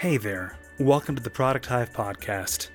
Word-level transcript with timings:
Hey 0.00 0.16
there, 0.16 0.56
welcome 0.78 1.14
to 1.14 1.22
the 1.22 1.28
Product 1.28 1.66
Hive 1.66 1.92
podcast. 1.92 2.70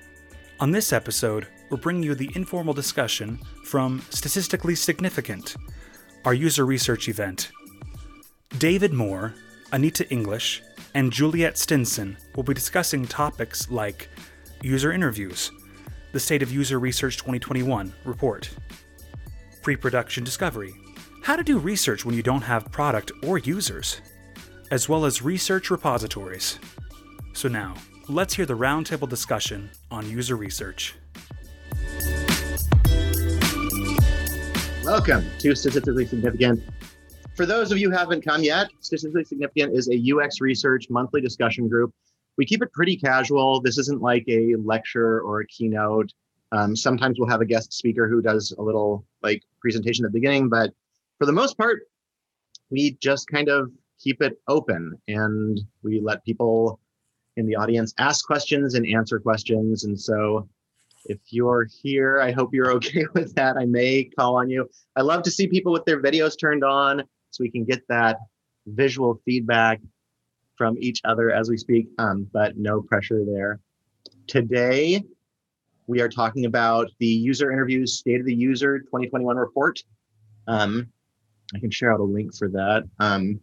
On 0.60 0.70
this 0.70 0.92
episode, 0.92 1.48
we're 1.68 1.76
bringing 1.76 2.04
you 2.04 2.14
the 2.14 2.30
informal 2.36 2.72
discussion 2.72 3.40
from 3.64 4.00
Statistically 4.10 4.76
Significant, 4.76 5.56
our 6.24 6.34
user 6.34 6.64
research 6.64 7.08
event. 7.08 7.50
David 8.58 8.92
Moore, 8.92 9.34
Anita 9.72 10.08
English, 10.08 10.62
and 10.94 11.12
Juliet 11.12 11.58
Stinson 11.58 12.16
will 12.36 12.44
be 12.44 12.54
discussing 12.54 13.04
topics 13.04 13.68
like 13.72 14.08
user 14.62 14.92
interviews, 14.92 15.50
the 16.12 16.20
State 16.20 16.44
of 16.44 16.52
User 16.52 16.78
Research 16.78 17.16
2021 17.16 17.92
report, 18.04 18.50
pre 19.62 19.74
production 19.74 20.22
discovery, 20.22 20.72
how 21.24 21.34
to 21.34 21.42
do 21.42 21.58
research 21.58 22.04
when 22.04 22.14
you 22.14 22.22
don't 22.22 22.42
have 22.42 22.70
product 22.70 23.10
or 23.24 23.38
users, 23.38 24.00
as 24.70 24.88
well 24.88 25.04
as 25.04 25.22
research 25.22 25.72
repositories. 25.72 26.60
So 27.36 27.48
now, 27.48 27.74
let's 28.08 28.32
hear 28.32 28.46
the 28.46 28.56
roundtable 28.56 29.06
discussion 29.06 29.68
on 29.90 30.08
user 30.08 30.36
research. 30.36 30.94
Welcome 34.82 35.26
to 35.40 35.54
Statistically 35.54 36.06
Significant. 36.06 36.62
For 37.34 37.44
those 37.44 37.70
of 37.70 37.76
you 37.76 37.90
who 37.90 37.94
haven't 37.94 38.24
come 38.24 38.42
yet, 38.42 38.70
Statistically 38.80 39.24
Significant 39.24 39.76
is 39.76 39.90
a 39.90 40.14
UX 40.14 40.40
research 40.40 40.86
monthly 40.88 41.20
discussion 41.20 41.68
group. 41.68 41.92
We 42.38 42.46
keep 42.46 42.62
it 42.62 42.72
pretty 42.72 42.96
casual. 42.96 43.60
This 43.60 43.76
isn't 43.76 44.00
like 44.00 44.24
a 44.30 44.54
lecture 44.64 45.20
or 45.20 45.40
a 45.40 45.46
keynote. 45.46 46.14
Um, 46.52 46.74
sometimes 46.74 47.18
we'll 47.18 47.28
have 47.28 47.42
a 47.42 47.46
guest 47.46 47.70
speaker 47.74 48.08
who 48.08 48.22
does 48.22 48.54
a 48.56 48.62
little 48.62 49.04
like 49.22 49.42
presentation 49.60 50.06
at 50.06 50.12
the 50.12 50.18
beginning, 50.18 50.48
but 50.48 50.70
for 51.18 51.26
the 51.26 51.32
most 51.32 51.58
part, 51.58 51.82
we 52.70 52.92
just 52.92 53.28
kind 53.28 53.50
of 53.50 53.70
keep 54.02 54.22
it 54.22 54.38
open 54.48 54.98
and 55.06 55.60
we 55.82 56.00
let 56.00 56.24
people 56.24 56.80
in 57.36 57.46
the 57.46 57.56
audience 57.56 57.92
ask 57.98 58.26
questions 58.26 58.74
and 58.74 58.86
answer 58.86 59.18
questions. 59.18 59.84
And 59.84 59.98
so 59.98 60.48
if 61.04 61.18
you're 61.30 61.68
here, 61.82 62.20
I 62.20 62.32
hope 62.32 62.52
you're 62.52 62.72
okay 62.76 63.04
with 63.14 63.34
that. 63.34 63.56
I 63.56 63.64
may 63.64 64.04
call 64.04 64.36
on 64.36 64.50
you. 64.50 64.68
I 64.96 65.02
love 65.02 65.22
to 65.24 65.30
see 65.30 65.46
people 65.46 65.72
with 65.72 65.84
their 65.84 66.02
videos 66.02 66.38
turned 66.38 66.64
on 66.64 67.02
so 67.30 67.42
we 67.42 67.50
can 67.50 67.64
get 67.64 67.86
that 67.88 68.18
visual 68.66 69.20
feedback 69.24 69.80
from 70.56 70.76
each 70.78 71.00
other 71.04 71.30
as 71.30 71.50
we 71.50 71.56
speak, 71.56 71.88
um, 71.98 72.26
but 72.32 72.56
no 72.56 72.80
pressure 72.80 73.24
there. 73.24 73.60
Today, 74.26 75.02
we 75.86 76.00
are 76.00 76.08
talking 76.08 76.46
about 76.46 76.90
the 76.98 77.06
user 77.06 77.52
interviews 77.52 77.98
State 77.98 78.20
of 78.20 78.26
the 78.26 78.34
User 78.34 78.80
2021 78.80 79.36
report. 79.36 79.78
Um, 80.48 80.88
I 81.54 81.60
can 81.60 81.70
share 81.70 81.92
out 81.92 82.00
a 82.00 82.04
link 82.04 82.34
for 82.34 82.48
that. 82.48 82.84
Um, 82.98 83.40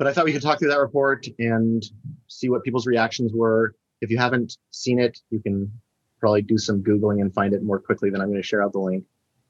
but 0.00 0.06
I 0.06 0.14
thought 0.14 0.24
we 0.24 0.32
could 0.32 0.40
talk 0.40 0.58
through 0.58 0.70
that 0.70 0.80
report 0.80 1.26
and 1.38 1.84
see 2.26 2.48
what 2.48 2.64
people's 2.64 2.86
reactions 2.86 3.34
were. 3.34 3.74
If 4.00 4.10
you 4.10 4.16
haven't 4.16 4.56
seen 4.70 4.98
it, 4.98 5.20
you 5.28 5.40
can 5.40 5.70
probably 6.18 6.40
do 6.40 6.56
some 6.56 6.82
Googling 6.82 7.20
and 7.20 7.30
find 7.34 7.52
it 7.52 7.62
more 7.62 7.78
quickly 7.78 8.08
than 8.08 8.22
I'm 8.22 8.28
going 8.28 8.40
to 8.40 8.46
share 8.46 8.62
out 8.62 8.72
the 8.72 8.78
link, 8.78 9.04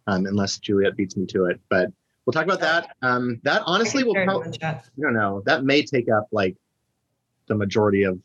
um, 0.09 0.27
unless 0.27 0.59
Juliet 0.59 0.97
beats 0.97 1.17
me 1.17 1.25
to 1.27 1.45
it. 1.45 1.61
But 1.69 1.93
we'll 2.27 2.33
talk 2.33 2.43
about 2.43 2.59
that. 2.63 2.97
Um, 3.01 3.41
that 3.45 3.63
honestly 3.65 4.03
will 4.03 4.15
probably, 4.15 4.61
I 4.61 4.81
don't 5.01 5.15
know, 5.15 5.41
that 5.47 5.63
may 5.63 5.85
take 5.85 6.11
up 6.11 6.27
like 6.33 6.57
the 7.47 7.55
majority 7.55 8.03
of 8.03 8.19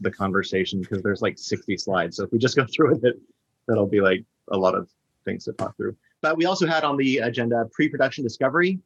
the 0.00 0.10
conversation 0.10 0.82
because 0.82 1.02
there's 1.02 1.22
like 1.22 1.38
60 1.38 1.78
slides. 1.78 2.18
So 2.18 2.24
if 2.24 2.30
we 2.30 2.36
just 2.36 2.56
go 2.56 2.66
through 2.76 2.90
with 2.90 3.06
it, 3.06 3.18
that'll 3.66 3.86
be 3.86 4.02
like 4.02 4.22
a 4.52 4.58
lot 4.58 4.74
of 4.74 4.90
things 5.24 5.44
to 5.44 5.54
talk 5.54 5.78
through. 5.78 5.96
But 6.20 6.36
we 6.36 6.44
also 6.44 6.66
had 6.66 6.84
on 6.84 6.98
the 6.98 7.18
agenda 7.18 7.64
pre-production 7.72 8.22
discovery. 8.22 8.80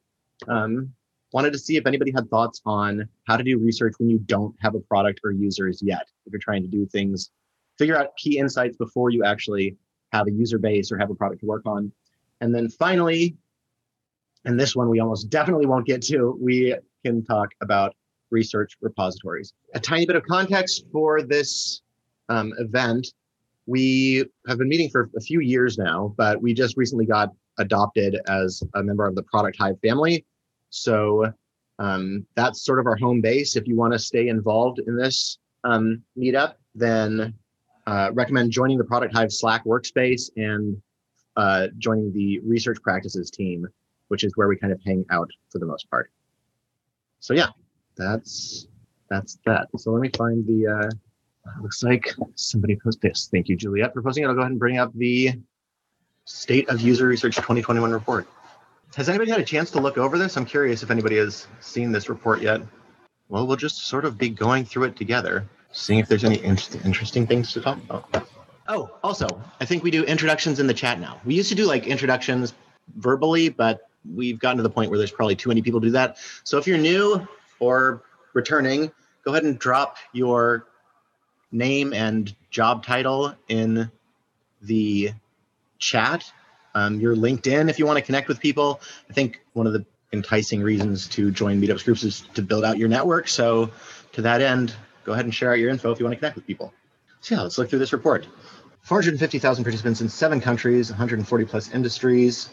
Um, 0.47 0.93
wanted 1.33 1.51
to 1.51 1.59
see 1.59 1.75
if 1.77 1.85
anybody 1.85 2.11
had 2.11 2.29
thoughts 2.29 2.61
on 2.65 3.09
how 3.27 3.35
to 3.35 3.43
do 3.43 3.57
research 3.57 3.93
when 3.97 4.09
you 4.09 4.19
don't 4.19 4.55
have 4.61 4.75
a 4.75 4.79
product 4.79 5.19
or 5.23 5.31
users 5.31 5.81
yet. 5.83 6.07
If 6.25 6.31
you're 6.31 6.39
trying 6.39 6.61
to 6.61 6.69
do 6.69 6.85
things, 6.85 7.31
figure 7.77 7.97
out 7.97 8.15
key 8.17 8.37
insights 8.37 8.77
before 8.77 9.09
you 9.09 9.23
actually 9.25 9.75
have 10.13 10.27
a 10.27 10.31
user 10.31 10.59
base 10.59 10.91
or 10.91 10.97
have 10.97 11.09
a 11.09 11.15
product 11.15 11.41
to 11.41 11.47
work 11.47 11.63
on. 11.65 11.91
And 12.39 12.53
then 12.53 12.69
finally, 12.69 13.35
and 14.45 14.59
this 14.59 14.75
one 14.75 14.89
we 14.89 14.99
almost 14.99 15.29
definitely 15.29 15.65
won't 15.65 15.87
get 15.87 16.01
to, 16.03 16.37
we 16.39 16.75
can 17.03 17.25
talk 17.25 17.49
about 17.61 17.95
research 18.29 18.77
repositories. 18.81 19.53
A 19.73 19.79
tiny 19.79 20.05
bit 20.05 20.15
of 20.15 20.23
context 20.23 20.85
for 20.91 21.21
this 21.21 21.81
um, 22.29 22.53
event. 22.59 23.07
We 23.65 24.25
have 24.47 24.57
been 24.57 24.67
meeting 24.67 24.89
for 24.89 25.09
a 25.17 25.21
few 25.21 25.39
years 25.39 25.77
now, 25.77 26.13
but 26.17 26.41
we 26.41 26.53
just 26.53 26.77
recently 26.77 27.05
got 27.05 27.29
adopted 27.57 28.19
as 28.27 28.61
a 28.75 28.83
member 28.83 29.07
of 29.07 29.15
the 29.15 29.23
Product 29.23 29.57
Hive 29.57 29.79
family. 29.81 30.25
So 30.73 31.31
um, 31.77 32.25
that's 32.35 32.65
sort 32.65 32.79
of 32.79 32.87
our 32.87 32.95
home 32.95 33.21
base. 33.21 33.55
If 33.55 33.67
you 33.67 33.75
want 33.75 33.93
to 33.93 33.99
stay 33.99 34.27
involved 34.27 34.79
in 34.79 34.97
this 34.97 35.37
um, 35.63 36.01
meetup, 36.17 36.55
then 36.73 37.35
uh, 37.85 38.09
recommend 38.13 38.51
joining 38.51 38.79
the 38.79 38.83
Product 38.83 39.13
Hive 39.15 39.31
Slack 39.31 39.63
workspace 39.65 40.31
and 40.35 40.81
uh, 41.37 41.67
joining 41.77 42.11
the 42.11 42.39
research 42.39 42.81
practices 42.81 43.29
team, 43.29 43.67
which 44.07 44.23
is 44.23 44.33
where 44.35 44.47
we 44.47 44.57
kind 44.57 44.73
of 44.73 44.79
hang 44.83 45.05
out 45.11 45.29
for 45.51 45.59
the 45.59 45.65
most 45.65 45.87
part. 45.91 46.09
So 47.19 47.35
yeah, 47.35 47.49
that's 47.95 48.67
that's 49.09 49.37
that. 49.45 49.67
So 49.77 49.91
let 49.91 50.01
me 50.01 50.09
find 50.17 50.45
the. 50.45 50.67
Uh, 50.67 50.89
looks 51.61 51.83
like 51.83 52.15
somebody 52.35 52.77
posted 52.81 53.11
this. 53.11 53.29
Thank 53.31 53.47
you, 53.47 53.55
Juliet, 53.55 53.93
for 53.93 54.01
posting 54.01 54.23
it. 54.23 54.27
I'll 54.27 54.33
go 54.33 54.39
ahead 54.39 54.51
and 54.51 54.59
bring 54.59 54.79
up 54.79 54.91
the 54.95 55.33
State 56.25 56.69
of 56.69 56.81
User 56.81 57.05
Research 57.05 57.35
2021 57.35 57.91
report. 57.91 58.27
Has 58.95 59.09
anybody 59.09 59.31
had 59.31 59.39
a 59.39 59.45
chance 59.45 59.71
to 59.71 59.79
look 59.79 59.97
over 59.97 60.19
this? 60.19 60.37
I'm 60.37 60.45
curious 60.45 60.83
if 60.83 60.91
anybody 60.91 61.17
has 61.17 61.47
seen 61.61 61.91
this 61.91 62.09
report 62.09 62.41
yet. 62.41 62.61
Well, 63.27 63.47
we'll 63.47 63.57
just 63.57 63.87
sort 63.87 64.05
of 64.05 64.19
be 64.19 64.29
going 64.29 64.65
through 64.65 64.83
it 64.83 64.95
together, 64.95 65.47
seeing 65.71 65.99
if 65.99 66.07
there's 66.07 66.23
any 66.23 66.43
inter- 66.43 66.79
interesting 66.85 67.25
things 67.25 67.53
to 67.53 67.61
talk 67.61 67.77
about. 67.77 68.27
Oh, 68.67 68.91
also, 69.03 69.27
I 69.59 69.65
think 69.65 69.83
we 69.83 69.89
do 69.89 70.03
introductions 70.03 70.59
in 70.59 70.67
the 70.67 70.75
chat 70.75 70.99
now. 70.99 71.19
We 71.25 71.33
used 71.33 71.49
to 71.49 71.55
do 71.55 71.65
like 71.65 71.87
introductions 71.87 72.53
verbally, 72.97 73.49
but 73.49 73.89
we've 74.13 74.37
gotten 74.37 74.57
to 74.57 74.63
the 74.63 74.69
point 74.69 74.91
where 74.91 74.99
there's 74.99 75.11
probably 75.11 75.35
too 75.35 75.49
many 75.49 75.63
people 75.63 75.79
do 75.79 75.91
that. 75.91 76.17
So 76.43 76.59
if 76.59 76.67
you're 76.67 76.77
new 76.77 77.27
or 77.59 78.03
returning, 78.33 78.91
go 79.25 79.31
ahead 79.31 79.43
and 79.43 79.57
drop 79.57 79.97
your 80.11 80.67
name 81.51 81.93
and 81.93 82.33
job 82.51 82.85
title 82.85 83.33
in 83.47 83.89
the 84.61 85.13
chat 85.79 86.31
um, 86.75 86.99
your 86.99 87.15
LinkedIn 87.15 87.69
if 87.69 87.79
you 87.79 87.85
want 87.85 87.97
to 87.97 88.01
connect 88.01 88.27
with 88.27 88.39
people. 88.39 88.81
I 89.09 89.13
think 89.13 89.41
one 89.53 89.67
of 89.67 89.73
the 89.73 89.85
enticing 90.11 90.61
reasons 90.61 91.07
to 91.09 91.31
join 91.31 91.61
meetups 91.61 91.83
groups 91.83 92.03
is 92.03 92.21
to 92.35 92.41
build 92.41 92.63
out 92.63 92.77
your 92.77 92.87
network. 92.87 93.27
So 93.27 93.71
to 94.13 94.21
that 94.21 94.41
end, 94.41 94.73
go 95.03 95.13
ahead 95.13 95.25
and 95.25 95.33
share 95.33 95.51
out 95.51 95.59
your 95.59 95.69
info 95.69 95.91
if 95.91 95.99
you 95.99 96.05
want 96.05 96.13
to 96.13 96.19
connect 96.19 96.35
with 96.35 96.45
people. 96.45 96.73
So 97.21 97.35
yeah, 97.35 97.41
let's 97.41 97.57
look 97.57 97.69
through 97.69 97.79
this 97.79 97.93
report. 97.93 98.27
450,000 98.81 99.63
participants 99.63 100.01
in 100.01 100.09
seven 100.09 100.41
countries, 100.41 100.89
140 100.89 101.45
plus 101.45 101.71
industries. 101.71 102.49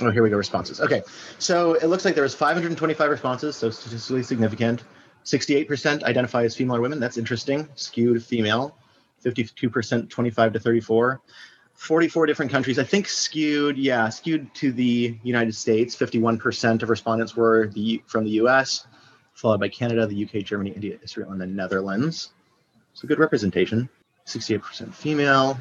Oh, 0.00 0.10
here 0.10 0.22
we 0.22 0.30
go, 0.30 0.36
responses. 0.36 0.80
Okay, 0.80 1.02
so 1.38 1.74
it 1.74 1.86
looks 1.86 2.04
like 2.04 2.14
there 2.14 2.22
was 2.22 2.34
525 2.34 3.10
responses, 3.10 3.56
so 3.56 3.68
statistically 3.70 4.22
significant. 4.22 4.84
68% 5.24 6.04
identify 6.04 6.44
as 6.44 6.54
female 6.54 6.76
or 6.76 6.80
women, 6.80 7.00
that's 7.00 7.18
interesting, 7.18 7.68
skewed 7.74 8.24
female. 8.24 8.76
52% 9.24 10.08
25 10.08 10.52
to 10.52 10.60
34. 10.60 11.20
44 11.78 12.26
different 12.26 12.50
countries, 12.50 12.76
I 12.80 12.82
think 12.82 13.08
skewed, 13.08 13.78
yeah, 13.78 14.08
skewed 14.08 14.52
to 14.56 14.72
the 14.72 15.16
United 15.22 15.54
States. 15.54 15.94
51% 15.94 16.82
of 16.82 16.90
respondents 16.90 17.36
were 17.36 17.68
the 17.68 18.02
from 18.06 18.24
the 18.24 18.32
US, 18.42 18.86
followed 19.32 19.60
by 19.60 19.68
Canada, 19.68 20.04
the 20.04 20.24
UK, 20.24 20.44
Germany, 20.44 20.70
India, 20.70 20.98
Israel, 21.04 21.30
and 21.30 21.40
the 21.40 21.46
Netherlands. 21.46 22.32
So 22.94 23.06
good 23.06 23.20
representation. 23.20 23.88
68% 24.26 24.92
female, 24.92 25.56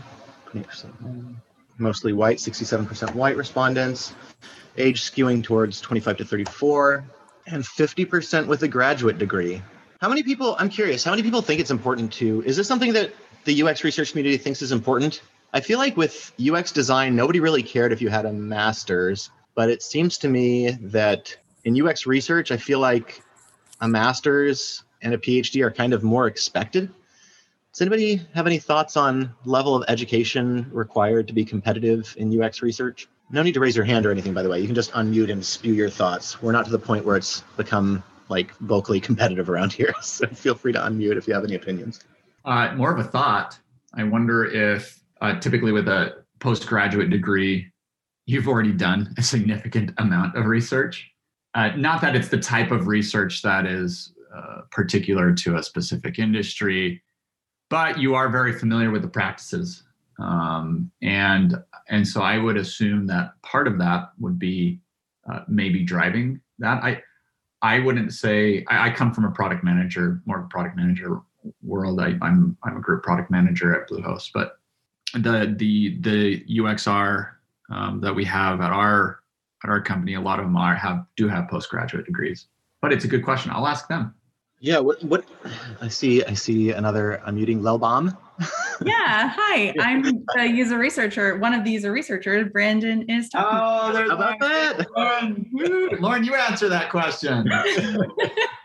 20% 0.47 1.35
mostly 1.77 2.13
white, 2.13 2.39
67% 2.39 3.13
white 3.13 3.37
respondents. 3.37 4.15
Age 4.75 5.03
skewing 5.03 5.43
towards 5.43 5.79
25 5.81 6.17
to 6.17 6.25
34, 6.25 7.05
and 7.45 7.63
50% 7.63 8.47
with 8.47 8.63
a 8.63 8.67
graduate 8.67 9.19
degree. 9.19 9.61
How 10.01 10.09
many 10.09 10.23
people, 10.23 10.55
I'm 10.57 10.69
curious, 10.69 11.03
how 11.03 11.11
many 11.11 11.21
people 11.21 11.43
think 11.43 11.61
it's 11.61 11.71
important 11.71 12.11
to, 12.13 12.41
is 12.43 12.57
this 12.57 12.67
something 12.67 12.93
that 12.93 13.13
the 13.45 13.61
UX 13.61 13.83
research 13.83 14.11
community 14.11 14.37
thinks 14.37 14.63
is 14.63 14.71
important? 14.71 15.21
I 15.53 15.61
feel 15.61 15.79
like 15.79 15.95
with 15.95 16.33
UX 16.39 16.71
design, 16.71 17.15
nobody 17.15 17.39
really 17.39 17.63
cared 17.63 17.91
if 17.93 18.01
you 18.01 18.09
had 18.09 18.25
a 18.25 18.33
master's, 18.33 19.29
but 19.55 19.69
it 19.69 19.81
seems 19.81 20.17
to 20.19 20.27
me 20.27 20.71
that 20.81 21.35
in 21.63 21.81
UX 21.81 22.05
research, 22.05 22.51
I 22.51 22.57
feel 22.57 22.79
like 22.79 23.21
a 23.81 23.87
master's 23.87 24.83
and 25.01 25.13
a 25.13 25.17
PhD 25.17 25.63
are 25.63 25.71
kind 25.71 25.93
of 25.93 26.03
more 26.03 26.27
expected. 26.27 26.91
Does 27.71 27.81
anybody 27.81 28.21
have 28.33 28.47
any 28.47 28.57
thoughts 28.57 28.97
on 28.97 29.33
level 29.45 29.75
of 29.75 29.85
education 29.87 30.67
required 30.71 31.27
to 31.27 31.33
be 31.33 31.45
competitive 31.45 32.13
in 32.17 32.41
UX 32.41 32.61
research? 32.61 33.07
No 33.29 33.43
need 33.43 33.53
to 33.53 33.59
raise 33.59 33.75
your 33.75 33.85
hand 33.85 34.05
or 34.05 34.11
anything, 34.11 34.33
by 34.33 34.41
the 34.41 34.49
way. 34.49 34.59
You 34.59 34.65
can 34.65 34.75
just 34.75 34.91
unmute 34.93 35.31
and 35.31 35.45
spew 35.45 35.73
your 35.73 35.89
thoughts. 35.89 36.41
We're 36.41 36.53
not 36.53 36.65
to 36.65 36.71
the 36.71 36.79
point 36.79 37.05
where 37.05 37.17
it's 37.17 37.41
become 37.55 38.03
like 38.29 38.51
vocally 38.57 38.99
competitive 38.99 39.49
around 39.49 39.73
here. 39.73 39.93
So 40.01 40.27
feel 40.27 40.55
free 40.55 40.73
to 40.73 40.79
unmute 40.79 41.17
if 41.17 41.27
you 41.27 41.33
have 41.33 41.43
any 41.43 41.55
opinions. 41.55 41.99
Uh, 42.43 42.73
more 42.75 42.91
of 42.91 42.99
a 42.99 43.07
thought. 43.07 43.59
I 43.93 44.03
wonder 44.03 44.45
if 44.45 44.96
uh, 45.21 45.39
typically 45.39 45.71
with 45.71 45.87
a 45.87 46.23
postgraduate 46.39 47.09
degree, 47.09 47.71
you've 48.25 48.47
already 48.47 48.73
done 48.73 49.13
a 49.17 49.23
significant 49.23 49.91
amount 49.97 50.35
of 50.35 50.45
research. 50.45 51.09
Uh, 51.55 51.69
not 51.75 52.01
that 52.01 52.15
it's 52.15 52.29
the 52.29 52.37
type 52.37 52.71
of 52.71 52.87
research 52.87 53.41
that 53.41 53.65
is 53.65 54.13
uh, 54.35 54.61
particular 54.71 55.33
to 55.33 55.55
a 55.55 55.63
specific 55.63 56.19
industry, 56.19 57.01
but 57.69 57.97
you 57.97 58.13
are 58.13 58.29
very 58.29 58.53
familiar 58.53 58.91
with 58.91 59.01
the 59.01 59.07
practices. 59.07 59.83
Um, 60.19 60.91
and 61.01 61.55
and 61.89 62.07
so 62.07 62.21
I 62.21 62.37
would 62.37 62.57
assume 62.57 63.07
that 63.07 63.41
part 63.43 63.67
of 63.67 63.77
that 63.79 64.09
would 64.19 64.37
be 64.37 64.79
uh, 65.31 65.41
maybe 65.47 65.83
driving 65.83 66.41
that. 66.59 66.83
I 66.83 67.01
I 67.61 67.79
wouldn't 67.79 68.13
say 68.13 68.65
I, 68.67 68.89
I, 68.89 68.91
come 68.91 69.13
from 69.13 69.25
a 69.25 69.31
product 69.31 69.63
manager, 69.63 70.21
more 70.25 70.47
product 70.49 70.75
manager 70.75 71.21
world. 71.63 71.99
I, 71.99 72.15
I'm 72.21 72.57
I'm 72.63 72.77
a 72.77 72.81
group 72.81 73.03
product 73.03 73.31
manager 73.31 73.79
at 73.79 73.89
Bluehost, 73.89 74.31
but 74.33 74.59
the 75.13 75.55
the 75.57 75.97
the 76.01 76.43
UXR 76.59 77.31
um, 77.71 78.01
that 78.01 78.13
we 78.13 78.25
have 78.25 78.61
at 78.61 78.71
our 78.71 79.19
at 79.63 79.69
our 79.69 79.81
company, 79.81 80.15
a 80.15 80.21
lot 80.21 80.39
of 80.39 80.45
them 80.45 80.57
are 80.57 80.75
have 80.75 81.05
do 81.15 81.27
have 81.27 81.47
postgraduate 81.49 82.05
degrees. 82.05 82.47
But 82.81 82.93
it's 82.93 83.05
a 83.05 83.07
good 83.07 83.23
question. 83.23 83.51
I'll 83.51 83.67
ask 83.67 83.87
them. 83.87 84.13
Yeah. 84.59 84.79
What? 84.79 85.03
What? 85.03 85.25
I 85.81 85.87
see. 85.87 86.23
I 86.23 86.33
see 86.33 86.71
another 86.71 87.21
unmuting 87.27 87.61
Lelbaum. 87.61 88.15
yeah. 88.85 89.33
Hi. 89.35 89.73
I'm 89.79 90.23
a 90.37 90.45
user 90.45 90.77
researcher. 90.77 91.37
One 91.37 91.53
of 91.53 91.63
the 91.63 91.71
user 91.71 91.91
researchers. 91.91 92.49
Brandon 92.51 93.03
is 93.09 93.29
talking. 93.29 93.59
Oh, 93.59 93.93
there's 93.93 94.09
about 94.09 94.39
that. 94.39 94.87
Lauren, 94.95 95.49
Lauren, 95.99 96.23
you 96.23 96.35
answer 96.35 96.69
that 96.69 96.89
question. 96.89 97.49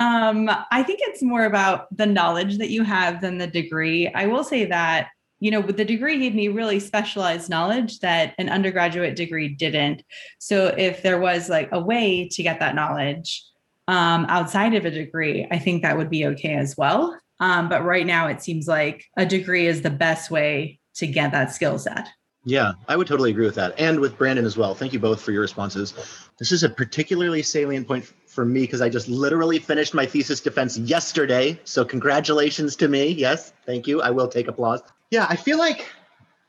um, 0.00 0.50
I 0.70 0.82
think 0.82 1.00
it's 1.02 1.22
more 1.22 1.44
about 1.44 1.94
the 1.96 2.06
knowledge 2.06 2.58
that 2.58 2.70
you 2.70 2.82
have 2.82 3.20
than 3.20 3.38
the 3.38 3.46
degree. 3.46 4.08
I 4.08 4.26
will 4.26 4.44
say 4.44 4.64
that 4.64 5.08
you 5.40 5.50
know, 5.50 5.62
the 5.62 5.84
degree 5.84 6.18
gave 6.18 6.34
me 6.34 6.48
really 6.48 6.78
specialized 6.78 7.48
knowledge 7.48 8.00
that 8.00 8.34
an 8.38 8.50
undergraduate 8.50 9.16
degree 9.16 9.48
didn't. 9.48 10.04
So 10.38 10.66
if 10.66 11.02
there 11.02 11.18
was 11.18 11.48
like 11.48 11.70
a 11.72 11.80
way 11.80 12.28
to 12.28 12.42
get 12.42 12.60
that 12.60 12.74
knowledge 12.74 13.42
um, 13.88 14.26
outside 14.28 14.74
of 14.74 14.84
a 14.84 14.90
degree, 14.90 15.48
I 15.50 15.58
think 15.58 15.82
that 15.82 15.96
would 15.96 16.10
be 16.10 16.26
okay 16.26 16.54
as 16.54 16.76
well. 16.76 17.18
Um, 17.40 17.70
but 17.70 17.84
right 17.84 18.06
now, 18.06 18.28
it 18.28 18.42
seems 18.42 18.68
like 18.68 19.06
a 19.16 19.24
degree 19.24 19.66
is 19.66 19.80
the 19.80 19.90
best 19.90 20.30
way 20.30 20.78
to 20.96 21.06
get 21.06 21.32
that 21.32 21.54
skill 21.54 21.78
set. 21.78 22.06
Yeah, 22.44 22.72
I 22.86 22.96
would 22.96 23.06
totally 23.06 23.30
agree 23.30 23.46
with 23.46 23.54
that. 23.54 23.74
And 23.78 23.98
with 23.98 24.18
Brandon 24.18 24.44
as 24.44 24.58
well. 24.58 24.74
Thank 24.74 24.92
you 24.92 24.98
both 24.98 25.22
for 25.22 25.32
your 25.32 25.40
responses. 25.40 25.94
This 26.38 26.52
is 26.52 26.62
a 26.64 26.68
particularly 26.68 27.42
salient 27.42 27.88
point 27.88 28.12
for 28.30 28.44
me 28.44 28.62
because 28.62 28.80
I 28.80 28.88
just 28.88 29.08
literally 29.08 29.58
finished 29.58 29.92
my 29.92 30.06
thesis 30.06 30.40
defense 30.40 30.78
yesterday. 30.78 31.60
So, 31.64 31.84
congratulations 31.84 32.76
to 32.76 32.88
me. 32.88 33.08
Yes, 33.08 33.52
thank 33.66 33.86
you. 33.86 34.00
I 34.00 34.10
will 34.10 34.28
take 34.28 34.48
applause. 34.48 34.82
Yeah, 35.10 35.26
I 35.28 35.36
feel 35.36 35.58
like 35.58 35.86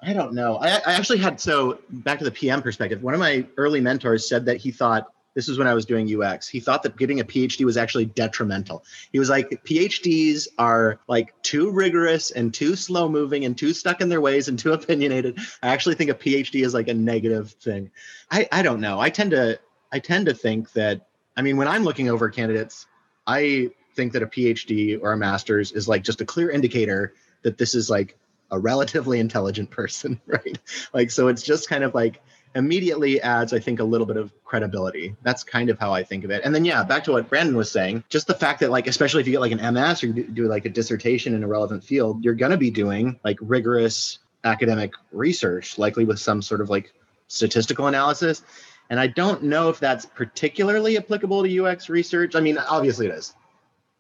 I 0.02 0.14
don't 0.14 0.34
know. 0.34 0.58
I, 0.58 0.68
I 0.86 0.94
actually 0.94 1.20
had 1.20 1.40
so 1.40 1.80
back 1.90 2.20
to 2.20 2.26
the 2.26 2.32
PM 2.32 2.62
perspective. 2.62 3.04
One 3.04 3.14
of 3.14 3.20
my 3.20 3.46
early 3.58 3.82
mentors 3.82 4.28
said 4.28 4.46
that 4.46 4.58
he 4.58 4.72
thought 4.72 5.08
this 5.34 5.48
was 5.48 5.58
when 5.58 5.68
I 5.68 5.74
was 5.74 5.86
doing 5.86 6.22
UX. 6.22 6.48
He 6.48 6.60
thought 6.60 6.84
that 6.84 6.98
getting 6.98 7.20
a 7.20 7.24
PhD 7.24 7.64
was 7.64 7.78
actually 7.78 8.06
detrimental. 8.06 8.84
He 9.14 9.20
was 9.20 9.30
like, 9.30 9.50
PhDs 9.64 10.48
are 10.58 11.00
like 11.08 11.34
too 11.42 11.70
rigorous 11.72 12.32
and 12.32 12.54
too 12.54 12.76
slow 12.76 13.08
moving 13.08 13.46
and 13.46 13.58
too 13.58 13.74
stuck 13.74 14.02
in 14.02 14.10
their 14.10 14.22
ways 14.22 14.48
and 14.48 14.60
too 14.60 14.74
opinionated. 14.74 15.40
I 15.62 15.70
actually 15.70 15.96
think 15.96 16.10
a 16.10 16.16
PhD 16.16 16.66
is 16.66 16.74
like 16.74 16.88
a 16.88 16.94
negative 16.94 17.52
thing. 17.52 17.92
I, 18.30 18.48
I 18.52 18.62
don't 18.62 18.82
know. 18.82 19.00
I 19.00 19.10
tend 19.10 19.32
to 19.32 19.60
I 19.94 20.00
tend 20.00 20.26
to 20.28 20.34
think 20.34 20.72
that 20.74 21.08
I 21.42 21.44
mean 21.44 21.58
when 21.58 21.68
I'm 21.68 21.84
looking 21.84 22.08
over 22.08 22.30
candidates, 22.30 22.86
I 23.26 23.72
think 23.96 24.14
that 24.14 24.22
a 24.22 24.28
PhD 24.28 25.02
or 25.02 25.14
a 25.14 25.18
master's 25.18 25.72
is 25.72 25.88
like 25.88 26.04
just 26.04 26.22
a 26.22 26.26
clear 26.26 26.52
indicator 26.52 27.16
that 27.42 27.58
this 27.58 27.74
is 27.74 27.90
like 27.90 28.16
a 28.52 28.60
relatively 28.60 29.20
intelligent 29.26 29.72
person, 29.72 30.22
right? 30.28 30.60
Like, 30.94 31.10
so 31.10 31.30
it's 31.30 31.42
just 31.42 31.68
kind 31.68 31.84
of 31.84 31.96
like 31.96 32.22
immediately 32.54 33.20
adds, 33.24 33.54
I 33.54 33.60
think, 33.60 33.80
a 33.80 33.84
little 33.84 34.06
bit 34.06 34.18
of 34.18 34.32
credibility. 34.46 35.16
That's 35.24 35.44
kind 35.44 35.72
of 35.72 35.80
how 35.80 35.92
I 35.92 36.04
think 36.04 36.24
of 36.26 36.30
it. 36.30 36.44
And 36.46 36.54
then, 36.54 36.64
yeah, 36.64 36.84
back 36.84 37.06
to 37.06 37.14
what 37.14 37.28
Brandon 37.28 37.58
was 37.58 37.72
saying, 37.72 38.04
just 38.08 38.28
the 38.28 38.36
fact 38.36 38.60
that, 38.60 38.70
like, 38.70 38.86
especially 38.86 39.22
if 39.22 39.26
you 39.26 39.34
get 39.34 39.42
like 39.42 39.52
an 39.52 39.74
MS 39.74 40.04
or 40.04 40.08
you 40.10 40.24
do, 40.28 40.48
like 40.48 40.66
a 40.66 40.70
dissertation 40.70 41.34
in 41.34 41.44
a 41.44 41.48
relevant 41.48 41.84
field, 41.84 42.24
you're 42.24 42.36
going 42.36 42.52
to 42.52 42.58
be 42.58 42.70
doing 42.70 43.20
like 43.24 43.40
rigorous 43.42 44.20
academic 44.44 44.92
research, 45.12 45.80
likely 45.80 46.06
with 46.06 46.20
some 46.20 46.44
sort 46.44 46.62
of 46.62 46.70
like 46.70 46.94
statistical 47.30 47.88
analysis. 47.88 48.44
And 48.92 49.00
I 49.00 49.08
don't 49.08 49.42
know 49.42 49.70
if 49.70 49.80
that's 49.80 50.06
particularly 50.06 50.98
applicable 50.98 51.44
to 51.44 51.66
UX 51.66 51.90
research. 51.90 52.36
I 52.36 52.42
mean, 52.42 52.60
obviously 52.60 53.08
it 53.08 53.14
is. 53.14 53.34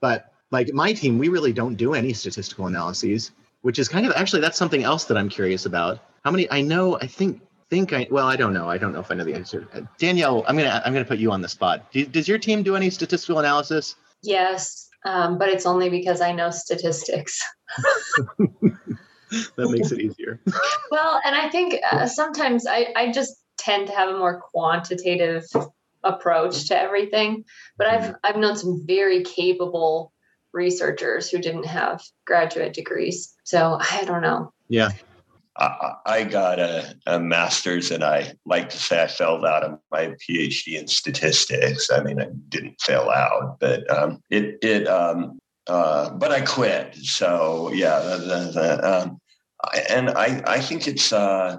But 0.02 0.32
like 0.52 0.72
my 0.74 0.94
team, 0.94 1.18
we 1.18 1.30
really 1.30 1.54
don't 1.54 1.76
do 1.76 1.96
any 1.96 2.14
statistical 2.14 2.68
analyses 2.68 3.32
which 3.62 3.80
is 3.80 3.88
kind 3.88 4.06
of 4.06 4.14
actually 4.16 4.42
that's 4.42 4.58
something 4.58 4.84
else 4.84 5.06
that 5.06 5.18
I'm 5.18 5.30
curious 5.30 5.66
about. 5.66 6.00
How 6.24 6.32
many 6.32 6.50
I 6.52 6.62
know, 6.62 6.98
I 7.00 7.08
think 7.08 7.42
think 7.70 7.94
I 7.94 8.08
well, 8.10 8.28
I 8.28 8.36
don't 8.36 8.54
know. 8.54 8.70
I 8.70 8.78
don't 8.78 8.94
know 8.94 9.00
if 9.00 9.12
I 9.12 9.16
know 9.16 9.24
the 9.24 9.34
answer. 9.34 9.68
Danielle, 9.98 10.44
I'm 10.48 10.58
gonna 10.58 10.82
I'm 10.86 10.94
gonna 10.94 11.06
put 11.06 11.20
you 11.20 11.32
on 11.32 11.42
the 11.42 11.50
spot. 11.50 11.92
Do, 11.92 12.06
does 12.06 12.28
your 12.28 12.38
team 12.38 12.64
do 12.64 12.76
any 12.76 12.90
statistical 12.90 13.40
analysis? 13.40 13.96
Yes, 14.24 14.90
um, 15.06 15.38
but 15.38 15.50
it's 15.50 15.66
only 15.66 15.90
because 15.90 16.22
I 16.22 16.32
know 16.32 16.50
statistics. 16.50 17.40
that 18.38 19.70
makes 19.70 19.92
it 19.92 20.02
easier. 20.02 20.40
well, 20.92 21.22
and 21.26 21.36
I 21.36 21.50
think 21.50 21.76
uh, 21.92 22.06
sometimes 22.08 22.66
I 22.68 22.88
I 22.96 23.12
just 23.12 23.36
tend 23.62 23.88
to 23.88 23.94
have 23.94 24.10
a 24.10 24.18
more 24.18 24.42
quantitative 24.42 25.46
approach 26.04 26.68
to 26.68 26.78
everything. 26.78 27.46
But 27.78 27.88
I've 27.88 28.02
mm-hmm. 28.02 28.13
I've 28.24 28.38
known 28.38 28.56
some 28.56 28.84
very 28.86 29.24
capable 29.24 30.13
researchers 30.54 31.30
who 31.30 31.40
didn't 31.40 31.66
have 31.66 32.04
graduate 32.25 32.74
degrees. 32.74 33.34
So 33.44 33.78
I 33.80 34.04
don't 34.06 34.22
know. 34.22 34.54
Yeah. 34.68 34.90
I, 35.58 35.94
I 36.06 36.24
got 36.24 36.60
a, 36.60 36.96
a, 37.08 37.19
master's 37.19 37.92
and 37.92 38.04
I 38.04 38.34
like 38.46 38.69
to 38.69 38.78
say 38.78 39.04
I 39.04 39.08
failed 39.08 39.46
out 39.46 39.64
of 39.64 39.80
my 39.92 40.16
PhD 40.28 40.80
in 40.80 40.88
statistics. 40.88 41.92
I 41.92 42.02
mean, 42.02 42.22
I 42.22 42.28
didn't 42.50 42.80
fail 42.80 43.10
out, 43.10 43.60
but 43.60 43.90
um, 43.92 44.22
it, 44.30 44.57
it, 44.62 44.88
um, 44.88 45.40
uh, 45.68 46.10
but 46.12 46.31
I 46.31 46.42
quit. 46.42 46.96
So 46.96 47.72
yeah, 47.74 48.00
the, 48.00 48.18
the, 48.18 48.52
the, 48.54 49.04
um, 49.04 49.22
and 49.90 50.10
I, 50.10 50.42
I 50.48 50.62
think 50.62 50.88
it's, 50.88 51.12
uh, 51.12 51.57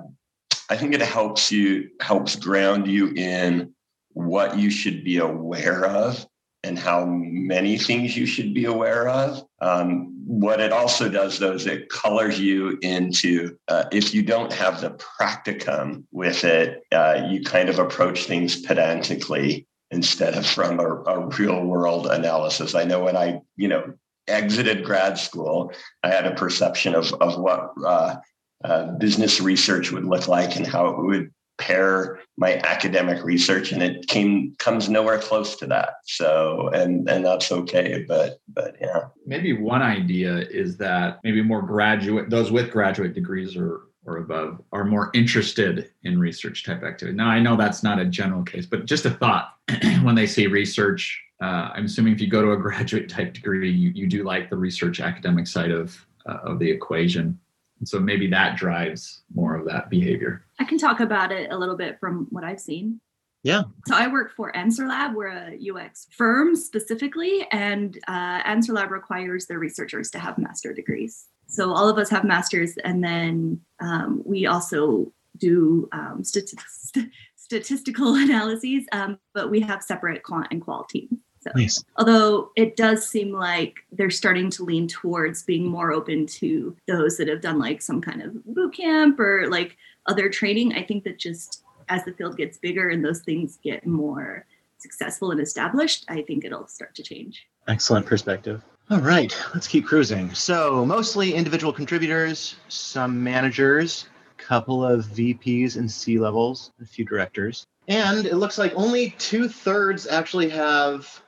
I 0.71 0.77
think 0.77 0.95
it 0.95 1.03
helps 1.03 1.51
you, 1.51 1.91
helps 2.01 2.37
ground 2.37 2.87
you 2.87 3.09
in 3.09 3.75
what 4.11 4.59
you 4.59 4.71
should 4.71 5.05
be 5.05 5.19
aware 5.19 5.85
of 5.87 6.27
and 6.65 6.79
how 6.79 7.05
many 7.05 7.77
things 7.77 8.17
you 8.17 8.27
should 8.27 8.55
be 8.55 8.67
aware 8.67 9.09
of. 9.09 9.43
Um, 9.61 10.13
what 10.27 10.61
it 10.61 10.73
also 10.73 11.09
does, 11.09 11.39
though, 11.39 11.53
is 11.53 11.67
it 11.67 11.89
colors 11.89 12.39
you 12.39 12.79
into 12.83 13.57
uh, 13.69 13.85
if 13.91 14.15
you 14.15 14.23
don't 14.23 14.53
have 14.53 14.81
the 14.81 14.91
practicum 14.91 16.05
with 16.13 16.45
it, 16.45 16.83
uh, 16.93 17.27
you 17.29 17.43
kind 17.43 17.69
of 17.69 17.79
approach 17.79 18.25
things 18.25 18.61
pedantically 18.61 19.67
instead 19.91 20.35
of 20.35 20.47
from 20.47 20.79
a, 20.79 21.03
a 21.03 21.27
real 21.27 21.65
world 21.65 22.07
analysis. 22.07 22.75
I 22.75 22.85
know 22.85 23.01
when 23.01 23.17
I, 23.17 23.41
you 23.57 23.69
know, 23.69 23.93
exited 24.29 24.85
grad 24.85 25.19
school, 25.19 25.73
I 26.03 26.09
had 26.09 26.27
a 26.27 26.35
perception 26.35 26.95
of, 26.95 27.13
of 27.15 27.39
what 27.39 27.73
uh, 27.85 28.17
uh, 28.65 28.93
business 28.93 29.41
research 29.41 29.93
would 29.93 30.05
look 30.05 30.29
like 30.29 30.57
and 30.57 30.67
how 30.67 30.87
it 30.89 30.99
would 30.99 31.33
pair 31.59 32.21
my 32.37 32.57
academic 32.65 33.23
research 33.25 33.73
and 33.73 33.83
it 33.83 34.09
came 34.09 34.55
comes 34.59 34.89
nowhere 34.89 35.19
close 35.19 35.55
to 35.57 35.67
that. 35.67 35.95
So 36.05 36.69
and 36.69 37.09
and 37.09 37.25
that's 37.25 37.53
okay 37.53 38.05
but 38.09 38.41
but 38.49 38.77
yeah. 38.81 39.09
Maybe 39.27 39.53
one 39.53 39.83
idea 39.83 40.39
is 40.39 40.77
that 40.79 41.21
maybe 41.23 41.43
more 41.43 41.63
graduate 41.63 42.31
those 42.31 42.51
with 42.51 42.71
graduate 42.71 43.15
degrees 43.15 43.57
or 43.57 43.83
or 44.05 44.17
above 44.17 44.61
are 44.73 44.85
more 44.85 45.11
interested 45.15 45.91
in 46.03 46.19
research 46.19 46.65
type 46.65 46.83
activity. 46.83 47.17
Now 47.17 47.29
i 47.29 47.39
know 47.39 47.57
that's 47.57 47.83
not 47.83 48.01
a 48.01 48.05
general 48.05 48.43
case 48.43 48.67
but 48.67 48.87
just 48.87 49.07
a 49.07 49.11
thought 49.11 49.53
when 50.03 50.15
they 50.15 50.27
say 50.27 50.47
research 50.49 51.23
uh, 51.41 51.71
i'm 51.75 51.85
assuming 51.85 52.13
if 52.13 52.21
you 52.21 52.29
go 52.29 52.43
to 52.43 52.53
a 52.53 52.57
graduate 52.67 53.09
type 53.09 53.33
degree 53.35 53.71
you, 53.71 53.93
you 53.95 54.09
do 54.09 54.25
like 54.25 54.51
the 54.51 54.57
research 54.57 54.99
academic 55.01 55.47
side 55.47 55.71
of 55.71 56.05
uh, 56.27 56.39
of 56.43 56.59
the 56.59 56.69
equation 56.69 57.39
and 57.83 57.89
so 57.89 57.99
maybe 57.99 58.29
that 58.29 58.57
drives 58.57 59.23
more 59.35 59.57
of 59.57 59.67
that 59.67 59.91
behavior. 59.91 60.45
I 60.61 60.65
can 60.65 60.79
talk 60.79 61.01
about 61.01 61.33
it 61.33 61.51
a 61.51 61.59
little 61.59 61.77
bit 61.77 61.99
from 61.99 62.29
what 62.31 62.45
I've 62.45 62.61
seen. 62.61 63.01
Yeah. 63.43 63.63
So 63.89 63.97
I 63.97 64.07
work 64.07 64.37
for 64.37 64.53
AnswerLab. 64.53 65.17
We're 65.17 65.27
a 65.27 65.59
UX 65.69 66.07
firm 66.13 66.55
specifically, 66.55 67.45
and 67.51 67.99
uh, 68.07 68.41
AnswerLab 68.45 68.91
requires 68.91 69.47
their 69.47 69.59
researchers 69.59 70.13
to 70.13 70.21
have 70.21 70.39
master 70.39 70.73
degrees. 70.73 71.27
So 71.49 71.73
all 71.73 71.89
of 71.89 71.99
us 71.99 72.09
have 72.11 72.23
masters, 72.23 72.77
and 72.85 73.03
then 73.03 73.61
um, 73.81 74.23
we 74.25 74.47
also 74.47 75.13
do 75.39 75.89
um, 75.91 76.23
statistical 77.37 78.15
analyses, 78.15 78.85
um, 78.93 79.19
but 79.35 79.51
we 79.51 79.59
have 79.59 79.83
separate 79.83 80.23
quant 80.23 80.47
and 80.53 80.63
qual 80.63 80.85
teams. 80.85 81.19
So, 81.43 81.51
nice. 81.57 81.83
although 81.97 82.51
it 82.55 82.77
does 82.77 83.07
seem 83.07 83.33
like 83.33 83.81
they're 83.91 84.11
starting 84.11 84.49
to 84.51 84.65
lean 84.65 84.87
towards 84.87 85.43
being 85.43 85.67
more 85.67 85.93
open 85.93 86.27
to 86.27 86.77
those 86.87 87.17
that 87.17 87.27
have 87.27 87.41
done 87.41 87.59
like 87.59 87.83
some 87.83 88.01
kind 88.01 88.23
of 88.23 88.45
boot 88.45 88.75
camp 88.75 89.19
or 89.19 89.49
like 89.49 89.77
other 90.07 90.29
training, 90.29 90.75
I 90.75 90.85
think 90.85 91.03
that 91.05 91.19
just 91.19 91.65
as 91.89 92.05
the 92.05 92.13
field 92.13 92.37
gets 92.37 92.59
bigger 92.59 92.91
and 92.91 93.05
those 93.05 93.23
things 93.23 93.59
get 93.63 93.85
more 93.87 94.47
successful 94.79 95.33
and 95.33 95.41
established, 95.41 96.05
I 96.09 96.23
think 96.23 96.45
it'll 96.45 96.69
start 96.69 96.95
to 96.95 97.03
change. 97.03 97.47
Excellent 97.67 98.07
perspective. 98.07 98.63
All 98.91 99.01
right, 99.01 99.37
let's 99.55 99.67
keep 99.67 99.87
cruising. 99.87 100.33
So, 100.35 100.85
mostly 100.85 101.35
individual 101.35 101.73
contributors, 101.73 102.57
some 102.69 103.23
managers, 103.23 104.07
couple 104.37 104.85
of 104.85 105.07
VPs 105.07 105.77
and 105.77 105.91
C 105.91 106.19
levels, 106.19 106.73
a 106.81 106.87
few 106.87 107.05
directors. 107.05 107.67
And 107.89 108.27
it 108.27 108.37
looks 108.37 108.59
like 108.59 108.73
only 108.75 109.15
two 109.19 109.49
thirds 109.49 110.07
actually 110.07 110.49
have 110.51 111.23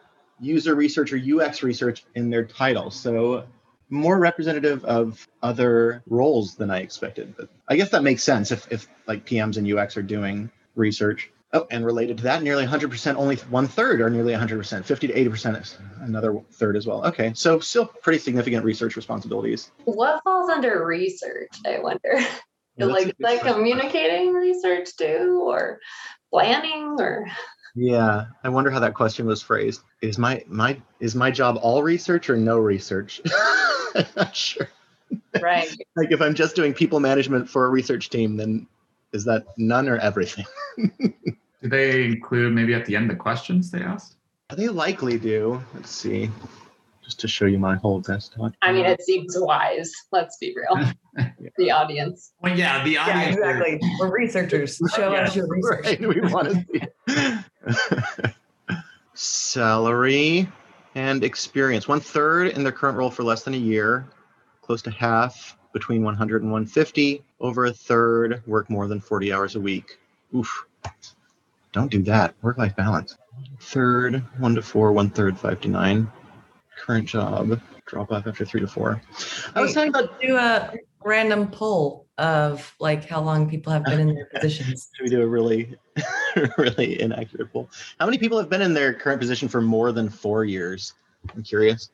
user 0.44 0.74
research 0.74 1.12
or 1.12 1.16
UX 1.18 1.62
research 1.62 2.04
in 2.14 2.30
their 2.30 2.44
title. 2.44 2.90
So 2.90 3.44
more 3.90 4.18
representative 4.18 4.84
of 4.84 5.26
other 5.42 6.02
roles 6.08 6.54
than 6.56 6.70
I 6.70 6.78
expected. 6.78 7.34
But 7.36 7.48
I 7.68 7.76
guess 7.76 7.90
that 7.90 8.02
makes 8.02 8.22
sense 8.22 8.50
if, 8.50 8.70
if 8.70 8.88
like 9.06 9.26
PMs 9.26 9.56
and 9.56 9.70
UX 9.70 9.96
are 9.96 10.02
doing 10.02 10.50
research. 10.74 11.30
Oh, 11.52 11.68
and 11.70 11.86
related 11.86 12.16
to 12.18 12.24
that, 12.24 12.42
nearly 12.42 12.66
100%, 12.66 13.14
only 13.14 13.36
one 13.36 13.68
third 13.68 14.00
are 14.00 14.10
nearly 14.10 14.32
100%, 14.32 14.84
50 14.84 15.06
to 15.06 15.14
80% 15.14 15.62
is 15.62 15.78
another 16.00 16.40
third 16.50 16.76
as 16.76 16.84
well. 16.84 17.04
Okay, 17.06 17.32
so 17.34 17.60
still 17.60 17.86
pretty 17.86 18.18
significant 18.18 18.64
research 18.64 18.96
responsibilities. 18.96 19.70
What 19.84 20.20
falls 20.24 20.50
under 20.50 20.84
research? 20.84 21.52
I 21.64 21.78
wonder. 21.78 22.18
Well, 22.76 22.88
like 22.88 23.14
like 23.20 23.40
communicating 23.42 24.32
research 24.32 24.96
too, 24.96 25.44
or 25.46 25.78
planning, 26.32 26.96
or 26.98 27.28
Yeah, 27.74 28.26
I 28.44 28.48
wonder 28.48 28.70
how 28.70 28.78
that 28.80 28.94
question 28.94 29.26
was 29.26 29.42
phrased. 29.42 29.82
Is 30.00 30.18
my 30.18 30.44
my 30.46 30.80
is 31.00 31.14
my 31.14 31.30
job 31.30 31.58
all 31.60 31.82
research 31.82 32.30
or 32.30 32.36
no 32.36 32.58
research? 32.58 33.20
I'm 33.94 34.06
not 34.16 34.34
sure. 34.36 34.68
right. 35.40 35.74
Like 35.96 36.10
if 36.10 36.20
I'm 36.20 36.34
just 36.34 36.56
doing 36.56 36.74
people 36.74 36.98
management 36.98 37.48
for 37.48 37.66
a 37.66 37.70
research 37.70 38.10
team, 38.10 38.36
then 38.36 38.66
is 39.12 39.24
that 39.24 39.46
none 39.56 39.88
or 39.88 39.96
everything? 39.98 40.44
Do 41.00 41.70
they 41.70 42.04
include 42.04 42.52
maybe 42.52 42.74
at 42.74 42.84
the 42.84 42.96
end 42.96 43.08
the 43.08 43.14
questions 43.14 43.70
they 43.70 43.80
asked? 43.80 44.16
They 44.54 44.68
likely 44.68 45.18
do. 45.18 45.62
Let's 45.72 45.90
see. 45.90 46.30
Just 47.04 47.20
to 47.20 47.28
show 47.28 47.44
you 47.44 47.58
my 47.58 47.76
whole 47.76 48.00
desktop. 48.00 48.52
I 48.62 48.72
mean, 48.72 48.86
it 48.86 49.02
seems 49.02 49.36
wise. 49.38 49.92
Let's 50.10 50.38
be 50.38 50.54
real. 50.56 50.92
The 51.56 51.70
audience. 51.70 52.32
Well, 52.40 52.58
yeah, 52.58 52.82
the 52.82 52.98
audience. 52.98 53.38
Yeah, 53.38 53.50
audience. 53.52 53.70
exactly. 53.70 53.90
We're 54.00 54.10
researchers. 54.10 54.80
Show 54.96 55.12
Yeah, 55.12 55.20
us 55.20 55.36
your 55.36 55.46
research. 55.46 55.84
Right, 55.84 56.00
we 56.00 56.20
want 56.22 56.48
to 56.48 57.44
see. 58.66 58.74
Salary 59.14 60.48
and 60.96 61.22
experience. 61.22 61.86
One 61.86 62.00
third 62.00 62.48
in 62.48 62.64
their 62.64 62.72
current 62.72 62.98
role 62.98 63.10
for 63.12 63.22
less 63.22 63.44
than 63.44 63.54
a 63.54 63.58
year, 63.58 64.08
close 64.62 64.82
to 64.82 64.90
half 64.90 65.56
between 65.72 66.02
100 66.02 66.42
and 66.42 66.50
150. 66.50 67.22
Over 67.38 67.66
a 67.66 67.72
third 67.72 68.42
work 68.46 68.68
more 68.68 68.88
than 68.88 68.98
40 69.00 69.32
hours 69.32 69.54
a 69.54 69.60
week. 69.60 69.98
Oof. 70.34 70.66
Don't 71.70 71.90
do 71.92 72.02
that. 72.02 72.34
Work 72.42 72.58
life 72.58 72.74
balance. 72.74 73.16
Third, 73.60 74.24
one 74.38 74.56
to 74.56 74.62
four, 74.62 74.90
one 74.90 75.10
third, 75.10 75.38
five 75.38 75.60
to 75.60 75.68
nine. 75.68 76.10
Current 76.78 77.08
job, 77.08 77.60
drop 77.86 78.12
off 78.12 78.26
after 78.26 78.44
three 78.44 78.60
to 78.60 78.66
four. 78.66 79.00
I 79.54 79.60
was 79.60 79.72
talking 79.72 79.88
about 79.88 80.20
Do 80.20 80.36
a 80.36 80.74
random 81.04 81.50
poll 81.50 82.06
of 82.18 82.74
like 82.78 83.08
how 83.08 83.20
long 83.20 83.48
people 83.48 83.72
have 83.72 83.84
been 83.84 84.00
in 84.00 84.14
their 84.14 84.26
positions. 84.34 84.90
Should 84.94 85.02
we 85.04 85.10
do 85.10 85.22
a 85.22 85.26
really, 85.26 85.76
really 86.58 87.00
inaccurate 87.00 87.52
poll? 87.52 87.68
How 87.98 88.06
many 88.06 88.18
people 88.18 88.38
have 88.38 88.48
been 88.48 88.62
in 88.62 88.74
their 88.74 88.94
current 88.94 89.20
position 89.20 89.48
for 89.48 89.60
more 89.60 89.92
than 89.92 90.08
four 90.08 90.44
years? 90.44 90.94
I'm 91.34 91.42
curious. 91.42 91.90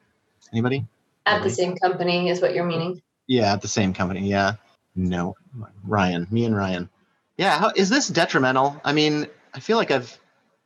Anybody? 0.52 0.86
At 1.26 1.42
the 1.42 1.50
same 1.50 1.76
company 1.76 2.28
is 2.28 2.40
what 2.40 2.54
you're 2.54 2.64
meaning. 2.64 3.00
Yeah, 3.26 3.52
at 3.52 3.62
the 3.62 3.68
same 3.68 3.94
company. 3.94 4.28
Yeah. 4.28 4.54
No. 4.96 5.36
Ryan. 5.84 6.26
Me 6.30 6.44
and 6.44 6.56
Ryan. 6.56 6.88
Yeah. 7.36 7.58
How, 7.58 7.72
is 7.76 7.88
this 7.88 8.08
detrimental? 8.08 8.80
I 8.84 8.92
mean, 8.92 9.26
I 9.54 9.60
feel 9.60 9.76
like 9.76 9.90
I've 9.90 10.18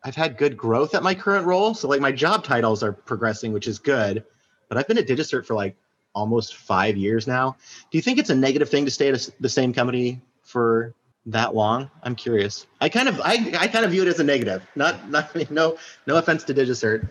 I've 0.05 0.15
had 0.15 0.37
good 0.37 0.57
growth 0.57 0.95
at 0.95 1.03
my 1.03 1.15
current 1.15 1.47
role. 1.47 1.75
So 1.75 1.89
like 1.89 2.01
my 2.01 2.13
job 2.13 2.45
titles 2.45 2.83
are 2.83 2.93
progressing, 2.93 3.53
which 3.53 3.67
is 3.67 3.79
good. 3.79 4.23
But 4.69 4.77
I've 4.77 4.87
been 4.87 4.99
at 4.99 5.09
Digicert 5.09 5.47
for 5.47 5.55
like 5.55 5.77
almost 6.15 6.57
five 6.57 6.97
years 6.97 7.27
now. 7.27 7.57
Do 7.91 7.99
you 7.99 8.03
think 8.03 8.19
it's 8.19 8.31
a 8.31 8.35
negative 8.35 8.69
thing 8.69 8.85
to 8.85 8.91
stay 8.91 9.09
at 9.09 9.29
a 9.29 9.33
the 9.41 9.49
same 9.49 9.73
company 9.73 10.21
for 10.43 10.95
that 11.27 11.55
long? 11.55 11.91
I'm 12.03 12.15
curious. 12.15 12.67
I 12.83 12.91
kind 12.91 13.09
of 13.09 13.21
I, 13.21 13.55
I 13.59 13.67
kind 13.69 13.85
of 13.85 13.91
view 13.91 14.03
it 14.03 14.09
as 14.09 14.21
a 14.21 14.25
negative. 14.25 14.63
Not 14.77 15.11
not 15.11 15.31
I 15.35 15.39
mean, 15.39 15.49
no 15.51 15.79
no 16.07 16.17
offense 16.17 16.45
to 16.45 16.55
Digicert. 16.55 17.11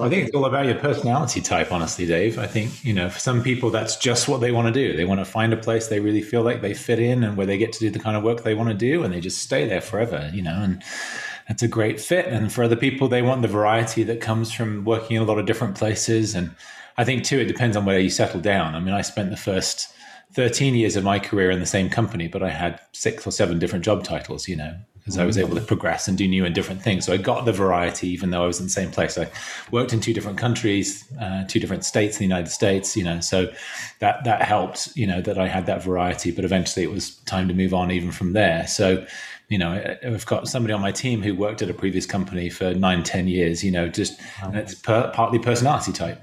I 0.00 0.08
think 0.08 0.28
it's 0.28 0.36
all 0.36 0.44
about 0.44 0.66
your 0.66 0.76
personality 0.76 1.40
type, 1.40 1.72
honestly, 1.72 2.06
Dave. 2.06 2.38
I 2.38 2.46
think, 2.46 2.84
you 2.84 2.92
know, 2.92 3.10
for 3.10 3.18
some 3.18 3.42
people, 3.42 3.70
that's 3.70 3.96
just 3.96 4.28
what 4.28 4.40
they 4.40 4.52
want 4.52 4.72
to 4.72 4.72
do. 4.72 4.96
They 4.96 5.04
want 5.04 5.18
to 5.18 5.24
find 5.24 5.52
a 5.52 5.56
place 5.56 5.88
they 5.88 5.98
really 5.98 6.22
feel 6.22 6.42
like 6.42 6.60
they 6.60 6.74
fit 6.74 7.00
in 7.00 7.24
and 7.24 7.36
where 7.36 7.44
they 7.44 7.58
get 7.58 7.72
to 7.72 7.80
do 7.80 7.90
the 7.90 7.98
kind 7.98 8.16
of 8.16 8.22
work 8.22 8.44
they 8.44 8.54
want 8.54 8.68
to 8.68 8.74
do 8.74 9.02
and 9.02 9.12
they 9.12 9.20
just 9.20 9.38
stay 9.38 9.66
there 9.66 9.80
forever, 9.80 10.30
you 10.32 10.42
know, 10.42 10.62
and 10.62 10.80
that's 11.48 11.62
a 11.62 11.68
great 11.68 12.00
fit. 12.00 12.26
And 12.26 12.52
for 12.52 12.64
other 12.64 12.76
people, 12.76 13.08
they 13.08 13.22
want 13.22 13.42
the 13.42 13.48
variety 13.48 14.02
that 14.04 14.20
comes 14.20 14.52
from 14.52 14.84
working 14.84 15.16
in 15.16 15.22
a 15.22 15.26
lot 15.26 15.38
of 15.38 15.46
different 15.46 15.76
places. 15.76 16.34
And 16.34 16.54
I 16.96 17.04
think, 17.04 17.24
too, 17.24 17.38
it 17.38 17.46
depends 17.46 17.76
on 17.76 17.84
where 17.84 17.98
you 17.98 18.10
settle 18.10 18.40
down. 18.40 18.74
I 18.74 18.80
mean, 18.80 18.94
I 18.94 19.02
spent 19.02 19.30
the 19.30 19.36
first 19.36 19.92
13 20.34 20.74
years 20.74 20.96
of 20.96 21.04
my 21.04 21.18
career 21.18 21.50
in 21.50 21.60
the 21.60 21.66
same 21.66 21.90
company, 21.90 22.28
but 22.28 22.42
I 22.42 22.50
had 22.50 22.80
six 22.92 23.26
or 23.26 23.30
seven 23.30 23.58
different 23.58 23.84
job 23.84 24.04
titles, 24.04 24.48
you 24.48 24.56
know, 24.56 24.76
because 25.10 25.18
I 25.20 25.26
was 25.26 25.38
able 25.38 25.56
to 25.56 25.60
progress 25.60 26.06
and 26.06 26.16
do 26.16 26.28
new 26.28 26.44
and 26.44 26.54
different 26.54 26.82
things. 26.82 27.04
So 27.04 27.12
I 27.12 27.16
got 27.16 27.44
the 27.44 27.52
variety, 27.52 28.08
even 28.10 28.30
though 28.30 28.44
I 28.44 28.46
was 28.46 28.60
in 28.60 28.66
the 28.66 28.70
same 28.70 28.92
place. 28.92 29.18
I 29.18 29.28
worked 29.72 29.92
in 29.92 29.98
two 29.98 30.14
different 30.14 30.38
countries, 30.38 31.04
uh, 31.20 31.44
two 31.48 31.58
different 31.58 31.84
states 31.84 32.16
in 32.16 32.20
the 32.20 32.32
United 32.32 32.48
States, 32.48 32.96
you 32.96 33.02
know, 33.02 33.18
so 33.18 33.52
that 33.98 34.22
that 34.22 34.42
helped, 34.42 34.94
you 34.94 35.08
know, 35.08 35.20
that 35.20 35.36
I 35.36 35.48
had 35.48 35.66
that 35.66 35.82
variety. 35.82 36.30
But 36.30 36.44
eventually, 36.44 36.84
it 36.84 36.92
was 36.92 37.16
time 37.26 37.48
to 37.48 37.54
move 37.54 37.74
on, 37.74 37.90
even 37.90 38.12
from 38.12 38.34
there. 38.34 38.68
So, 38.68 39.04
you 39.48 39.58
know, 39.58 39.72
I- 39.72 39.98
I've 40.06 40.26
got 40.26 40.46
somebody 40.46 40.72
on 40.72 40.80
my 40.80 40.92
team 40.92 41.22
who 41.22 41.34
worked 41.34 41.60
at 41.60 41.68
a 41.68 41.74
previous 41.74 42.06
company 42.06 42.48
for 42.48 42.72
nine, 42.74 43.02
ten 43.02 43.26
years. 43.26 43.64
You 43.64 43.72
know, 43.72 43.88
just 43.88 44.20
and 44.44 44.54
it's 44.54 44.76
per, 44.76 45.10
partly 45.12 45.40
personality 45.40 45.92
type. 45.92 46.22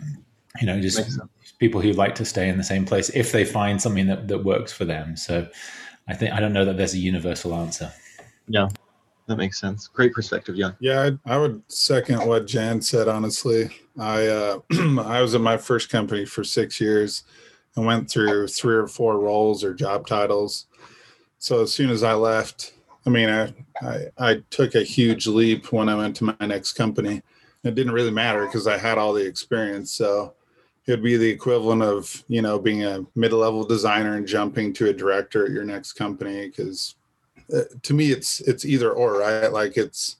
You 0.62 0.68
know, 0.68 0.80
just 0.80 1.20
people 1.60 1.82
who 1.82 1.92
like 1.92 2.16
to 2.16 2.26
stay 2.26 2.48
in 2.48 2.58
the 2.58 2.64
same 2.64 2.86
place 2.86 3.10
if 3.10 3.34
they 3.34 3.44
find 3.44 3.82
something 3.82 4.08
that, 4.08 4.30
that 4.30 4.46
works 4.46 4.72
for 4.72 4.86
them. 4.86 5.18
So, 5.18 5.48
I 6.08 6.14
think 6.14 6.32
I 6.32 6.40
don't 6.40 6.54
know 6.54 6.64
that 6.64 6.78
there's 6.78 6.94
a 6.94 7.00
universal 7.00 7.54
answer. 7.54 7.92
Yeah, 8.48 8.70
that 9.28 9.38
makes 9.38 9.60
sense. 9.60 9.88
Great 9.88 10.14
perspective, 10.14 10.56
Young. 10.56 10.76
Yeah, 10.80 11.12
I, 11.26 11.34
I 11.34 11.38
would 11.38 11.62
second 11.68 12.26
what 12.26 12.48
Jan 12.48 12.82
said. 12.82 13.08
Honestly, 13.08 13.70
I 14.00 14.28
uh, 14.28 14.60
I 15.02 15.22
was 15.22 15.36
at 15.36 15.42
my 15.42 15.58
first 15.58 15.90
company 15.90 16.26
for 16.26 16.44
six 16.44 16.80
years 16.80 17.24
and 17.76 17.86
went 17.86 18.10
through 18.10 18.48
three 18.48 18.76
or 18.76 18.88
four 18.88 19.20
roles 19.20 19.64
or 19.64 19.74
job 19.74 20.08
titles. 20.08 20.68
So 21.40 21.62
as 21.62 21.74
soon 21.74 21.90
as 21.90 22.04
I 22.04 22.14
left, 22.14 22.74
I 23.06 23.10
mean, 23.10 23.30
I 23.30 23.54
I, 23.82 24.06
I 24.18 24.44
took 24.50 24.76
a 24.76 24.84
huge 24.84 25.28
leap 25.28 25.72
when 25.74 25.90
I 25.90 25.96
went 25.96 26.16
to 26.18 26.24
my 26.24 26.46
next 26.46 26.74
company. 26.74 27.22
It 27.64 27.76
didn't 27.76 27.94
really 27.94 28.12
matter 28.12 28.46
because 28.46 28.66
I 28.66 28.78
had 28.78 28.98
all 28.98 29.12
the 29.12 29.26
experience. 29.26 29.92
So 29.92 30.36
it'd 30.88 31.04
be 31.04 31.18
the 31.18 31.30
equivalent 31.30 31.84
of 31.84 32.24
you 32.30 32.42
know 32.42 32.58
being 32.58 32.86
a 32.86 33.06
mid-level 33.16 33.66
designer 33.66 34.16
and 34.16 34.26
jumping 34.26 34.72
to 34.74 34.88
a 34.88 34.94
director 34.94 35.46
at 35.46 35.52
your 35.52 35.66
next 35.66 35.94
company 35.94 36.48
because 36.48 36.96
uh, 37.54 37.62
to 37.84 37.94
me 37.94 38.12
it's 38.12 38.42
it's 38.42 38.66
either 38.66 38.92
or 38.92 39.20
right? 39.20 39.52
Like 39.52 39.78
it's 39.78 40.18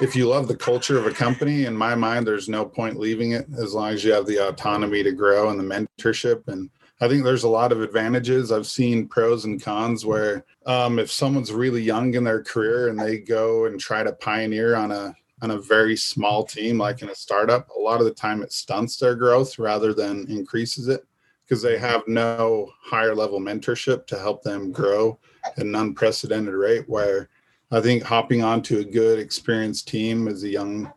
if 0.00 0.14
you 0.14 0.28
love 0.28 0.48
the 0.48 0.56
culture 0.56 0.98
of 0.98 1.06
a 1.06 1.10
company 1.10 1.64
in 1.64 1.76
my 1.76 1.94
mind 1.94 2.26
there's 2.26 2.48
no 2.48 2.64
point 2.64 2.98
leaving 2.98 3.32
it 3.32 3.46
as 3.58 3.74
long 3.74 3.92
as 3.92 4.04
you 4.04 4.12
have 4.12 4.26
the 4.26 4.48
autonomy 4.48 5.02
to 5.02 5.12
grow 5.12 5.50
and 5.50 5.58
the 5.58 5.64
mentorship. 5.64 6.46
And 6.48 6.70
i 7.00 7.08
think 7.08 7.24
there's 7.24 7.44
a 7.44 7.48
lot 7.48 7.72
of 7.72 7.80
advantages. 7.80 8.52
I've 8.52 8.66
seen 8.66 9.08
pros 9.08 9.44
and 9.44 9.62
cons 9.62 10.04
where 10.04 10.44
um, 10.66 10.98
if 10.98 11.10
someone's 11.10 11.52
really 11.52 11.82
young 11.82 12.14
in 12.14 12.24
their 12.24 12.42
career 12.42 12.88
and 12.88 12.98
they 12.98 13.18
go 13.18 13.66
and 13.66 13.80
try 13.80 14.02
to 14.02 14.12
pioneer 14.12 14.74
on 14.74 14.92
a 14.92 15.14
on 15.40 15.52
a 15.52 15.58
very 15.58 15.96
small 15.96 16.44
team 16.44 16.78
like 16.78 17.00
in 17.00 17.10
a 17.10 17.14
startup 17.14 17.68
a 17.70 17.78
lot 17.78 18.00
of 18.00 18.06
the 18.06 18.14
time 18.14 18.42
it 18.42 18.52
stunts 18.52 18.96
their 18.96 19.14
growth 19.14 19.58
rather 19.58 19.94
than 19.94 20.26
increases 20.28 20.88
it 20.88 21.06
because 21.44 21.62
they 21.62 21.78
have 21.78 22.02
no 22.08 22.68
higher 22.82 23.14
level 23.14 23.40
mentorship 23.40 24.06
to 24.06 24.18
help 24.18 24.42
them 24.42 24.72
grow 24.72 25.18
at 25.44 25.58
an 25.58 25.74
unprecedented 25.74 26.54
rate 26.54 26.88
where 26.88 27.28
I 27.70 27.80
think 27.80 28.02
hopping 28.02 28.42
onto 28.42 28.78
a 28.78 28.84
good 28.84 29.18
experienced 29.18 29.88
team 29.88 30.26
as 30.28 30.42
a 30.42 30.48
young 30.48 30.92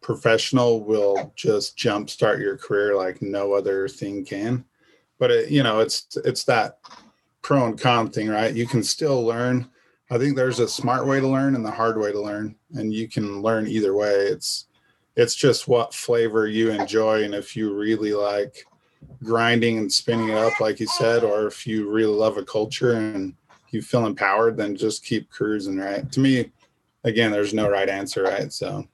professional 0.00 0.84
will 0.84 1.32
just 1.34 1.76
jumpstart 1.76 2.38
your 2.38 2.56
career 2.56 2.96
like 2.96 3.20
no 3.20 3.52
other 3.52 3.88
thing 3.88 4.24
can. 4.24 4.64
But 5.18 5.30
it, 5.30 5.50
you 5.50 5.62
know, 5.62 5.80
it's 5.80 6.16
it's 6.24 6.44
that 6.44 6.78
pro 7.42 7.66
and 7.66 7.80
con 7.80 8.10
thing, 8.10 8.28
right? 8.28 8.54
You 8.54 8.66
can 8.66 8.82
still 8.82 9.24
learn. 9.24 9.68
I 10.10 10.18
think 10.18 10.36
there's 10.36 10.60
a 10.60 10.68
smart 10.68 11.06
way 11.06 11.20
to 11.20 11.26
learn 11.26 11.54
and 11.54 11.64
the 11.64 11.70
hard 11.70 11.98
way 11.98 12.12
to 12.12 12.20
learn, 12.20 12.54
and 12.74 12.94
you 12.94 13.08
can 13.08 13.42
learn 13.42 13.66
either 13.66 13.94
way. 13.94 14.12
It's 14.12 14.66
it's 15.16 15.34
just 15.34 15.66
what 15.66 15.94
flavor 15.94 16.46
you 16.46 16.70
enjoy, 16.70 17.24
and 17.24 17.34
if 17.34 17.56
you 17.56 17.74
really 17.74 18.12
like 18.12 18.64
grinding 19.22 19.78
and 19.78 19.92
spinning 19.92 20.28
it 20.28 20.36
up, 20.36 20.60
like 20.60 20.80
you 20.80 20.86
said, 20.86 21.24
or 21.24 21.46
if 21.46 21.66
you 21.66 21.90
really 21.90 22.14
love 22.14 22.36
a 22.36 22.44
culture 22.44 22.92
and 22.92 23.34
you 23.70 23.82
feel 23.82 24.06
empowered, 24.06 24.56
then 24.56 24.76
just 24.76 25.04
keep 25.04 25.30
cruising, 25.30 25.76
right? 25.78 26.10
To 26.12 26.20
me, 26.20 26.50
again, 27.04 27.30
there's 27.30 27.54
no 27.54 27.68
right 27.68 27.88
answer, 27.88 28.22
right? 28.22 28.52
So 28.52 28.86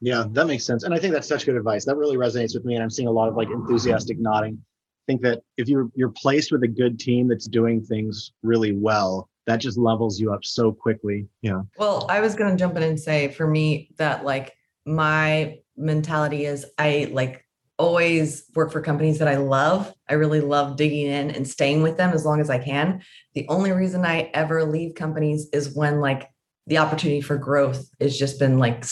Yeah, 0.00 0.24
that 0.32 0.46
makes 0.46 0.64
sense. 0.64 0.84
And 0.84 0.92
I 0.92 0.98
think 0.98 1.14
that's 1.14 1.28
such 1.28 1.46
good 1.46 1.56
advice. 1.56 1.84
That 1.84 1.96
really 1.96 2.16
resonates 2.16 2.54
with 2.54 2.64
me. 2.64 2.74
And 2.74 2.82
I'm 2.82 2.90
seeing 2.90 3.08
a 3.08 3.12
lot 3.12 3.28
of 3.28 3.36
like 3.36 3.48
enthusiastic 3.50 4.18
nodding. 4.18 4.58
I 4.60 5.04
think 5.06 5.22
that 5.22 5.42
if 5.56 5.68
you're 5.68 5.90
you're 5.94 6.10
placed 6.10 6.52
with 6.52 6.62
a 6.62 6.68
good 6.68 6.98
team 6.98 7.28
that's 7.28 7.46
doing 7.46 7.82
things 7.82 8.32
really 8.42 8.72
well, 8.72 9.28
that 9.46 9.56
just 9.58 9.78
levels 9.78 10.18
you 10.18 10.32
up 10.32 10.44
so 10.44 10.72
quickly. 10.72 11.26
Yeah. 11.42 11.62
Well, 11.78 12.06
I 12.08 12.20
was 12.20 12.34
gonna 12.34 12.56
jump 12.56 12.76
in 12.76 12.82
and 12.82 12.98
say 12.98 13.28
for 13.28 13.46
me 13.46 13.90
that 13.96 14.24
like 14.24 14.56
my 14.86 15.58
mentality 15.76 16.46
is 16.46 16.66
I 16.78 17.10
like 17.12 17.43
always 17.78 18.44
work 18.54 18.70
for 18.70 18.80
companies 18.80 19.18
that 19.18 19.28
I 19.28 19.36
love. 19.36 19.92
I 20.08 20.14
really 20.14 20.40
love 20.40 20.76
digging 20.76 21.06
in 21.06 21.30
and 21.30 21.46
staying 21.46 21.82
with 21.82 21.96
them 21.96 22.12
as 22.12 22.24
long 22.24 22.40
as 22.40 22.50
I 22.50 22.58
can. 22.58 23.02
The 23.34 23.46
only 23.48 23.72
reason 23.72 24.04
I 24.04 24.30
ever 24.34 24.64
leave 24.64 24.94
companies 24.94 25.48
is 25.52 25.74
when 25.74 26.00
like 26.00 26.28
the 26.66 26.78
opportunity 26.78 27.20
for 27.20 27.36
growth 27.36 27.88
has 28.00 28.16
just 28.16 28.38
been 28.38 28.58
like 28.58 28.84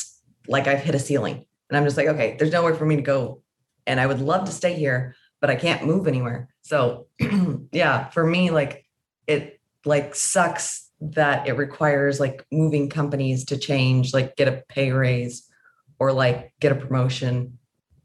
like 0.48 0.66
I've 0.66 0.82
hit 0.82 0.94
a 0.94 0.98
ceiling. 0.98 1.44
And 1.70 1.76
I'm 1.76 1.84
just 1.84 1.96
like, 1.96 2.08
okay, 2.08 2.36
there's 2.38 2.52
nowhere 2.52 2.74
for 2.74 2.84
me 2.84 2.96
to 2.96 3.02
go. 3.02 3.42
And 3.86 4.00
I 4.00 4.06
would 4.06 4.20
love 4.20 4.44
to 4.46 4.52
stay 4.52 4.74
here, 4.74 5.14
but 5.40 5.50
I 5.50 5.56
can't 5.56 5.86
move 5.86 6.06
anywhere. 6.06 6.48
So 6.62 7.06
yeah, 7.72 8.08
for 8.10 8.26
me, 8.26 8.50
like 8.50 8.84
it 9.26 9.60
like 9.84 10.14
sucks 10.14 10.90
that 11.00 11.48
it 11.48 11.52
requires 11.52 12.20
like 12.20 12.44
moving 12.50 12.88
companies 12.88 13.46
to 13.46 13.56
change, 13.56 14.12
like 14.12 14.36
get 14.36 14.48
a 14.48 14.62
pay 14.68 14.92
raise 14.92 15.48
or 15.98 16.12
like 16.12 16.52
get 16.60 16.72
a 16.72 16.76
promotion 16.76 17.58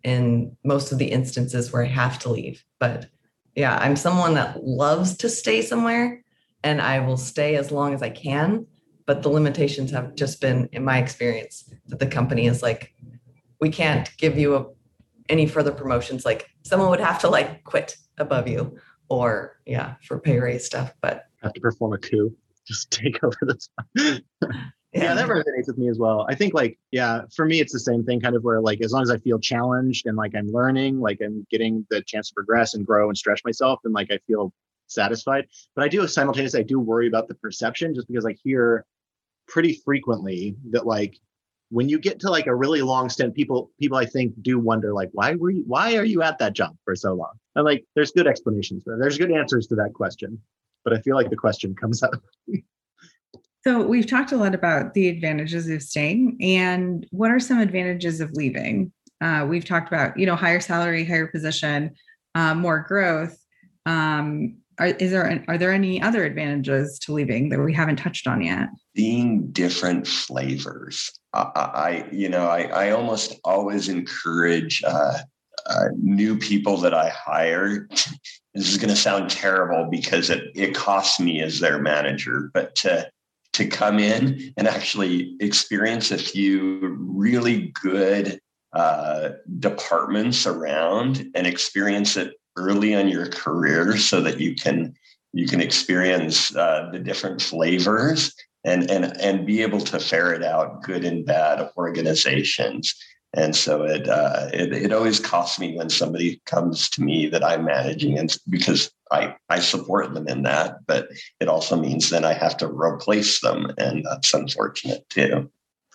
in 0.04 0.56
most 0.64 0.92
of 0.92 0.98
the 0.98 1.12
instances 1.12 1.72
where 1.72 1.84
I 1.84 1.88
have 1.88 2.20
to 2.20 2.30
leave. 2.30 2.64
But 2.80 3.08
yeah, 3.56 3.78
I'm 3.78 3.96
someone 3.96 4.36
that 4.36 4.64
loves 4.64 5.18
to 5.18 5.30
stay 5.30 5.62
somewhere 5.62 6.24
and 6.64 6.82
I 6.82 7.00
will 7.00 7.18
stay 7.18 7.56
as 7.56 7.72
long 7.72 7.94
as 7.94 8.02
I 8.02 8.10
can. 8.10 8.66
But 9.06 9.24
the 9.24 9.30
limitations 9.30 9.90
have 9.92 10.16
just 10.16 10.42
been, 10.42 10.68
in 10.74 10.84
my 10.84 11.00
experience, 11.00 11.70
that 11.88 12.00
the 12.00 12.08
company 12.08 12.46
is 12.48 12.62
like, 12.62 12.94
we 13.62 13.70
can't 13.70 14.10
give 14.18 14.38
you 14.38 14.56
a, 14.56 14.66
any 15.30 15.48
further 15.48 15.72
promotions. 15.72 16.26
Like 16.26 16.50
someone 16.64 16.90
would 16.90 17.00
have 17.00 17.20
to 17.20 17.30
like 17.30 17.64
quit 17.64 17.98
above 18.18 18.48
you 18.48 18.78
or 19.10 19.60
yeah, 19.66 19.96
for 20.04 20.20
pay 20.20 20.40
raise 20.40 20.66
stuff. 20.66 20.94
But 21.02 21.26
have 21.42 21.54
to 21.54 21.62
perform 21.62 21.94
a 21.94 21.98
coup, 21.98 22.36
just 22.66 22.92
take 22.92 23.24
over 23.24 23.38
this. 23.42 23.70
yeah. 24.94 25.14
that 25.14 25.28
resonates 25.28 25.68
with 25.68 25.78
me 25.78 25.90
as 25.90 26.00
well. 26.00 26.26
I 26.30 26.36
think 26.36 26.54
like, 26.54 26.80
yeah, 26.92 27.22
for 27.36 27.46
me, 27.46 27.60
it's 27.60 27.74
the 27.74 27.80
same 27.80 28.04
thing 28.04 28.20
kind 28.20 28.36
of 28.36 28.44
where 28.44 28.62
like, 28.62 28.82
as 28.82 28.92
long 28.92 29.02
as 29.02 29.12
I 29.12 29.18
feel 29.18 29.40
challenged 29.40 30.06
and 30.06 30.18
like 30.18 30.34
I'm 30.36 30.52
learning, 30.52 31.00
like 31.00 31.20
I'm 31.22 31.46
getting 31.50 31.86
the 31.90 32.02
chance 32.02 32.30
to 32.30 32.34
progress 32.34 32.74
and 32.74 32.86
grow 32.86 33.10
and 33.10 33.18
stretch 33.18 33.42
myself 33.44 33.80
and 33.84 33.94
like 33.94 34.12
I 34.12 34.20
feel 34.28 34.54
satisfied. 34.88 35.48
But 35.76 35.84
I 35.84 35.88
do 35.88 36.08
simultaneously, 36.08 36.62
I 36.62 36.64
do 36.64 36.80
worry 36.80 37.08
about 37.08 37.28
the 37.28 37.36
perception 37.36 37.94
just 37.94 38.08
because 38.08 38.26
I 38.26 38.36
hear 38.44 38.86
pretty 39.48 39.74
frequently 39.86 40.56
that 40.72 40.86
like 40.86 41.18
when 41.70 41.90
you 41.90 42.00
get 42.00 42.20
to 42.22 42.30
like 42.30 42.48
a 42.48 42.56
really 42.56 42.82
long 42.82 43.10
stint, 43.10 43.36
people 43.36 43.72
people 43.80 43.98
I 43.98 44.06
think 44.06 44.34
do 44.42 44.58
wonder 44.60 44.94
like 44.94 45.10
why 45.12 45.36
were 45.36 45.50
you 45.50 45.64
why 45.68 45.98
are 45.98 46.06
you 46.06 46.22
at 46.22 46.40
that 46.40 46.54
job 46.54 46.76
for 46.86 46.96
so 46.96 47.14
long? 47.14 47.34
And 47.56 47.66
like 47.66 47.86
there's 47.96 48.12
good 48.12 48.28
explanations 48.28 48.84
for 48.84 48.98
There's 48.98 49.18
good 49.18 49.32
answers 49.32 49.68
to 49.68 49.76
that 49.76 49.94
question, 49.94 50.42
but 50.84 50.94
I 50.94 51.02
feel 51.02 51.16
like 51.16 51.30
the 51.30 51.36
question 51.36 51.76
comes 51.76 52.04
up. 52.04 52.22
so 53.68 53.82
we've 53.82 54.08
talked 54.08 54.32
a 54.32 54.38
lot 54.38 54.56
about 54.56 54.94
the 54.94 55.10
advantages 55.10 55.68
of 55.68 55.84
staying, 55.84 56.38
and 56.40 57.06
what 57.12 57.32
are 57.32 57.40
some 57.40 57.60
advantages 57.60 58.22
of 58.22 58.32
leaving? 58.32 58.94
Uh, 59.20 59.46
we've 59.46 59.66
talked 59.66 59.90
about 59.90 60.18
you 60.18 60.26
know 60.26 60.38
higher 60.38 60.62
salary, 60.62 61.04
higher 61.04 61.28
position, 61.28 61.94
uh, 62.34 62.56
more 62.56 62.86
growth. 62.88 63.38
Um, 63.86 64.60
are, 64.80 64.88
is 64.88 65.12
there 65.12 65.44
are 65.50 65.58
there 65.58 65.74
any 65.74 66.02
other 66.02 66.24
advantages 66.24 66.98
to 67.00 67.12
leaving 67.12 67.50
that 67.50 67.60
we 67.60 67.74
haven't 67.74 67.98
touched 67.98 68.26
on 68.26 68.42
yet? 68.42 68.70
Being 68.96 69.52
different 69.52 70.08
flavors. 70.08 71.12
I, 71.34 72.08
you 72.10 72.30
know, 72.30 72.48
I, 72.48 72.68
I 72.68 72.92
almost 72.92 73.36
always 73.44 73.90
encourage 73.90 74.82
uh, 74.88 75.18
uh, 75.66 75.86
new 76.02 76.38
people 76.38 76.78
that 76.78 76.94
I 76.94 77.10
hire. 77.10 77.90
this 78.54 78.72
is 78.72 78.78
going 78.78 78.92
to 78.92 78.96
sound 78.96 79.30
terrible 79.30 79.90
because 79.92 80.30
it 80.30 80.52
it 80.56 80.74
costs 80.74 81.20
me 81.20 81.42
as 81.42 81.60
their 81.60 81.82
manager, 81.82 82.50
but 82.54 82.74
to 82.76 83.10
to 83.58 83.68
come 83.68 83.98
in 83.98 84.54
and 84.56 84.68
actually 84.68 85.36
experience 85.40 86.12
a 86.12 86.18
few 86.18 86.96
really 87.00 87.74
good 87.82 88.40
uh, 88.74 89.30
departments 89.58 90.46
around 90.46 91.28
and 91.34 91.48
experience 91.48 92.18
it 92.18 92.36
early 92.56 92.94
in 92.94 93.08
your 93.08 93.28
career 93.28 93.98
so 93.98 94.22
that 94.22 94.40
you 94.40 94.54
can 94.54 94.94
you 95.34 95.48
can 95.48 95.60
experience 95.60 96.56
uh, 96.56 96.90
the 96.92 97.00
different 97.00 97.42
flavors 97.42 98.32
and 98.64 98.92
and 98.92 99.20
and 99.20 99.48
be 99.48 99.64
able 99.64 99.82
to 99.82 100.00
ferret 100.00 100.44
out 100.44 100.84
good 100.84 101.04
and 101.04 101.26
bad 101.26 101.68
organizations 101.78 102.94
and 103.34 103.56
so 103.56 103.84
it, 103.84 104.08
uh, 104.08 104.50
it 104.54 104.72
it 104.72 104.94
always 104.94 105.20
costs 105.20 105.60
me 105.60 105.76
when 105.78 105.90
somebody 105.90 106.42
comes 106.46 106.90
to 106.92 107.04
me 107.04 107.28
that 107.28 107.44
I'm 107.44 107.66
managing, 107.66 108.18
and 108.18 108.36
because 108.50 108.92
I 109.12 109.36
I 109.50 109.60
support 109.60 110.14
them 110.14 110.28
in 110.28 110.44
that, 110.44 110.86
but 110.88 111.10
it 111.40 111.48
also 111.48 111.76
means 111.76 112.10
then 112.10 112.26
I 112.26 112.34
have 112.34 112.58
to 112.58 112.68
replace 112.68 113.42
them, 113.42 113.72
and 113.78 114.06
that's 114.06 114.34
unfortunate 114.34 115.08
too. 115.10 115.50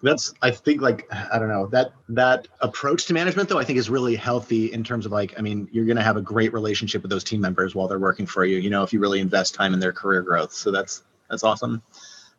That's 0.05 0.35
i 0.43 0.51
think 0.51 0.81
like 0.81 1.07
i 1.13 1.39
don't 1.39 1.49
know 1.49 1.69
that 1.69 1.93
that 2.09 2.49
approach 2.61 3.05
to 3.07 3.15
management 3.15 3.49
though 3.49 3.61
i 3.61 3.65
think 3.65 3.79
is 3.79 3.89
really 3.89 4.17
healthy 4.17 4.73
in 4.73 4.83
terms 4.83 5.07
of 5.07 5.13
like 5.13 5.33
i 5.39 5.41
mean 5.41 5.69
you're 5.71 5.85
going 5.85 5.97
to 5.97 6.03
have 6.03 6.17
a 6.17 6.21
great 6.21 6.53
relationship 6.53 7.03
with 7.03 7.11
those 7.13 7.23
team 7.23 7.41
members 7.41 7.77
while 7.77 7.87
they're 7.87 8.01
working 8.01 8.27
for 8.27 8.45
you 8.45 8.59
you 8.59 8.69
know 8.69 8.83
if 8.83 8.93
you 8.93 8.99
really 8.99 9.21
invest 9.21 9.55
time 9.55 9.73
in 9.73 9.79
their 9.79 9.93
career 9.93 10.21
growth. 10.21 10.53
So 10.53 10.73
that's 10.73 11.05
that's 11.31 11.45
awesome 11.45 11.85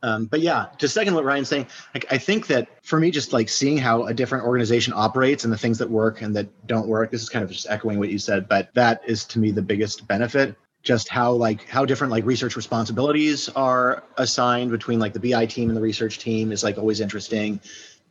um, 0.03 0.25
but 0.25 0.41
yeah 0.41 0.67
to 0.77 0.87
second 0.87 1.15
what 1.15 1.25
ryan's 1.25 1.49
saying 1.49 1.65
i 2.11 2.17
think 2.17 2.47
that 2.47 2.67
for 2.83 2.99
me 2.99 3.09
just 3.09 3.33
like 3.33 3.49
seeing 3.49 3.77
how 3.77 4.03
a 4.03 4.13
different 4.13 4.45
organization 4.45 4.93
operates 4.95 5.43
and 5.43 5.51
the 5.51 5.57
things 5.57 5.77
that 5.79 5.89
work 5.89 6.21
and 6.21 6.35
that 6.35 6.47
don't 6.67 6.87
work 6.87 7.09
this 7.09 7.21
is 7.21 7.29
kind 7.29 7.43
of 7.43 7.49
just 7.49 7.67
echoing 7.69 7.97
what 7.97 8.09
you 8.09 8.19
said 8.19 8.47
but 8.47 8.69
that 8.75 9.01
is 9.07 9.25
to 9.25 9.39
me 9.39 9.49
the 9.49 9.61
biggest 9.61 10.07
benefit 10.07 10.55
just 10.83 11.07
how 11.07 11.31
like 11.31 11.67
how 11.69 11.85
different 11.85 12.11
like 12.11 12.25
research 12.25 12.55
responsibilities 12.55 13.49
are 13.49 14.03
assigned 14.17 14.69
between 14.69 14.99
like 14.99 15.13
the 15.13 15.31
BI 15.31 15.45
team 15.45 15.69
and 15.69 15.77
the 15.77 15.81
research 15.81 16.19
team 16.19 16.51
is 16.51 16.63
like 16.63 16.77
always 16.77 16.99
interesting. 16.99 17.59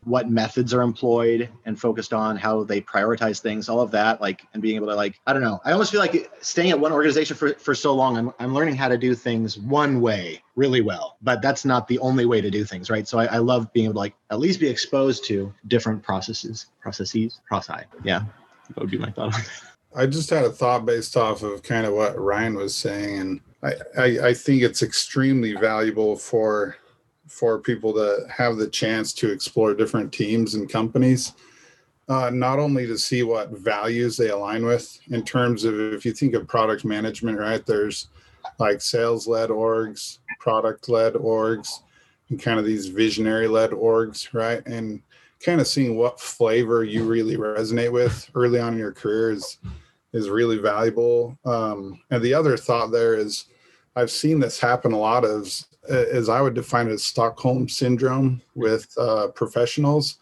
What 0.05 0.31
methods 0.31 0.75
are 0.75 0.83
employed 0.83 1.49
and 1.65 1.81
focused 1.81 2.13
on, 2.13 2.37
how 2.37 2.65
they 2.65 2.81
prioritize 2.81 3.41
things, 3.41 3.69
all 3.69 3.81
of 3.81 3.91
that, 3.93 4.21
like, 4.21 4.43
and 4.53 4.63
being 4.63 4.77
able 4.77 4.89
to 4.89 4.95
like, 4.95 5.21
I 5.27 5.33
don't 5.33 5.43
know. 5.43 5.61
I 5.65 5.73
almost 5.73 5.93
feel 5.93 6.01
like 6.01 6.31
staying 6.41 6.71
at 6.71 6.81
one 6.81 6.93
organization 6.93 7.37
for, 7.37 7.55
for 7.55 7.75
so 7.75 7.95
long, 7.95 8.17
I'm, 8.17 8.33
I'm 8.39 8.55
learning 8.55 8.75
how 8.77 8.89
to 8.89 8.99
do 8.99 9.15
things 9.15 9.59
one 9.59 10.01
way 10.01 10.43
really 10.57 10.81
well, 10.81 11.17
but 11.23 11.41
that's 11.41 11.65
not 11.65 11.87
the 11.89 11.99
only 12.01 12.27
way 12.27 12.41
to 12.41 12.51
do 12.51 12.65
things, 12.65 12.91
right? 12.91 13.07
So 13.07 13.19
I, 13.19 13.27
I 13.27 13.39
love 13.39 13.73
being 13.73 13.85
able 13.87 13.95
to 13.95 13.99
like 14.01 14.15
at 14.31 14.41
least 14.41 14.61
be 14.61 14.69
exposed 14.69 15.25
to 15.27 15.53
different 15.69 16.03
processes, 16.03 16.67
processes, 16.81 17.41
processi. 17.51 17.85
Yeah, 18.05 18.25
that 18.69 18.79
would 18.79 18.91
be 18.91 18.99
my 18.99 19.11
thought. 19.11 19.35
I 19.95 20.07
just 20.07 20.31
had 20.31 20.45
a 20.45 20.51
thought 20.51 20.87
based 20.87 21.17
off 21.17 21.43
of 21.43 21.63
kind 21.63 21.87
of 21.87 21.93
what 21.93 22.19
Ryan 22.19 22.55
was 22.55 22.75
saying, 22.75 23.19
and 23.19 23.41
I, 23.63 23.73
I, 23.97 24.05
I 24.29 24.35
think 24.35 24.63
it's 24.63 24.83
extremely 24.83 25.53
valuable 25.53 26.17
for 26.17 26.77
for 27.33 27.59
people 27.59 27.95
to 27.95 28.27
have 28.29 28.57
the 28.57 28.69
chance 28.69 29.13
to 29.15 29.33
explore 29.33 29.75
different 29.75 30.13
teams 30.13 30.55
and 30.55 30.71
companies. 30.71 31.33
Uh, 32.09 32.29
not 32.31 32.59
only 32.59 32.87
to 32.87 32.99
see 32.99 33.23
what 33.23 33.51
values 33.51 34.17
they 34.17 34.29
align 34.29 34.67
with 34.67 34.99
in 35.11 35.25
terms 35.25 35.65
of 35.65 35.79
if 35.95 36.05
you 36.05 36.13
think 36.13 36.35
of 36.35 36.47
product 36.47 36.85
management, 36.85 37.39
right? 37.39 37.65
There's 37.65 38.09
like 38.59 38.83
sales 38.83 39.27
led 39.27 39.49
orgs, 39.49 40.19
product 40.39 40.89
led 40.89 41.15
orgs, 41.15 41.69
and 42.29 42.43
kind 42.43 42.59
of 42.59 42.67
these 42.67 42.89
visionary 42.89 43.49
led 43.49 43.71
orgs, 43.71 44.35
right? 44.35 44.63
And 44.67 45.01
kind 45.43 45.61
of 45.61 45.67
seeing 45.67 45.97
what 45.97 46.21
flavor 46.21 46.85
you 46.85 47.05
really 47.05 47.37
resonate 47.37 47.93
with 47.93 48.31
early 48.35 48.61
on 48.61 48.75
in 48.75 48.79
your 48.79 48.93
career 48.93 49.31
is 49.31 49.59
is 50.13 50.29
really 50.29 50.59
valuable. 50.59 51.39
Um, 51.47 51.99
and 52.11 52.23
the 52.23 52.35
other 52.35 52.59
thought 52.59 52.93
there 52.93 53.15
is, 53.15 53.47
I've 53.97 54.11
seen 54.11 54.39
this 54.39 54.61
happen 54.61 54.93
a 54.93 54.99
lot 54.99 55.25
of, 55.25 55.51
as 55.89 56.29
I 56.29 56.41
would 56.41 56.55
define 56.55 56.89
it 56.89 56.99
Stockholm 56.99 57.69
syndrome 57.69 58.41
with 58.55 58.93
uh, 58.99 59.29
professionals, 59.29 60.19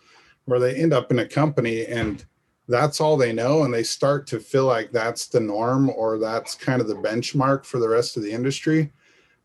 where 0.47 0.61
they 0.61 0.75
end 0.75 0.93
up 0.93 1.11
in 1.11 1.19
a 1.19 1.27
company 1.27 1.87
and 1.87 2.25
that's 2.69 3.01
all 3.01 3.17
they 3.17 3.33
know, 3.33 3.65
and 3.65 3.75
they 3.75 3.83
start 3.83 4.27
to 4.29 4.39
feel 4.39 4.65
like 4.65 4.93
that's 4.93 5.27
the 5.27 5.41
norm 5.41 5.91
or 5.91 6.19
that's 6.19 6.55
kind 6.55 6.81
of 6.81 6.87
the 6.87 6.95
benchmark 6.95 7.65
for 7.65 7.79
the 7.79 7.89
rest 7.89 8.17
of 8.17 8.23
the 8.23 8.31
industry. 8.31 8.93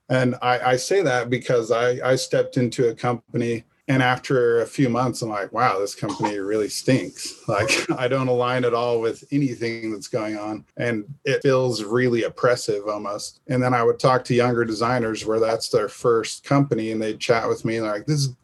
And 0.10 0.36
I, 0.42 0.60
I 0.60 0.76
say 0.76 1.02
that 1.02 1.30
because 1.32 1.72
I, 1.72 1.98
I 2.08 2.16
stepped 2.16 2.58
into 2.58 2.90
a 2.90 2.96
company 2.96 3.64
and 3.88 4.02
after 4.02 4.62
a 4.62 4.66
few 4.66 4.90
months 4.90 5.22
i'm 5.22 5.30
like 5.30 5.52
wow 5.52 5.80
this 5.80 5.96
company 5.96 6.38
really 6.40 6.70
stinks. 6.70 7.34
Like 7.48 7.70
i 8.00 8.08
don't 8.08 8.28
align 8.28 8.66
at 8.66 8.74
all 8.74 9.00
with 9.00 9.24
anything 9.32 9.92
that's 9.92 10.08
going 10.08 10.38
on. 10.38 10.66
And 10.78 11.06
it 11.26 11.42
feels 11.44 11.84
really 11.84 12.24
oppressive 12.24 12.88
almost. 12.88 13.42
And 13.48 13.62
then 13.62 13.74
i 13.74 13.84
would 13.84 14.00
talk 14.00 14.24
to 14.26 14.34
younger 14.34 14.66
designers 14.66 15.26
where 15.26 15.40
that's 15.40 15.70
their 15.70 15.90
first 15.90 16.44
company 16.44 16.92
and 16.92 17.02
they'd 17.02 17.20
chat 17.20 17.48
with 17.48 17.66
me 17.66 17.78
and 17.78 17.86
they're 17.86 17.94
like 17.94 18.06
this 18.06 18.22
is 18.22 18.36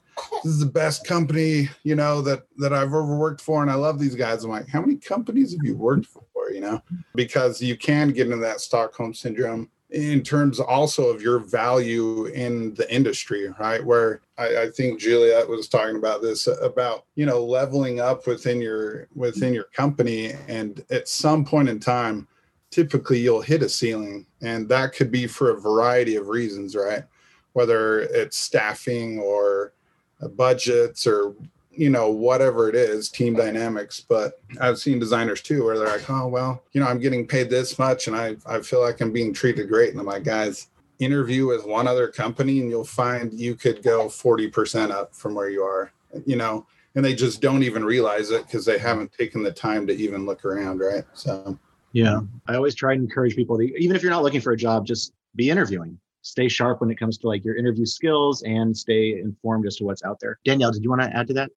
this 0.43 0.53
is 0.53 0.59
the 0.59 0.65
best 0.65 1.07
company 1.07 1.67
you 1.83 1.95
know 1.95 2.21
that 2.21 2.43
that 2.57 2.73
i've 2.73 2.89
ever 2.89 3.17
worked 3.17 3.41
for 3.41 3.63
and 3.63 3.71
i 3.71 3.75
love 3.75 3.97
these 3.97 4.15
guys. 4.15 4.43
I'm 4.43 4.51
like 4.51 4.67
how 4.67 4.81
many 4.81 4.97
companies 4.97 5.53
have 5.53 5.63
you 5.63 5.75
worked 5.75 6.05
for 6.05 6.23
you 6.51 6.61
know? 6.61 6.81
Because 7.15 7.61
you 7.61 7.77
can 7.77 8.09
get 8.09 8.27
into 8.27 8.37
that 8.37 8.61
stockholm 8.61 9.13
syndrome 9.13 9.69
in 9.91 10.23
terms 10.23 10.59
also 10.59 11.09
of 11.09 11.21
your 11.21 11.39
value 11.39 12.25
in 12.27 12.73
the 12.75 12.93
industry, 12.93 13.49
right? 13.59 13.83
Where 13.83 14.21
I, 14.37 14.63
I, 14.63 14.69
think 14.69 14.99
Juliet 14.99 15.47
was 15.47 15.67
talking 15.67 15.97
about 15.97 16.21
this 16.21 16.47
about 16.47 17.05
you 17.15 17.25
know 17.25 17.43
leveling 17.43 17.99
up 17.99 18.25
within 18.25 18.61
your 18.61 19.07
within 19.15 19.53
your 19.53 19.65
company, 19.65 20.33
and 20.47 20.83
at 20.91 21.09
some 21.09 21.43
point 21.43 21.67
in 21.67 21.79
time, 21.79 22.27
typically 22.69 23.19
you'll 23.19 23.41
hit 23.41 23.63
a 23.63 23.69
ceiling, 23.69 24.25
and 24.41 24.67
that 24.69 24.93
could 24.93 25.11
be 25.11 25.27
for 25.27 25.51
a 25.51 25.59
variety 25.59 26.15
of 26.15 26.29
reasons, 26.29 26.75
right? 26.75 27.03
Whether 27.53 27.99
it's 27.99 28.37
staffing 28.37 29.19
or 29.19 29.73
budgets 30.35 31.05
or 31.05 31.35
you 31.73 31.89
know, 31.89 32.09
whatever 32.09 32.69
it 32.69 32.75
is, 32.75 33.09
team 33.09 33.35
dynamics. 33.35 33.99
But 34.01 34.41
I've 34.59 34.77
seen 34.77 34.99
designers 34.99 35.41
too 35.41 35.63
where 35.63 35.77
they're 35.77 35.87
like, 35.87 36.09
oh, 36.09 36.27
well, 36.27 36.63
you 36.73 36.81
know, 36.81 36.87
I'm 36.87 36.99
getting 36.99 37.27
paid 37.27 37.49
this 37.49 37.79
much 37.79 38.07
and 38.07 38.15
I, 38.15 38.35
I 38.45 38.59
feel 38.61 38.81
like 38.81 39.01
I'm 39.01 39.11
being 39.11 39.33
treated 39.33 39.69
great. 39.69 39.91
And 39.91 39.99
I'm 39.99 40.05
like, 40.05 40.23
guys, 40.23 40.67
interview 40.99 41.47
with 41.47 41.65
one 41.65 41.87
other 41.87 42.07
company 42.07 42.59
and 42.59 42.69
you'll 42.69 42.83
find 42.83 43.33
you 43.33 43.55
could 43.55 43.81
go 43.83 44.07
40% 44.07 44.91
up 44.91 45.15
from 45.15 45.33
where 45.33 45.49
you 45.49 45.63
are. 45.63 45.91
You 46.25 46.35
know, 46.35 46.65
and 46.95 47.05
they 47.05 47.15
just 47.15 47.41
don't 47.41 47.63
even 47.63 47.85
realize 47.85 48.31
it 48.31 48.45
because 48.45 48.65
they 48.65 48.77
haven't 48.77 49.13
taken 49.13 49.43
the 49.43 49.51
time 49.51 49.87
to 49.87 49.95
even 49.95 50.25
look 50.25 50.43
around, 50.43 50.79
right? 50.79 51.05
So 51.13 51.57
Yeah. 51.93 52.19
I 52.47 52.55
always 52.55 52.75
try 52.75 52.93
and 52.93 53.03
encourage 53.03 53.35
people 53.35 53.57
to, 53.57 53.63
even 53.77 53.95
if 53.95 54.03
you're 54.03 54.11
not 54.11 54.23
looking 54.23 54.41
for 54.41 54.51
a 54.51 54.57
job, 54.57 54.85
just 54.85 55.13
be 55.35 55.49
interviewing. 55.49 55.97
Stay 56.21 56.47
sharp 56.47 56.81
when 56.81 56.91
it 56.91 56.99
comes 56.99 57.17
to 57.19 57.27
like 57.27 57.43
your 57.43 57.55
interview 57.55 57.85
skills 57.85 58.43
and 58.43 58.75
stay 58.75 59.19
informed 59.19 59.65
as 59.65 59.77
to 59.77 59.85
what's 59.85 60.03
out 60.03 60.19
there. 60.19 60.37
Danielle, 60.45 60.71
did 60.71 60.83
you 60.83 60.89
want 60.89 61.01
to 61.01 61.15
add 61.15 61.27
to 61.27 61.33
that? 61.33 61.49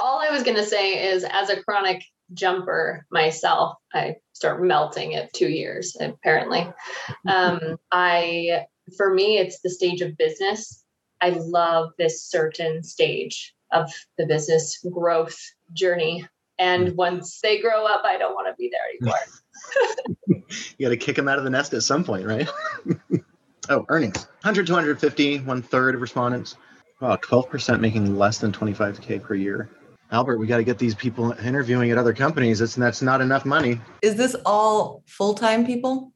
All 0.00 0.20
I 0.20 0.30
was 0.30 0.42
going 0.42 0.56
to 0.56 0.64
say 0.64 1.10
is, 1.10 1.24
as 1.24 1.50
a 1.50 1.62
chronic 1.62 2.02
jumper 2.34 3.06
myself, 3.10 3.76
I 3.92 4.16
start 4.32 4.62
melting 4.62 5.14
at 5.14 5.32
two 5.32 5.48
years, 5.48 5.96
apparently. 6.00 6.68
Um, 7.26 7.76
I, 7.90 8.66
for 8.96 9.12
me, 9.12 9.38
it's 9.38 9.60
the 9.60 9.70
stage 9.70 10.00
of 10.00 10.16
business. 10.16 10.84
I 11.20 11.30
love 11.30 11.90
this 11.98 12.22
certain 12.24 12.82
stage 12.82 13.54
of 13.72 13.90
the 14.16 14.26
business 14.26 14.78
growth 14.92 15.38
journey. 15.72 16.26
And 16.58 16.96
once 16.96 17.40
they 17.42 17.60
grow 17.60 17.86
up, 17.86 18.02
I 18.04 18.18
don't 18.18 18.34
want 18.34 18.48
to 18.48 18.54
be 18.56 18.70
there 18.72 18.80
anymore. 18.90 19.18
You 20.78 20.86
got 20.86 20.90
to 20.90 20.96
kick 20.96 21.16
them 21.16 21.28
out 21.28 21.38
of 21.38 21.44
the 21.44 21.50
nest 21.50 21.74
at 21.74 21.82
some 21.82 22.04
point, 22.04 22.26
right? 22.26 22.48
oh, 23.68 23.84
earnings 23.88 24.26
100 24.42 24.66
to 24.66 24.72
150, 24.72 25.40
one 25.40 25.62
third 25.62 25.94
of 25.94 26.00
respondents. 26.00 26.56
Uh, 27.00 27.06
wow, 27.06 27.16
12% 27.16 27.80
making 27.80 28.16
less 28.18 28.38
than 28.38 28.50
25K 28.52 29.22
per 29.22 29.34
year. 29.34 29.68
Albert, 30.10 30.38
we 30.38 30.46
got 30.46 30.56
to 30.56 30.64
get 30.64 30.78
these 30.78 30.94
people 30.94 31.32
interviewing 31.32 31.90
at 31.90 31.98
other 31.98 32.14
companies. 32.14 32.58
That's, 32.58 32.74
that's 32.74 33.02
not 33.02 33.20
enough 33.20 33.44
money. 33.44 33.80
Is 34.02 34.16
this 34.16 34.34
all 34.46 35.02
full 35.06 35.34
time 35.34 35.66
people? 35.66 36.12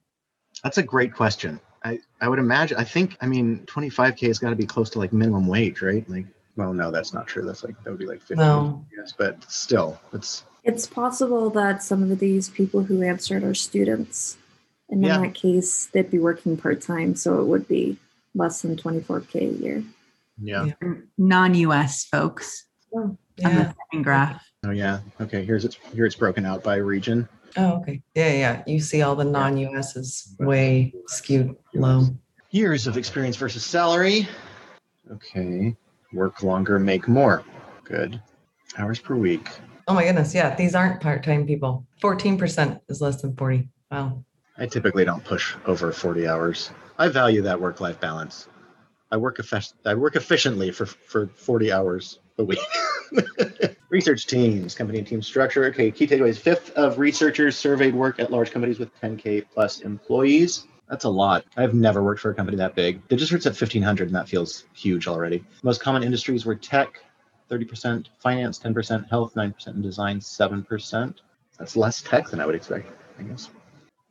That's 0.65 0.79
a 0.79 0.83
great 0.83 1.15
question. 1.15 1.61
I, 1.85 1.99
I 2.21 2.29
would 2.29 2.39
imagine, 2.39 2.79
I 2.79 2.85
think, 2.85 3.17
I 3.21 3.27
mean, 3.27 3.61
25K 3.67 4.27
has 4.29 4.39
got 4.39 4.51
to 4.51 4.57
be 4.57 4.67
close 4.67 4.89
to 4.91 4.99
like 4.99 5.13
minimum 5.13 5.47
wage, 5.47 5.83
right? 5.83 6.09
Like, 6.09 6.27
well, 6.57 6.73
no, 6.73 6.91
that's 6.91 7.13
not 7.13 7.27
true. 7.27 7.45
That's 7.45 7.65
like, 7.65 7.75
that 7.85 7.91
would 7.91 7.99
be 7.99 8.07
like 8.07 8.21
50. 8.21 8.37
No. 8.37 8.85
Yes, 8.97 9.13
but 9.17 9.43
still, 9.51 10.01
it's, 10.13 10.45
It's 10.65 10.87
possible 10.87 11.51
that 11.51 11.83
some 11.83 12.11
of 12.11 12.19
these 12.19 12.49
people 12.51 12.85
who 12.85 13.03
answered 13.03 13.43
are 13.45 13.55
students. 13.55 14.37
And 14.89 15.03
in 15.03 15.09
Yeah. 15.09 15.19
that 15.19 15.35
case, 15.35 15.87
they'd 15.93 16.11
be 16.11 16.19
working 16.19 16.57
part 16.57 16.81
time. 16.83 17.15
So 17.17 17.41
it 17.41 17.45
would 17.45 17.67
be 17.69 17.99
less 18.35 18.63
than 18.63 18.77
24K 18.77 19.35
a 19.35 19.63
year. 19.63 19.85
Yeah. 20.43 20.67
Non-US 21.19 22.05
folks 22.07 22.67
Oh, 22.95 22.99
on 23.01 23.19
yeah. 23.39 23.49
the 23.49 23.75
second 23.91 24.03
graph. 24.03 24.45
Oh, 24.65 24.71
yeah. 24.71 25.01
Okay. 25.21 25.45
Here's 25.45 25.65
it's, 25.65 25.77
here 25.95 26.05
it's 26.05 26.15
broken 26.15 26.45
out 26.45 26.63
by 26.63 26.77
region. 26.77 27.29
Oh, 27.57 27.79
okay. 27.81 28.03
Yeah, 28.15 28.33
yeah. 28.33 28.63
You 28.67 28.81
see 28.81 29.03
all 29.03 29.17
the 29.17 29.25
non 29.25 29.57
US 29.57 29.97
is 29.97 30.35
way 30.39 30.93
skewed 31.07 31.55
low. 31.75 32.07
Years 32.51 32.87
of 32.87 32.97
experience 32.99 33.37
versus 33.37 33.65
salary. 33.65 34.29
Okay. 35.11 35.75
Work 36.13 36.43
longer, 36.43 36.79
make 36.79 37.09
more. 37.09 37.43
Good. 37.85 38.21
Hours 38.79 38.99
per 38.99 39.15
week. 39.17 39.49
Oh 39.89 39.95
my 39.95 40.05
goodness. 40.05 40.35
Yeah. 40.35 40.55
These 40.55 40.75
aren't 40.75 41.01
part 41.01 41.25
time 41.25 41.47
people. 41.47 41.87
14% 42.03 42.81
is 42.89 43.01
less 43.01 43.23
than 43.23 43.35
40. 43.37 43.69
Wow. 43.91 44.25
I 44.59 44.67
typically 44.67 45.05
don't 45.05 45.25
push 45.25 45.55
over 45.67 45.93
40 45.93 46.29
hours. 46.29 46.71
I 46.99 47.09
value 47.09 47.41
that 47.43 47.59
work 47.61 47.81
life 47.81 47.99
balance. 48.01 48.49
I 49.13 49.17
work 49.19 49.37
effe- 49.37 49.75
I 49.85 49.95
work 49.95 50.17
efficiently 50.17 50.71
for, 50.71 50.87
for 50.87 51.27
40 51.27 51.71
hours 51.71 52.19
a 52.39 52.45
week. 52.45 52.59
Research 53.91 54.27
teams, 54.27 54.75
company 54.75 54.99
and 54.99 55.07
team 55.07 55.21
structure. 55.21 55.67
Okay, 55.67 55.91
key 55.91 56.07
takeaways. 56.07 56.39
Fifth 56.39 56.71
of 56.71 56.99
researchers 56.99 57.55
surveyed 57.55 57.95
work 57.95 58.19
at 58.19 58.33
large 58.33 58.51
companies 58.51 58.79
with 58.79 58.91
10K 59.03 59.45
plus 59.53 59.81
employees. 59.81 60.67
That's 60.89 61.05
a 61.05 61.11
lot. 61.11 61.45
I've 61.59 61.75
never 61.75 62.03
worked 62.03 62.21
for 62.21 62.31
a 62.31 62.35
company 62.35 62.57
that 62.57 62.75
big. 62.75 62.97
It 63.11 63.17
just 63.17 63.31
Digicert's 63.31 63.47
at 63.47 63.53
1,500, 63.53 64.09
and 64.09 64.15
that 64.17 64.29
feels 64.29 64.65
huge 64.73 65.07
already. 65.07 65.45
Most 65.63 65.83
common 65.83 66.03
industries 66.03 66.47
were 66.47 66.55
tech, 66.55 67.03
30%, 67.51 68.07
finance, 68.19 68.59
10%, 68.59 69.11
health, 69.11 69.35
9%, 69.35 69.67
and 69.67 69.83
design, 69.83 70.21
7%. 70.21 71.15
That's 71.59 71.77
less 71.77 72.01
tech 72.01 72.29
than 72.29 72.41
I 72.41 72.47
would 72.47 72.55
expect, 72.55 72.91
I 73.19 73.25
guess. 73.25 73.51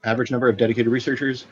Average 0.03 0.29
number 0.29 0.47
of 0.47 0.57
dedicated 0.57 0.91
researchers. 0.91 1.45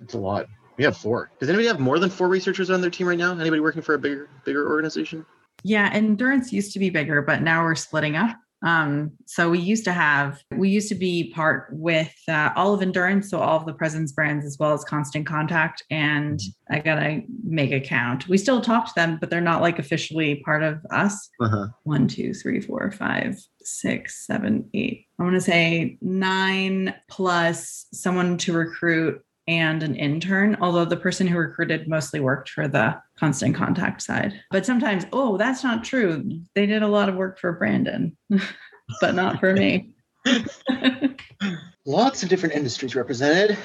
It's 0.00 0.14
a 0.14 0.18
lot. 0.18 0.48
We 0.78 0.84
have 0.84 0.96
four. 0.96 1.30
Does 1.40 1.48
anybody 1.48 1.66
have 1.66 1.80
more 1.80 1.98
than 1.98 2.08
four 2.08 2.28
researchers 2.28 2.70
on 2.70 2.80
their 2.80 2.90
team 2.90 3.08
right 3.08 3.18
now? 3.18 3.32
Anybody 3.32 3.60
working 3.60 3.82
for 3.82 3.94
a 3.94 3.98
bigger 3.98 4.30
bigger 4.44 4.70
organization? 4.70 5.26
Yeah, 5.64 5.90
Endurance 5.92 6.52
used 6.52 6.72
to 6.74 6.78
be 6.78 6.88
bigger, 6.88 7.20
but 7.20 7.42
now 7.42 7.64
we're 7.64 7.74
splitting 7.74 8.14
up. 8.14 8.36
Um, 8.64 9.12
so 9.26 9.50
we 9.50 9.60
used 9.60 9.84
to 9.84 9.92
have, 9.92 10.42
we 10.56 10.68
used 10.68 10.88
to 10.88 10.94
be 10.96 11.32
part 11.32 11.68
with 11.72 12.12
uh, 12.26 12.50
all 12.56 12.74
of 12.74 12.82
Endurance, 12.82 13.30
so 13.30 13.38
all 13.38 13.56
of 13.56 13.66
the 13.66 13.72
presence 13.72 14.12
brands 14.12 14.44
as 14.44 14.56
well 14.58 14.72
as 14.72 14.84
Constant 14.84 15.26
Contact. 15.26 15.82
And 15.90 16.40
I 16.70 16.80
gotta 16.80 17.22
make 17.44 17.70
a 17.72 17.80
count. 17.80 18.28
We 18.28 18.38
still 18.38 18.60
talk 18.60 18.86
to 18.86 18.92
them, 18.96 19.18
but 19.20 19.30
they're 19.30 19.40
not 19.40 19.62
like 19.62 19.78
officially 19.78 20.42
part 20.44 20.62
of 20.62 20.80
us. 20.90 21.28
Uh-huh. 21.40 21.68
One, 21.84 22.08
two, 22.08 22.34
three, 22.34 22.60
four, 22.60 22.90
five, 22.90 23.36
six, 23.62 24.26
seven, 24.26 24.68
eight. 24.74 25.06
I 25.18 25.24
want 25.24 25.34
to 25.34 25.40
say 25.40 25.98
nine 26.00 26.94
plus 27.08 27.86
someone 27.92 28.38
to 28.38 28.52
recruit 28.52 29.22
and 29.48 29.82
an 29.82 29.96
intern, 29.96 30.58
although 30.60 30.84
the 30.84 30.96
person 30.96 31.26
who 31.26 31.38
recruited 31.38 31.88
mostly 31.88 32.20
worked 32.20 32.50
for 32.50 32.68
the 32.68 33.00
Constant 33.18 33.56
Contact 33.56 34.02
side. 34.02 34.38
But 34.50 34.66
sometimes, 34.66 35.06
oh, 35.12 35.38
that's 35.38 35.64
not 35.64 35.82
true. 35.82 36.42
They 36.54 36.66
did 36.66 36.82
a 36.82 36.88
lot 36.88 37.08
of 37.08 37.16
work 37.16 37.38
for 37.40 37.52
Brandon, 37.52 38.16
but 39.00 39.14
not 39.14 39.40
for 39.40 39.54
me. 39.54 39.94
Lots 41.86 42.22
of 42.22 42.28
different 42.28 42.54
industries 42.54 42.94
represented. 42.94 43.56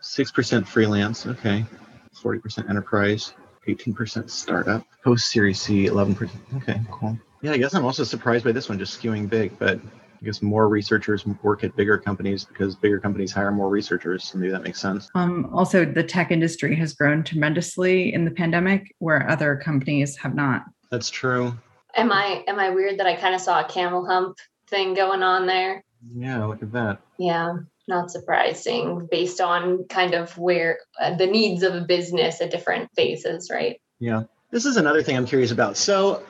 Six 0.00 0.30
percent 0.30 0.66
freelance. 0.66 1.26
Okay. 1.26 1.66
Forty 2.14 2.38
percent 2.38 2.70
enterprise. 2.70 3.34
Eighteen 3.66 3.92
percent 3.92 4.30
startup. 4.30 4.86
Post 5.02 5.30
Series 5.30 5.60
C. 5.60 5.86
Eleven 5.86 6.14
percent. 6.14 6.40
Okay, 6.56 6.80
cool. 6.90 7.18
Yeah, 7.42 7.52
I 7.52 7.58
guess 7.58 7.74
I'm 7.74 7.84
also 7.84 8.04
surprised 8.04 8.44
by 8.44 8.52
this 8.52 8.68
one 8.68 8.78
just 8.78 9.00
skewing 9.00 9.28
big, 9.28 9.58
but 9.58 9.80
I 10.20 10.26
guess 10.26 10.42
more 10.42 10.68
researchers 10.68 11.24
work 11.42 11.64
at 11.64 11.74
bigger 11.76 11.96
companies 11.96 12.44
because 12.44 12.76
bigger 12.76 13.00
companies 13.00 13.32
hire 13.32 13.50
more 13.50 13.70
researchers. 13.70 14.24
So 14.24 14.38
maybe 14.38 14.52
that 14.52 14.62
makes 14.62 14.80
sense. 14.80 15.10
Um, 15.14 15.48
also, 15.54 15.84
the 15.84 16.02
tech 16.02 16.30
industry 16.30 16.74
has 16.76 16.92
grown 16.92 17.24
tremendously 17.24 18.12
in 18.12 18.24
the 18.24 18.30
pandemic, 18.30 18.94
where 18.98 19.28
other 19.30 19.56
companies 19.56 20.16
have 20.16 20.34
not. 20.34 20.64
That's 20.90 21.08
true. 21.08 21.56
Am 21.96 22.12
I 22.12 22.44
am 22.46 22.58
I 22.60 22.70
weird 22.70 22.98
that 22.98 23.06
I 23.06 23.16
kind 23.16 23.34
of 23.34 23.40
saw 23.40 23.60
a 23.60 23.68
camel 23.68 24.04
hump 24.04 24.36
thing 24.68 24.94
going 24.94 25.22
on 25.22 25.46
there? 25.46 25.82
Yeah, 26.14 26.44
look 26.44 26.62
at 26.62 26.72
that. 26.72 27.00
Yeah, 27.18 27.54
not 27.88 28.10
surprising 28.10 29.08
based 29.10 29.40
on 29.40 29.84
kind 29.88 30.14
of 30.14 30.36
where 30.36 30.78
uh, 31.00 31.14
the 31.16 31.26
needs 31.26 31.62
of 31.62 31.74
a 31.74 31.80
business 31.80 32.40
at 32.40 32.50
different 32.50 32.90
phases, 32.94 33.50
right? 33.50 33.80
Yeah. 33.98 34.24
This 34.50 34.64
is 34.64 34.76
another 34.76 35.02
thing 35.02 35.16
I'm 35.16 35.26
curious 35.26 35.50
about. 35.50 35.76
So 35.76 36.22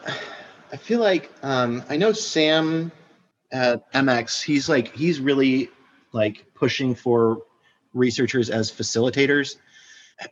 I 0.72 0.76
feel 0.76 1.00
like 1.00 1.30
um, 1.42 1.84
I 1.88 1.96
know 1.96 2.12
Sam 2.12 2.92
at 3.52 3.92
MX, 3.92 4.42
he's 4.42 4.68
like, 4.68 4.94
he's 4.94 5.20
really 5.20 5.70
like 6.12 6.44
pushing 6.54 6.94
for 6.94 7.42
researchers 7.94 8.50
as 8.50 8.70
facilitators. 8.70 9.56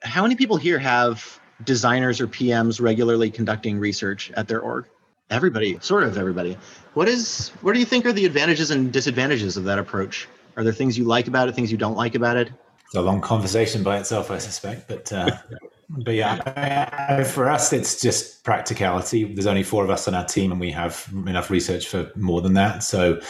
How 0.02 0.22
many 0.22 0.36
people 0.36 0.56
here 0.56 0.78
have 0.78 1.40
designers 1.64 2.20
or 2.20 2.26
PMs 2.26 2.80
regularly 2.80 3.30
conducting 3.30 3.78
research 3.78 4.30
at 4.36 4.48
their 4.48 4.60
org? 4.60 4.86
Everybody, 5.30 5.78
sort 5.80 6.04
of 6.04 6.16
everybody. 6.16 6.56
What 6.94 7.08
is, 7.08 7.50
what 7.60 7.74
do 7.74 7.80
you 7.80 7.84
think 7.84 8.06
are 8.06 8.12
the 8.12 8.24
advantages 8.24 8.70
and 8.70 8.92
disadvantages 8.92 9.56
of 9.56 9.64
that 9.64 9.78
approach? 9.78 10.28
Are 10.56 10.64
there 10.64 10.72
things 10.72 10.96
you 10.96 11.04
like 11.04 11.28
about 11.28 11.48
it, 11.48 11.54
things 11.54 11.70
you 11.70 11.78
don't 11.78 11.96
like 11.96 12.14
about 12.14 12.36
it? 12.36 12.50
It's 12.86 12.94
a 12.94 13.02
long 13.02 13.20
conversation 13.20 13.82
by 13.82 13.98
itself, 13.98 14.30
I 14.30 14.38
suspect. 14.38 14.88
But 14.88 15.12
uh, 15.12 15.36
but 15.90 16.14
yeah, 16.14 17.22
for 17.24 17.48
us, 17.48 17.72
it's 17.72 18.00
just 18.00 18.44
practicality. 18.44 19.24
There's 19.24 19.46
only 19.46 19.62
four 19.62 19.84
of 19.84 19.90
us 19.90 20.06
on 20.06 20.14
our 20.14 20.24
team, 20.24 20.52
and 20.52 20.60
we 20.60 20.70
have 20.70 21.08
enough 21.26 21.50
research 21.50 21.88
for 21.88 22.10
more 22.14 22.42
than 22.42 22.54
that. 22.54 22.82
So 22.82 23.20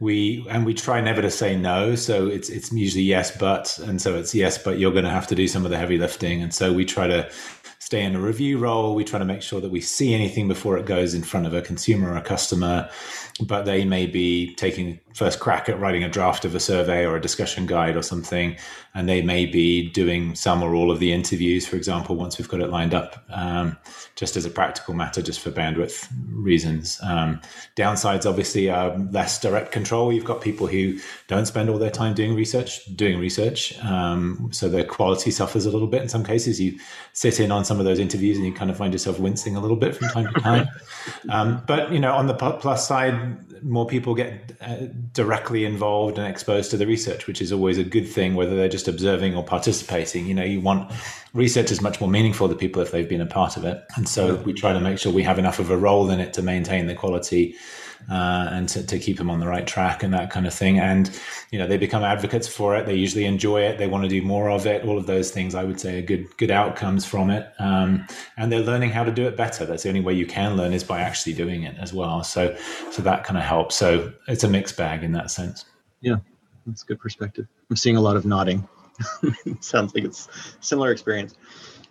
we 0.00 0.46
and 0.48 0.64
we 0.64 0.74
try 0.74 1.00
never 1.00 1.20
to 1.20 1.30
say 1.30 1.56
no. 1.56 1.94
So 1.96 2.26
it's 2.28 2.48
it's 2.48 2.72
usually 2.72 3.02
yes, 3.02 3.36
but, 3.36 3.78
and 3.78 4.00
so 4.00 4.16
it's 4.16 4.34
yes, 4.34 4.56
but 4.56 4.78
you're 4.78 4.92
going 4.92 5.04
to 5.04 5.10
have 5.10 5.26
to 5.26 5.34
do 5.34 5.46
some 5.48 5.64
of 5.64 5.70
the 5.70 5.76
heavy 5.76 5.98
lifting. 5.98 6.42
And 6.42 6.54
so 6.54 6.72
we 6.72 6.84
try 6.84 7.08
to 7.08 7.30
stay 7.88 8.04
in 8.04 8.14
a 8.14 8.20
review 8.20 8.58
role. 8.58 8.94
We 8.94 9.02
try 9.02 9.18
to 9.18 9.24
make 9.24 9.40
sure 9.40 9.62
that 9.62 9.70
we 9.70 9.80
see 9.80 10.12
anything 10.12 10.46
before 10.46 10.76
it 10.76 10.84
goes 10.84 11.14
in 11.14 11.22
front 11.22 11.46
of 11.46 11.54
a 11.54 11.62
consumer 11.62 12.12
or 12.12 12.18
a 12.18 12.20
customer, 12.20 12.90
but 13.40 13.64
they 13.64 13.86
may 13.86 14.06
be 14.06 14.54
taking 14.56 15.00
first 15.14 15.40
crack 15.40 15.70
at 15.70 15.80
writing 15.80 16.04
a 16.04 16.08
draft 16.08 16.44
of 16.44 16.54
a 16.54 16.60
survey 16.60 17.06
or 17.06 17.16
a 17.16 17.20
discussion 17.20 17.66
guide 17.66 17.96
or 17.96 18.02
something, 18.02 18.56
and 18.94 19.08
they 19.08 19.22
may 19.22 19.46
be 19.46 19.88
doing 19.88 20.34
some 20.34 20.62
or 20.62 20.74
all 20.74 20.90
of 20.90 21.00
the 21.00 21.12
interviews, 21.12 21.66
for 21.66 21.76
example, 21.76 22.14
once 22.14 22.36
we've 22.38 22.48
got 22.48 22.60
it 22.60 22.68
lined 22.68 22.92
up, 22.92 23.24
um, 23.30 23.76
just 24.16 24.36
as 24.36 24.44
a 24.44 24.50
practical 24.50 24.92
matter, 24.92 25.22
just 25.22 25.40
for 25.40 25.50
bandwidth 25.50 26.06
reasons. 26.30 27.00
Um, 27.02 27.40
downsides 27.74 28.26
obviously 28.26 28.68
are 28.68 28.96
less 29.10 29.40
direct 29.40 29.72
control. 29.72 30.12
You've 30.12 30.24
got 30.24 30.40
people 30.42 30.66
who 30.66 30.98
don't 31.26 31.46
spend 31.46 31.70
all 31.70 31.78
their 31.78 31.90
time 31.90 32.14
doing 32.14 32.34
research, 32.34 32.84
doing 32.94 33.18
research, 33.18 33.76
um, 33.82 34.50
so 34.52 34.68
the 34.68 34.84
quality 34.84 35.30
suffers 35.30 35.64
a 35.64 35.70
little 35.70 35.88
bit 35.88 36.02
in 36.02 36.08
some 36.08 36.22
cases. 36.22 36.60
You 36.60 36.78
sit 37.14 37.40
in 37.40 37.50
on 37.50 37.64
some 37.64 37.77
of 37.78 37.84
those 37.84 37.98
interviews 37.98 38.36
and 38.36 38.46
you 38.46 38.52
kind 38.52 38.70
of 38.70 38.76
find 38.76 38.92
yourself 38.92 39.18
wincing 39.18 39.56
a 39.56 39.60
little 39.60 39.76
bit 39.76 39.96
from 39.96 40.08
time 40.08 40.32
to 40.32 40.40
time. 40.40 40.68
um, 41.30 41.62
but 41.66 41.92
you 41.92 41.98
know, 41.98 42.12
on 42.12 42.26
the 42.26 42.34
plus 42.34 42.86
side, 42.86 43.62
more 43.62 43.86
people 43.86 44.14
get 44.14 44.52
uh, 44.60 44.86
directly 45.12 45.64
involved 45.64 46.18
and 46.18 46.26
exposed 46.26 46.70
to 46.70 46.76
the 46.76 46.86
research, 46.86 47.26
which 47.26 47.40
is 47.40 47.52
always 47.52 47.78
a 47.78 47.84
good 47.84 48.06
thing, 48.06 48.34
whether 48.34 48.56
they're 48.56 48.68
just 48.68 48.88
observing 48.88 49.34
or 49.34 49.42
participating. 49.42 50.26
You 50.26 50.34
know, 50.34 50.44
you 50.44 50.60
want 50.60 50.92
research 51.34 51.70
is 51.70 51.80
much 51.80 52.00
more 52.00 52.08
meaningful 52.08 52.48
to 52.48 52.54
people 52.54 52.82
if 52.82 52.90
they've 52.90 53.08
been 53.08 53.20
a 53.20 53.26
part 53.26 53.56
of 53.56 53.64
it. 53.64 53.82
And 53.96 54.08
so 54.08 54.36
we 54.36 54.52
try 54.52 54.72
to 54.72 54.80
make 54.80 54.98
sure 54.98 55.12
we 55.12 55.22
have 55.22 55.38
enough 55.38 55.58
of 55.58 55.70
a 55.70 55.76
role 55.76 56.10
in 56.10 56.20
it 56.20 56.32
to 56.34 56.42
maintain 56.42 56.86
the 56.86 56.94
quality 56.94 57.54
uh, 58.10 58.48
and 58.50 58.68
to, 58.70 58.86
to 58.86 58.98
keep 58.98 59.18
them 59.18 59.30
on 59.30 59.40
the 59.40 59.46
right 59.46 59.66
track 59.66 60.02
and 60.02 60.12
that 60.14 60.30
kind 60.30 60.46
of 60.46 60.54
thing. 60.54 60.78
And, 60.78 61.10
you 61.50 61.58
know, 61.58 61.66
they 61.66 61.76
become 61.76 62.02
advocates 62.02 62.48
for 62.48 62.76
it. 62.76 62.86
They 62.86 62.94
usually 62.94 63.24
enjoy 63.24 63.62
it. 63.62 63.78
They 63.78 63.86
want 63.86 64.04
to 64.04 64.08
do 64.08 64.22
more 64.22 64.50
of 64.50 64.66
it. 64.66 64.84
All 64.84 64.98
of 64.98 65.06
those 65.06 65.30
things, 65.30 65.54
I 65.54 65.64
would 65.64 65.80
say, 65.80 65.98
are 65.98 66.02
good, 66.02 66.26
good 66.36 66.50
outcomes 66.50 67.04
from 67.04 67.30
it. 67.30 67.52
Um, 67.58 68.06
and 68.36 68.50
they're 68.50 68.60
learning 68.60 68.90
how 68.90 69.04
to 69.04 69.12
do 69.12 69.26
it 69.26 69.36
better. 69.36 69.66
That's 69.66 69.82
the 69.82 69.88
only 69.88 70.00
way 70.00 70.14
you 70.14 70.26
can 70.26 70.56
learn 70.56 70.72
is 70.72 70.84
by 70.84 71.00
actually 71.00 71.34
doing 71.34 71.64
it 71.64 71.76
as 71.78 71.92
well. 71.92 72.24
So, 72.24 72.56
so 72.90 73.02
that 73.02 73.24
kind 73.24 73.36
of 73.36 73.44
helps. 73.44 73.76
So 73.76 74.12
it's 74.26 74.44
a 74.44 74.48
mixed 74.48 74.76
bag 74.76 75.04
in 75.04 75.12
that 75.12 75.30
sense. 75.30 75.64
Yeah, 76.00 76.16
that's 76.66 76.82
a 76.82 76.86
good 76.86 77.00
perspective. 77.00 77.46
I'm 77.70 77.76
seeing 77.76 77.96
a 77.96 78.00
lot 78.00 78.16
of 78.16 78.24
nodding. 78.24 78.66
Sounds 79.60 79.94
like 79.94 80.04
it's 80.04 80.28
similar 80.60 80.90
experience. 80.92 81.34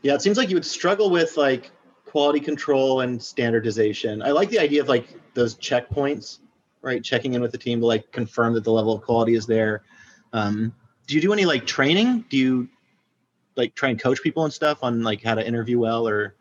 Yeah, 0.01 0.13
it 0.13 0.21
seems 0.21 0.37
like 0.37 0.49
you 0.49 0.55
would 0.55 0.65
struggle 0.65 1.09
with 1.09 1.37
like 1.37 1.71
quality 2.05 2.39
control 2.39 3.01
and 3.01 3.21
standardization. 3.21 4.21
I 4.21 4.31
like 4.31 4.49
the 4.49 4.59
idea 4.59 4.81
of 4.81 4.87
like 4.87 5.07
those 5.37 5.55
checkpoints, 5.55 6.39
right? 6.81 7.03
Checking 7.03 7.33
in 7.33 7.41
with 7.41 7.51
the 7.51 7.57
team 7.57 7.79
to 7.79 7.85
like 7.85 8.11
confirm 8.11 8.53
that 8.55 8.63
the 8.63 8.71
level 8.71 8.93
of 8.93 9.01
quality 9.03 9.35
is 9.35 9.45
there. 9.45 9.83
Um, 10.33 10.73
do 11.05 11.15
you 11.15 11.21
do 11.21 11.31
any 11.31 11.45
like 11.45 11.65
training? 11.65 12.25
Do 12.29 12.37
you 12.37 12.67
like 13.55 13.75
try 13.75 13.89
and 13.89 13.99
coach 13.99 14.21
people 14.21 14.43
and 14.43 14.53
stuff 14.53 14.79
on 14.81 15.03
like 15.03 15.23
how 15.23 15.35
to 15.35 15.47
interview 15.47 15.79
well 15.79 16.07
or 16.07 16.35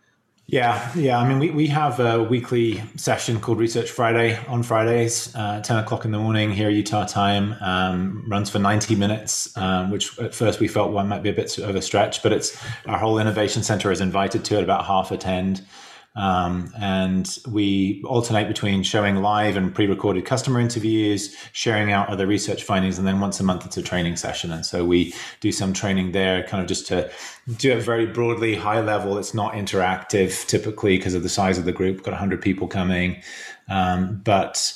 yeah, 0.49 0.93
yeah. 0.95 1.19
I 1.19 1.29
mean, 1.29 1.41
we, 1.41 1.51
we 1.51 1.67
have 1.67 1.99
a 1.99 2.23
weekly 2.23 2.81
session 2.95 3.41
called 3.41 3.59
Research 3.59 3.91
Friday 3.91 4.39
on 4.47 4.63
Fridays, 4.63 5.35
uh, 5.35 5.61
10 5.61 5.79
o'clock 5.79 6.05
in 6.05 6.13
the 6.13 6.21
morning 6.21 6.53
here, 6.53 6.71
Utah 6.71 7.05
time. 7.05 7.57
Um, 7.61 8.25
runs 8.29 8.49
for 8.49 8.61
90 8.61 8.95
minutes, 8.95 9.57
um, 9.57 9.91
which 9.91 10.17
at 10.21 10.37
first 10.37 10.61
we 10.61 10.69
felt 10.69 10.93
one 10.93 11.09
might 11.09 11.25
be 11.25 11.31
a 11.31 11.33
bit 11.33 11.51
stretch, 11.51 12.23
but 12.23 12.33
it's 12.33 12.57
our 12.87 12.97
whole 12.97 13.19
innovation 13.19 13.65
center 13.65 13.91
is 13.91 14.01
invited 14.01 14.45
to 14.45 14.59
it, 14.59 14.63
about 14.63 14.85
half 14.85 15.11
attend. 15.11 15.67
Um, 16.17 16.73
and 16.81 17.39
we 17.47 18.03
alternate 18.05 18.49
between 18.49 18.83
showing 18.83 19.17
live 19.17 19.57
and 19.57 19.75
pre-recorded 19.75 20.25
customer 20.25 20.61
interviews, 20.61 21.37
sharing 21.53 21.93
out 21.93 22.09
other 22.09 22.27
research 22.27 22.63
findings, 22.63 22.99
and 22.99 23.07
then 23.07 23.21
once 23.21 23.39
a 23.39 23.45
month 23.45 23.67
it's 23.67 23.77
a 23.77 23.83
training 23.83 24.17
session. 24.17 24.51
And 24.51 24.65
so 24.65 24.85
we 24.85 25.15
do 25.41 25.53
some 25.53 25.73
training 25.73 26.13
there, 26.13 26.43
kind 26.45 26.63
of 26.63 26.69
just 26.69 26.87
to 26.89 27.11
do 27.59 27.73
it 27.73 27.83
very 27.83 28.07
broadly, 28.07 28.55
high 28.55 28.81
level. 28.81 29.19
It's 29.19 29.35
not 29.35 29.53
interactive 29.53 30.47
typically 30.47 30.97
because 30.97 31.15
of 31.15 31.23
the 31.23 31.29
size 31.29 31.59
of 31.59 31.67
the 31.67 31.73
group. 31.73 31.97
We've 31.97 32.05
got 32.05 32.13
100 32.13 32.41
people 32.41 32.67
coming, 32.67 33.23
um, 33.69 34.23
but 34.25 34.73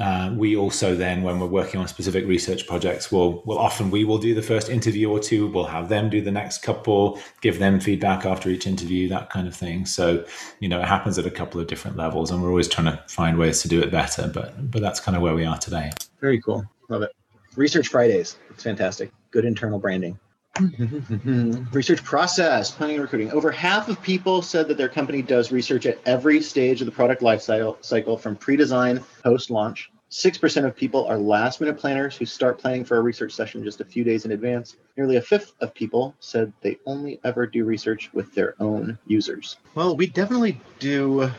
uh, 0.00 0.34
we 0.36 0.56
also 0.56 0.96
then, 0.96 1.22
when 1.22 1.38
we're 1.38 1.46
working 1.46 1.80
on 1.80 1.86
specific 1.86 2.26
research 2.26 2.66
projects, 2.66 3.12
will 3.12 3.42
will 3.44 3.58
often 3.58 3.90
we 3.90 4.04
will 4.04 4.18
do 4.18 4.34
the 4.34 4.42
first 4.42 4.68
interview 4.68 5.10
or 5.10 5.20
two. 5.20 5.46
We'll 5.46 5.64
have 5.64 5.88
them 5.88 6.10
do 6.10 6.20
the 6.20 6.32
next 6.32 6.62
couple, 6.62 7.20
give 7.40 7.58
them 7.58 7.80
feedback 7.80 8.26
after 8.26 8.48
each 8.48 8.66
interview, 8.66 9.08
that 9.08 9.30
kind 9.30 9.46
of 9.46 9.54
thing. 9.54 9.86
So, 9.86 10.24
you 10.60 10.68
know, 10.68 10.80
it 10.80 10.86
happens 10.86 11.18
at 11.18 11.26
a 11.26 11.30
couple 11.30 11.60
of 11.60 11.66
different 11.66 11.96
levels, 11.96 12.30
and 12.30 12.42
we're 12.42 12.48
always 12.48 12.68
trying 12.68 12.86
to 12.86 13.02
find 13.08 13.38
ways 13.38 13.62
to 13.62 13.68
do 13.68 13.80
it 13.80 13.90
better. 13.90 14.26
But 14.26 14.70
but 14.70 14.82
that's 14.82 15.00
kind 15.00 15.16
of 15.16 15.22
where 15.22 15.34
we 15.34 15.44
are 15.44 15.58
today. 15.58 15.90
Very 16.20 16.40
cool. 16.40 16.64
Love 16.88 17.02
it. 17.02 17.12
Research 17.56 17.88
Fridays. 17.88 18.36
It's 18.50 18.64
fantastic. 18.64 19.12
Good 19.30 19.44
internal 19.44 19.78
branding. 19.78 20.18
Mm-hmm, 20.54 21.14
mm-hmm. 21.14 21.70
research 21.72 22.04
process, 22.04 22.70
planning 22.70 22.96
and 22.96 23.02
recruiting. 23.02 23.32
Over 23.32 23.50
half 23.50 23.88
of 23.88 24.00
people 24.02 24.40
said 24.40 24.68
that 24.68 24.76
their 24.76 24.88
company 24.88 25.20
does 25.20 25.50
research 25.50 25.84
at 25.84 25.98
every 26.06 26.40
stage 26.40 26.80
of 26.80 26.86
the 26.86 26.92
product 26.92 27.22
life 27.22 27.42
cycle, 27.42 28.16
from 28.16 28.36
pre-design, 28.36 29.02
post-launch. 29.24 29.90
6% 30.10 30.64
of 30.64 30.76
people 30.76 31.06
are 31.06 31.18
last 31.18 31.60
minute 31.60 31.76
planners 31.76 32.16
who 32.16 32.24
start 32.24 32.60
planning 32.60 32.84
for 32.84 32.98
a 32.98 33.00
research 33.00 33.32
session 33.32 33.64
just 33.64 33.80
a 33.80 33.84
few 33.84 34.04
days 34.04 34.24
in 34.24 34.30
advance. 34.30 34.76
Nearly 34.96 35.16
a 35.16 35.20
fifth 35.20 35.54
of 35.60 35.74
people 35.74 36.14
said 36.20 36.52
they 36.60 36.78
only 36.86 37.18
ever 37.24 37.48
do 37.48 37.64
research 37.64 38.10
with 38.12 38.32
their 38.32 38.54
own 38.60 38.96
users. 39.08 39.56
Well, 39.74 39.96
we 39.96 40.06
definitely 40.06 40.60
do 40.78 41.32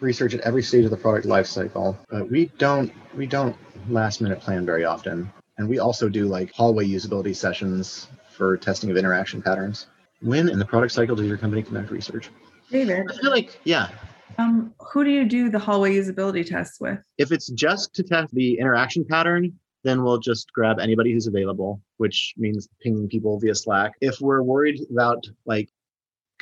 research 0.00 0.32
at 0.32 0.40
every 0.40 0.62
stage 0.62 0.86
of 0.86 0.90
the 0.90 0.96
product 0.96 1.26
lifecycle, 1.26 1.94
but 2.08 2.30
we 2.30 2.46
don't 2.56 2.90
we 3.14 3.26
don't 3.26 3.54
last 3.90 4.22
minute 4.22 4.40
plan 4.40 4.64
very 4.64 4.86
often. 4.86 5.30
And 5.58 5.68
we 5.68 5.78
also 5.78 6.08
do 6.08 6.26
like 6.26 6.54
hallway 6.54 6.88
usability 6.88 7.36
sessions 7.36 8.08
for 8.42 8.56
testing 8.56 8.90
of 8.90 8.96
interaction 8.96 9.40
patterns. 9.40 9.86
When 10.20 10.48
in 10.48 10.58
the 10.58 10.64
product 10.64 10.92
cycle 10.92 11.14
does 11.14 11.28
your 11.28 11.38
company 11.38 11.62
conduct 11.62 11.92
research? 11.92 12.28
David. 12.72 13.06
I 13.08 13.16
feel 13.18 13.30
like, 13.30 13.60
yeah. 13.62 13.88
Um, 14.36 14.74
who 14.80 15.04
do 15.04 15.10
you 15.10 15.24
do 15.24 15.48
the 15.48 15.60
hallway 15.60 15.94
usability 15.94 16.44
tests 16.44 16.80
with? 16.80 16.98
If 17.18 17.30
it's 17.30 17.48
just 17.50 17.94
to 17.94 18.02
test 18.02 18.34
the 18.34 18.58
interaction 18.58 19.04
pattern, 19.04 19.52
then 19.84 20.02
we'll 20.02 20.18
just 20.18 20.52
grab 20.52 20.80
anybody 20.80 21.12
who's 21.12 21.28
available, 21.28 21.80
which 21.98 22.34
means 22.36 22.68
pinging 22.80 23.08
people 23.08 23.38
via 23.38 23.54
Slack. 23.54 23.92
If 24.00 24.20
we're 24.20 24.42
worried 24.42 24.80
about 24.90 25.24
like 25.46 25.68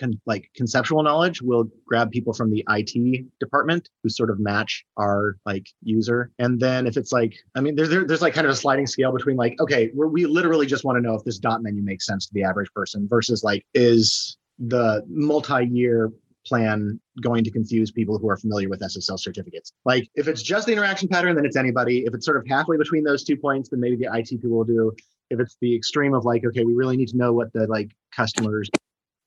con- 0.00 0.20
like 0.26 0.50
conceptual 0.56 1.02
knowledge, 1.02 1.42
we'll 1.42 1.68
grab 1.86 2.10
people 2.10 2.32
from 2.32 2.50
the 2.50 2.64
IT 2.70 3.26
department 3.38 3.88
who 4.02 4.08
sort 4.08 4.30
of 4.30 4.40
match 4.40 4.84
our 4.96 5.36
like 5.46 5.68
user. 5.82 6.32
And 6.38 6.58
then 6.58 6.86
if 6.86 6.96
it's 6.96 7.12
like, 7.12 7.34
I 7.54 7.60
mean, 7.60 7.76
there's 7.76 7.90
there, 7.90 8.04
there's 8.04 8.22
like 8.22 8.34
kind 8.34 8.46
of 8.46 8.52
a 8.52 8.56
sliding 8.56 8.86
scale 8.86 9.12
between 9.12 9.36
like, 9.36 9.60
okay, 9.60 9.90
we 9.94 10.26
literally 10.26 10.66
just 10.66 10.84
want 10.84 10.96
to 10.96 11.02
know 11.02 11.14
if 11.14 11.24
this 11.24 11.38
dot 11.38 11.62
menu 11.62 11.82
makes 11.82 12.06
sense 12.06 12.26
to 12.26 12.34
the 12.34 12.42
average 12.42 12.72
person 12.74 13.06
versus 13.08 13.44
like, 13.44 13.64
is 13.74 14.38
the 14.58 15.04
multi-year 15.08 16.10
plan 16.46 16.98
going 17.20 17.44
to 17.44 17.50
confuse 17.50 17.90
people 17.90 18.18
who 18.18 18.28
are 18.28 18.36
familiar 18.36 18.68
with 18.68 18.80
SSL 18.80 19.18
certificates. 19.18 19.72
Like 19.84 20.08
if 20.14 20.26
it's 20.26 20.42
just 20.42 20.66
the 20.66 20.72
interaction 20.72 21.08
pattern, 21.08 21.36
then 21.36 21.44
it's 21.44 21.56
anybody. 21.56 22.04
If 22.06 22.14
it's 22.14 22.24
sort 22.24 22.38
of 22.38 22.46
halfway 22.48 22.78
between 22.78 23.04
those 23.04 23.24
two 23.24 23.36
points, 23.36 23.68
then 23.68 23.80
maybe 23.80 23.96
the 23.96 24.08
IT 24.12 24.28
people 24.30 24.50
will 24.50 24.64
do. 24.64 24.92
If 25.28 25.38
it's 25.38 25.56
the 25.60 25.76
extreme 25.76 26.14
of 26.14 26.24
like, 26.24 26.44
okay, 26.44 26.64
we 26.64 26.74
really 26.74 26.96
need 26.96 27.08
to 27.08 27.16
know 27.16 27.32
what 27.32 27.52
the 27.52 27.66
like 27.66 27.90
customers 28.10 28.68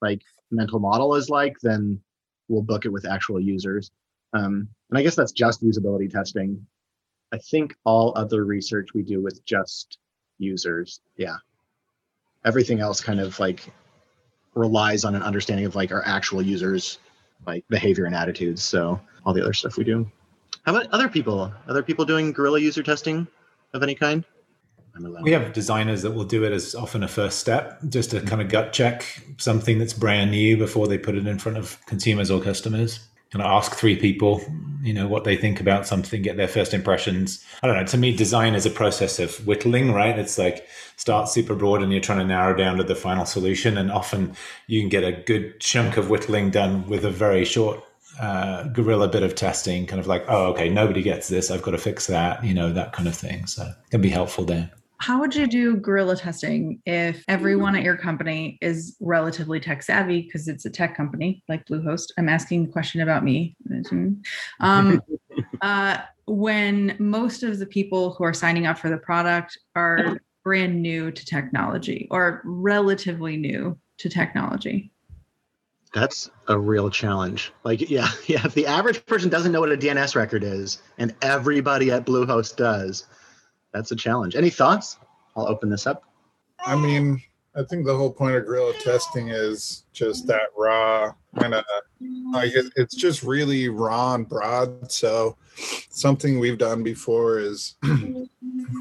like 0.03 0.21
mental 0.53 0.79
model 0.79 1.15
is 1.15 1.29
like, 1.29 1.59
then 1.61 1.99
we'll 2.47 2.61
book 2.61 2.85
it 2.85 2.89
with 2.89 3.05
actual 3.05 3.39
users. 3.39 3.91
Um, 4.33 4.67
and 4.89 4.97
I 4.97 5.03
guess 5.03 5.15
that's 5.15 5.31
just 5.31 5.63
usability 5.63 6.11
testing. 6.11 6.65
I 7.31 7.37
think 7.37 7.75
all 7.83 8.13
other 8.15 8.45
research 8.45 8.89
we 8.93 9.03
do 9.03 9.21
with 9.21 9.43
just 9.45 9.97
users. 10.37 11.01
Yeah. 11.17 11.37
Everything 12.45 12.79
else 12.79 13.01
kind 13.01 13.19
of 13.19 13.39
like 13.39 13.71
relies 14.55 15.03
on 15.03 15.15
an 15.15 15.23
understanding 15.23 15.65
of 15.65 15.75
like 15.75 15.91
our 15.91 16.05
actual 16.05 16.41
users 16.41 16.99
like 17.45 17.65
behavior 17.69 18.05
and 18.05 18.15
attitudes. 18.15 18.61
So 18.61 18.99
all 19.25 19.33
the 19.33 19.41
other 19.41 19.53
stuff 19.53 19.77
we 19.77 19.83
do. 19.83 20.09
How 20.65 20.75
about 20.75 20.91
other 20.91 21.09
people? 21.09 21.51
Other 21.67 21.83
people 21.83 22.05
doing 22.05 22.31
guerrilla 22.31 22.59
user 22.59 22.83
testing 22.83 23.27
of 23.73 23.83
any 23.83 23.95
kind? 23.95 24.23
We 25.23 25.31
have 25.31 25.53
designers 25.53 26.03
that 26.03 26.11
will 26.11 26.23
do 26.25 26.43
it 26.43 26.51
as 26.51 26.75
often 26.75 27.03
a 27.03 27.07
first 27.07 27.39
step, 27.39 27.79
just 27.89 28.11
to 28.11 28.21
kind 28.21 28.41
of 28.41 28.49
gut 28.49 28.73
check 28.73 29.23
something 29.37 29.79
that's 29.79 29.93
brand 29.93 30.31
new 30.31 30.55
before 30.55 30.87
they 30.87 30.97
put 30.97 31.15
it 31.15 31.25
in 31.25 31.39
front 31.39 31.57
of 31.57 31.83
consumers 31.87 32.29
or 32.29 32.41
customers. 32.41 32.99
Of 33.33 33.41
ask 33.41 33.73
three 33.73 33.95
people, 33.95 34.43
you 34.83 34.93
know, 34.93 35.07
what 35.07 35.23
they 35.23 35.35
think 35.35 35.59
about 35.59 35.87
something, 35.87 36.21
get 36.21 36.37
their 36.37 36.47
first 36.47 36.71
impressions. 36.71 37.43
I 37.63 37.67
don't 37.67 37.75
know. 37.75 37.85
To 37.85 37.97
me, 37.97 38.15
design 38.15 38.53
is 38.53 38.67
a 38.67 38.69
process 38.69 39.17
of 39.17 39.35
whittling, 39.47 39.91
right? 39.91 40.19
It's 40.19 40.37
like 40.37 40.67
start 40.97 41.27
super 41.29 41.55
broad 41.55 41.81
and 41.81 41.91
you're 41.91 41.99
trying 41.99 42.19
to 42.19 42.25
narrow 42.25 42.55
down 42.55 42.77
to 42.77 42.83
the 42.83 42.93
final 42.93 43.25
solution. 43.25 43.75
And 43.75 43.91
often 43.91 44.35
you 44.67 44.79
can 44.81 44.89
get 44.89 45.03
a 45.03 45.13
good 45.13 45.59
chunk 45.59 45.97
of 45.97 46.11
whittling 46.11 46.51
done 46.51 46.87
with 46.87 47.05
a 47.05 47.09
very 47.09 47.43
short 47.43 47.83
uh, 48.19 48.65
guerrilla 48.67 49.07
bit 49.07 49.23
of 49.23 49.33
testing, 49.33 49.87
kind 49.87 49.99
of 49.99 50.05
like, 50.05 50.25
oh, 50.27 50.51
okay, 50.51 50.69
nobody 50.69 51.01
gets 51.01 51.27
this. 51.27 51.49
I've 51.49 51.63
got 51.63 51.71
to 51.71 51.79
fix 51.79 52.05
that, 52.05 52.43
you 52.45 52.53
know, 52.53 52.71
that 52.71 52.93
kind 52.93 53.07
of 53.07 53.15
thing. 53.15 53.47
So 53.47 53.63
it 53.63 53.89
can 53.89 54.01
be 54.01 54.09
helpful 54.09 54.45
there. 54.45 54.69
How 55.03 55.19
would 55.19 55.35
you 55.35 55.47
do 55.47 55.75
guerrilla 55.75 56.15
testing 56.15 56.81
if 56.85 57.25
everyone 57.27 57.75
at 57.75 57.83
your 57.83 57.97
company 57.97 58.57
is 58.61 58.95
relatively 59.01 59.59
tech 59.59 59.83
savvy 59.83 60.21
because 60.21 60.47
it's 60.47 60.63
a 60.63 60.69
tech 60.69 60.95
company 60.95 61.43
like 61.49 61.65
Bluehost? 61.65 62.11
I'm 62.17 62.29
asking 62.29 62.67
the 62.67 62.71
question 62.71 63.01
about 63.01 63.21
me. 63.21 63.57
Um, 64.61 65.01
uh, 65.61 65.97
when 66.25 66.95
most 66.99 67.43
of 67.43 67.59
the 67.59 67.65
people 67.65 68.13
who 68.13 68.23
are 68.23 68.33
signing 68.33 68.65
up 68.65 68.77
for 68.77 68.89
the 68.89 68.97
product 68.97 69.59
are 69.75 70.17
brand 70.41 70.81
new 70.81 71.11
to 71.11 71.25
technology 71.25 72.07
or 72.09 72.41
relatively 72.45 73.35
new 73.35 73.77
to 73.97 74.07
technology. 74.07 74.89
That's 75.93 76.31
a 76.47 76.57
real 76.57 76.89
challenge. 76.89 77.51
Like, 77.65 77.89
yeah, 77.89 78.07
yeah. 78.27 78.45
If 78.45 78.53
the 78.53 78.67
average 78.67 79.05
person 79.05 79.29
doesn't 79.29 79.51
know 79.51 79.59
what 79.59 79.71
a 79.73 79.77
DNS 79.77 80.15
record 80.15 80.45
is, 80.45 80.81
and 80.97 81.13
everybody 81.21 81.91
at 81.91 82.05
Bluehost 82.05 82.55
does, 82.55 83.05
that's 83.73 83.91
a 83.91 83.95
challenge. 83.95 84.35
Any 84.35 84.49
thoughts? 84.49 84.97
I'll 85.35 85.47
open 85.47 85.69
this 85.69 85.87
up. 85.87 86.03
I 86.65 86.75
mean, 86.75 87.21
I 87.55 87.63
think 87.63 87.85
the 87.85 87.95
whole 87.95 88.11
point 88.11 88.35
of 88.35 88.45
guerrilla 88.45 88.73
testing 88.79 89.29
is 89.29 89.83
just 89.93 90.25
that 90.27 90.49
raw 90.57 91.13
kind 91.39 91.53
of 91.53 91.65
like 92.31 92.51
it's 92.75 92.95
just 92.95 93.23
really 93.23 93.69
raw 93.69 94.15
and 94.15 94.27
broad. 94.27 94.91
So 94.91 95.37
something 95.89 96.39
we've 96.39 96.57
done 96.57 96.83
before 96.83 97.39
is 97.39 97.75
when 97.81 98.29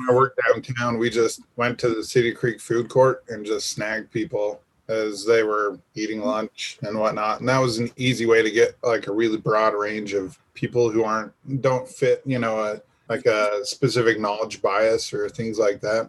I 0.08 0.12
worked 0.12 0.40
downtown, 0.46 0.98
we 0.98 1.10
just 1.10 1.42
went 1.56 1.78
to 1.80 1.90
the 1.90 2.04
City 2.04 2.32
Creek 2.32 2.60
food 2.60 2.88
court 2.88 3.24
and 3.28 3.44
just 3.44 3.70
snagged 3.70 4.10
people 4.10 4.60
as 4.88 5.24
they 5.24 5.42
were 5.42 5.78
eating 5.94 6.22
lunch 6.22 6.78
and 6.82 6.98
whatnot. 6.98 7.40
And 7.40 7.48
that 7.48 7.58
was 7.58 7.78
an 7.78 7.90
easy 7.96 8.26
way 8.26 8.42
to 8.42 8.50
get 8.50 8.76
like 8.82 9.06
a 9.06 9.12
really 9.12 9.38
broad 9.38 9.74
range 9.74 10.14
of 10.14 10.38
people 10.54 10.90
who 10.90 11.04
aren't 11.04 11.32
don't 11.62 11.88
fit, 11.88 12.22
you 12.24 12.38
know, 12.38 12.60
a 12.60 12.80
like 13.12 13.26
a 13.26 13.60
specific 13.64 14.18
knowledge 14.18 14.62
bias 14.62 15.12
or 15.12 15.28
things 15.28 15.58
like 15.58 15.82
that. 15.82 16.08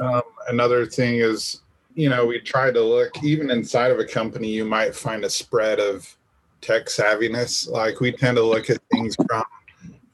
Um, 0.00 0.22
another 0.48 0.86
thing 0.86 1.16
is, 1.16 1.60
you 1.94 2.08
know, 2.08 2.24
we 2.24 2.40
try 2.40 2.70
to 2.70 2.80
look 2.80 3.22
even 3.22 3.50
inside 3.50 3.90
of 3.90 3.98
a 3.98 4.06
company, 4.06 4.48
you 4.48 4.64
might 4.64 4.94
find 4.94 5.22
a 5.24 5.30
spread 5.30 5.80
of 5.80 6.16
tech 6.62 6.86
savviness. 6.86 7.68
Like 7.68 8.00
we 8.00 8.10
tend 8.10 8.38
to 8.38 8.42
look 8.42 8.70
at 8.70 8.78
things 8.90 9.16
from 9.16 9.44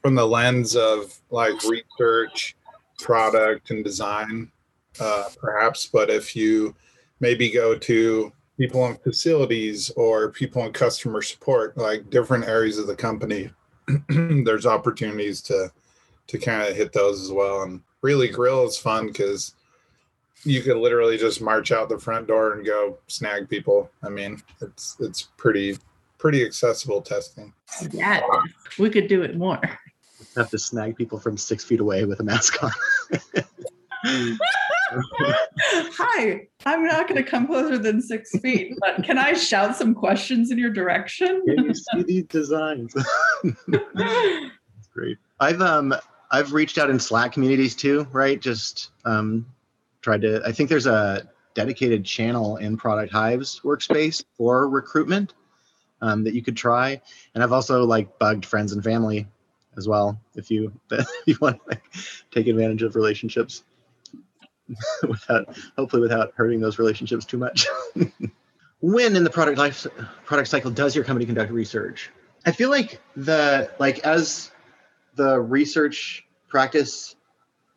from 0.01 0.15
the 0.15 0.27
lens 0.27 0.75
of 0.75 1.17
like 1.29 1.55
research, 1.63 2.57
product, 2.99 3.71
and 3.71 3.83
design, 3.85 4.51
uh, 4.99 5.25
perhaps. 5.39 5.85
But 5.85 6.09
if 6.09 6.35
you 6.35 6.75
maybe 7.21 7.49
go 7.51 7.77
to 7.77 8.33
people 8.57 8.85
in 8.87 8.97
facilities 8.97 9.91
or 9.91 10.31
people 10.31 10.65
in 10.65 10.73
customer 10.73 11.21
support, 11.21 11.77
like 11.77 12.09
different 12.09 12.45
areas 12.45 12.79
of 12.79 12.87
the 12.87 12.95
company, 12.95 13.49
there's 14.09 14.65
opportunities 14.65 15.41
to 15.43 15.71
to 16.31 16.37
kind 16.37 16.61
of 16.61 16.75
hit 16.75 16.93
those 16.93 17.21
as 17.21 17.31
well. 17.31 17.63
And 17.63 17.81
really, 18.01 18.29
guerrilla 18.29 18.65
is 18.65 18.77
fun 18.77 19.07
because 19.07 19.53
you 20.43 20.61
could 20.61 20.77
literally 20.77 21.17
just 21.17 21.41
march 21.41 21.73
out 21.73 21.89
the 21.89 21.99
front 21.99 22.27
door 22.27 22.53
and 22.53 22.65
go 22.65 22.97
snag 23.07 23.49
people. 23.49 23.91
I 24.01 24.09
mean, 24.09 24.41
it's 24.61 24.95
it's 25.01 25.23
pretty 25.37 25.77
pretty 26.17 26.45
accessible 26.45 27.01
testing. 27.01 27.53
Yeah, 27.91 28.21
we 28.79 28.89
could 28.89 29.07
do 29.07 29.23
it 29.23 29.35
more. 29.37 29.59
Have 30.37 30.49
to 30.51 30.57
snag 30.57 30.95
people 30.95 31.19
from 31.19 31.35
six 31.35 31.65
feet 31.65 31.81
away 31.81 32.05
with 32.05 32.21
a 32.21 32.23
mask 32.23 32.63
on. 32.63 32.71
Hi, 35.97 36.47
I'm 36.65 36.85
not 36.85 37.09
going 37.09 37.21
to 37.21 37.29
come 37.29 37.45
closer 37.45 37.77
than 37.77 38.01
six 38.01 38.31
feet, 38.39 38.77
but 38.79 39.03
can 39.03 39.17
I 39.17 39.33
shout 39.33 39.75
some 39.75 39.93
questions 39.93 40.49
in 40.49 40.57
your 40.57 40.69
direction? 40.69 41.43
Can 41.45 41.65
you 41.65 41.73
see 41.73 42.03
these 42.03 42.23
designs? 42.25 42.93
That's 43.67 44.87
great. 44.93 45.17
I've 45.41 45.61
um 45.61 45.93
I've 46.31 46.53
reached 46.53 46.77
out 46.77 46.89
in 46.89 46.99
Slack 46.99 47.33
communities 47.33 47.75
too, 47.75 48.07
right? 48.11 48.39
Just 48.39 48.91
um 49.05 49.45
tried 50.01 50.21
to. 50.21 50.41
I 50.45 50.51
think 50.51 50.69
there's 50.69 50.87
a 50.87 51.29
dedicated 51.53 52.05
channel 52.05 52.57
in 52.57 52.77
Product 52.77 53.11
Hive's 53.11 53.61
workspace 53.63 54.23
for 54.37 54.69
recruitment 54.69 55.33
um, 56.01 56.23
that 56.23 56.33
you 56.33 56.41
could 56.41 56.57
try. 56.57 57.01
And 57.33 57.43
I've 57.43 57.51
also 57.51 57.83
like 57.83 58.17
bugged 58.19 58.45
friends 58.45 58.71
and 58.71 58.83
family 58.83 59.27
as 59.77 59.87
well 59.87 60.19
if 60.35 60.51
you 60.51 60.71
if 60.91 61.07
you 61.25 61.37
want 61.41 61.57
to 61.57 61.69
like, 61.69 61.83
take 62.31 62.47
advantage 62.47 62.83
of 62.83 62.95
relationships 62.95 63.63
without 65.07 65.57
hopefully 65.77 66.01
without 66.01 66.33
hurting 66.35 66.59
those 66.59 66.79
relationships 66.79 67.25
too 67.25 67.37
much. 67.37 67.67
when 68.81 69.15
in 69.15 69.23
the 69.23 69.29
product 69.29 69.57
life 69.57 69.85
product 70.25 70.49
cycle 70.49 70.71
does 70.71 70.95
your 70.95 71.05
company 71.05 71.25
conduct 71.25 71.51
research? 71.51 72.09
I 72.45 72.51
feel 72.51 72.69
like 72.69 72.99
the 73.15 73.71
like 73.79 73.99
as 73.99 74.51
the 75.15 75.39
research 75.39 76.25
practice 76.47 77.15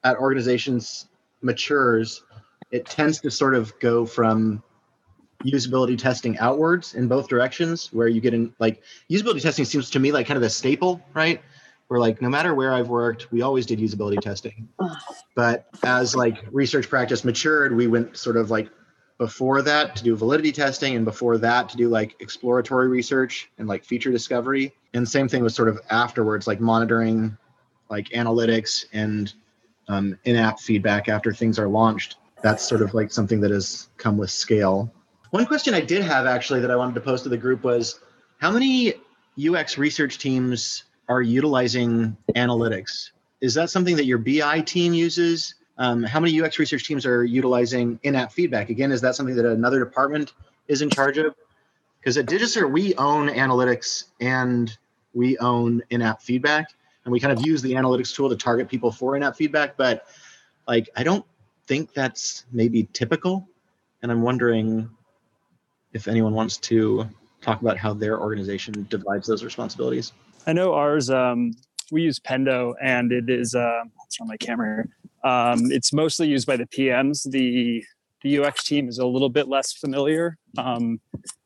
at 0.02 0.16
organizations 0.16 1.06
matures, 1.42 2.22
it 2.70 2.86
tends 2.86 3.20
to 3.20 3.30
sort 3.30 3.54
of 3.54 3.78
go 3.78 4.04
from 4.06 4.62
usability 5.44 5.98
testing 5.98 6.38
outwards 6.38 6.94
in 6.94 7.06
both 7.06 7.28
directions 7.28 7.92
where 7.92 8.08
you 8.08 8.20
get 8.20 8.32
in 8.32 8.54
like 8.58 8.82
usability 9.10 9.42
testing 9.42 9.64
seems 9.64 9.90
to 9.90 9.98
me 9.98 10.10
like 10.10 10.26
kind 10.26 10.38
of 10.38 10.42
a 10.42 10.50
staple 10.50 11.02
right? 11.12 11.42
Where 11.88 12.00
like 12.00 12.22
no 12.22 12.30
matter 12.30 12.54
where 12.54 12.72
i've 12.72 12.88
worked 12.88 13.30
we 13.30 13.42
always 13.42 13.66
did 13.66 13.78
usability 13.78 14.18
testing. 14.20 14.68
But 15.34 15.66
as 15.82 16.16
like 16.16 16.44
research 16.50 16.88
practice 16.88 17.24
matured 17.24 17.76
we 17.76 17.86
went 17.86 18.16
sort 18.16 18.38
of 18.38 18.50
like 18.50 18.70
before 19.18 19.62
that 19.62 19.96
to 19.96 20.04
do 20.04 20.16
validity 20.16 20.52
testing 20.52 20.96
and 20.96 21.04
before 21.04 21.38
that 21.38 21.68
to 21.68 21.76
do 21.76 21.88
like 21.88 22.16
exploratory 22.20 22.88
research 22.88 23.50
and 23.58 23.68
like 23.68 23.84
feature 23.84 24.10
discovery 24.10 24.74
and 24.92 25.08
same 25.08 25.28
thing 25.28 25.42
was 25.42 25.54
sort 25.54 25.68
of 25.68 25.78
afterwards 25.90 26.46
like 26.46 26.60
monitoring 26.60 27.36
like 27.90 28.08
analytics 28.10 28.86
and 28.92 29.34
um, 29.88 30.18
in-app 30.24 30.58
feedback 30.58 31.08
after 31.08 31.32
things 31.32 31.58
are 31.58 31.68
launched 31.68 32.16
that's 32.42 32.66
sort 32.66 32.82
of 32.82 32.92
like 32.92 33.12
something 33.12 33.40
that 33.40 33.50
has 33.50 33.88
come 33.96 34.18
with 34.18 34.30
scale 34.30 34.92
one 35.34 35.46
question 35.46 35.74
I 35.74 35.80
did 35.80 36.04
have 36.04 36.26
actually 36.26 36.60
that 36.60 36.70
I 36.70 36.76
wanted 36.76 36.94
to 36.94 37.00
post 37.00 37.24
to 37.24 37.28
the 37.28 37.36
group 37.36 37.64
was 37.64 37.98
how 38.38 38.52
many 38.52 38.94
UX 39.36 39.76
research 39.78 40.18
teams 40.18 40.84
are 41.08 41.22
utilizing 41.22 42.16
analytics? 42.36 43.10
Is 43.40 43.52
that 43.54 43.68
something 43.68 43.96
that 43.96 44.04
your 44.04 44.18
BI 44.18 44.60
team 44.60 44.94
uses? 44.94 45.56
Um, 45.76 46.02
how 46.04 46.20
many 46.20 46.40
UX 46.40 46.58
research 46.58 46.86
teams 46.86 47.04
are 47.04 47.24
utilizing 47.24 47.98
in-app 48.02 48.32
feedback? 48.32 48.70
Again, 48.70 48.92
is 48.92 49.00
that 49.00 49.16
something 49.16 49.34
that 49.36 49.44
another 49.44 49.80
department 49.80 50.32
is 50.68 50.82
in 50.82 50.90
charge 50.90 51.18
of? 51.18 51.34
Because 52.00 52.16
at 52.16 52.26
DigiCert, 52.26 52.70
we 52.70 52.94
own 52.94 53.28
analytics 53.28 54.04
and 54.20 54.76
we 55.14 55.36
own 55.38 55.82
in-app 55.90 56.22
feedback, 56.22 56.68
and 57.04 57.12
we 57.12 57.18
kind 57.18 57.32
of 57.32 57.44
use 57.46 57.62
the 57.62 57.72
analytics 57.72 58.14
tool 58.14 58.28
to 58.28 58.36
target 58.36 58.68
people 58.68 58.92
for 58.92 59.16
in-app 59.16 59.36
feedback. 59.36 59.76
But 59.76 60.06
like, 60.68 60.88
I 60.96 61.02
don't 61.02 61.24
think 61.66 61.92
that's 61.92 62.44
maybe 62.52 62.88
typical, 62.92 63.48
and 64.02 64.12
I'm 64.12 64.22
wondering 64.22 64.90
if 65.92 66.08
anyone 66.08 66.34
wants 66.34 66.58
to 66.58 67.08
talk 67.40 67.60
about 67.62 67.78
how 67.78 67.94
their 67.94 68.20
organization 68.20 68.86
divides 68.90 69.26
those 69.26 69.44
responsibilities. 69.44 70.12
I 70.46 70.52
know 70.52 70.74
ours, 70.74 71.10
um, 71.10 71.54
we 71.90 72.02
use 72.02 72.18
Pendo 72.18 72.74
and 72.82 73.12
it 73.12 73.28
is, 73.28 73.54
uh, 73.54 73.82
it's 74.06 74.20
on 74.20 74.28
my 74.28 74.36
camera. 74.36 74.84
Um, 75.22 75.70
it's 75.70 75.92
mostly 75.92 76.28
used 76.28 76.46
by 76.46 76.56
the 76.56 76.66
PMs. 76.66 77.28
The, 77.30 77.84
the 78.22 78.38
UX 78.38 78.64
team 78.64 78.88
is 78.88 78.98
a 78.98 79.06
little 79.06 79.28
bit 79.28 79.48
less 79.48 79.72
familiar. 79.72 80.36
Um, 80.58 81.00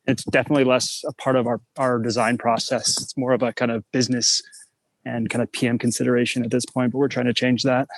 it's 0.07 0.25
definitely 0.25 0.65
less 0.65 1.05
a 1.07 1.13
part 1.15 1.37
of 1.37 1.47
our, 1.47 1.61
our 1.77 1.99
design 1.99 2.39
process. 2.39 3.01
It's 3.01 3.17
more 3.17 3.33
of 3.33 3.43
a 3.43 3.53
kind 3.53 3.71
of 3.71 3.85
business 3.93 4.43
and 5.05 5.29
kind 5.31 5.43
of 5.43 5.51
PM 5.53 5.79
consideration 5.79 6.45
at 6.45 6.51
this 6.51 6.65
point, 6.67 6.93
but 6.93 6.99
we're 6.99 7.09
trying 7.09 7.27
to 7.27 7.35
change 7.35 7.63
that. 7.63 7.89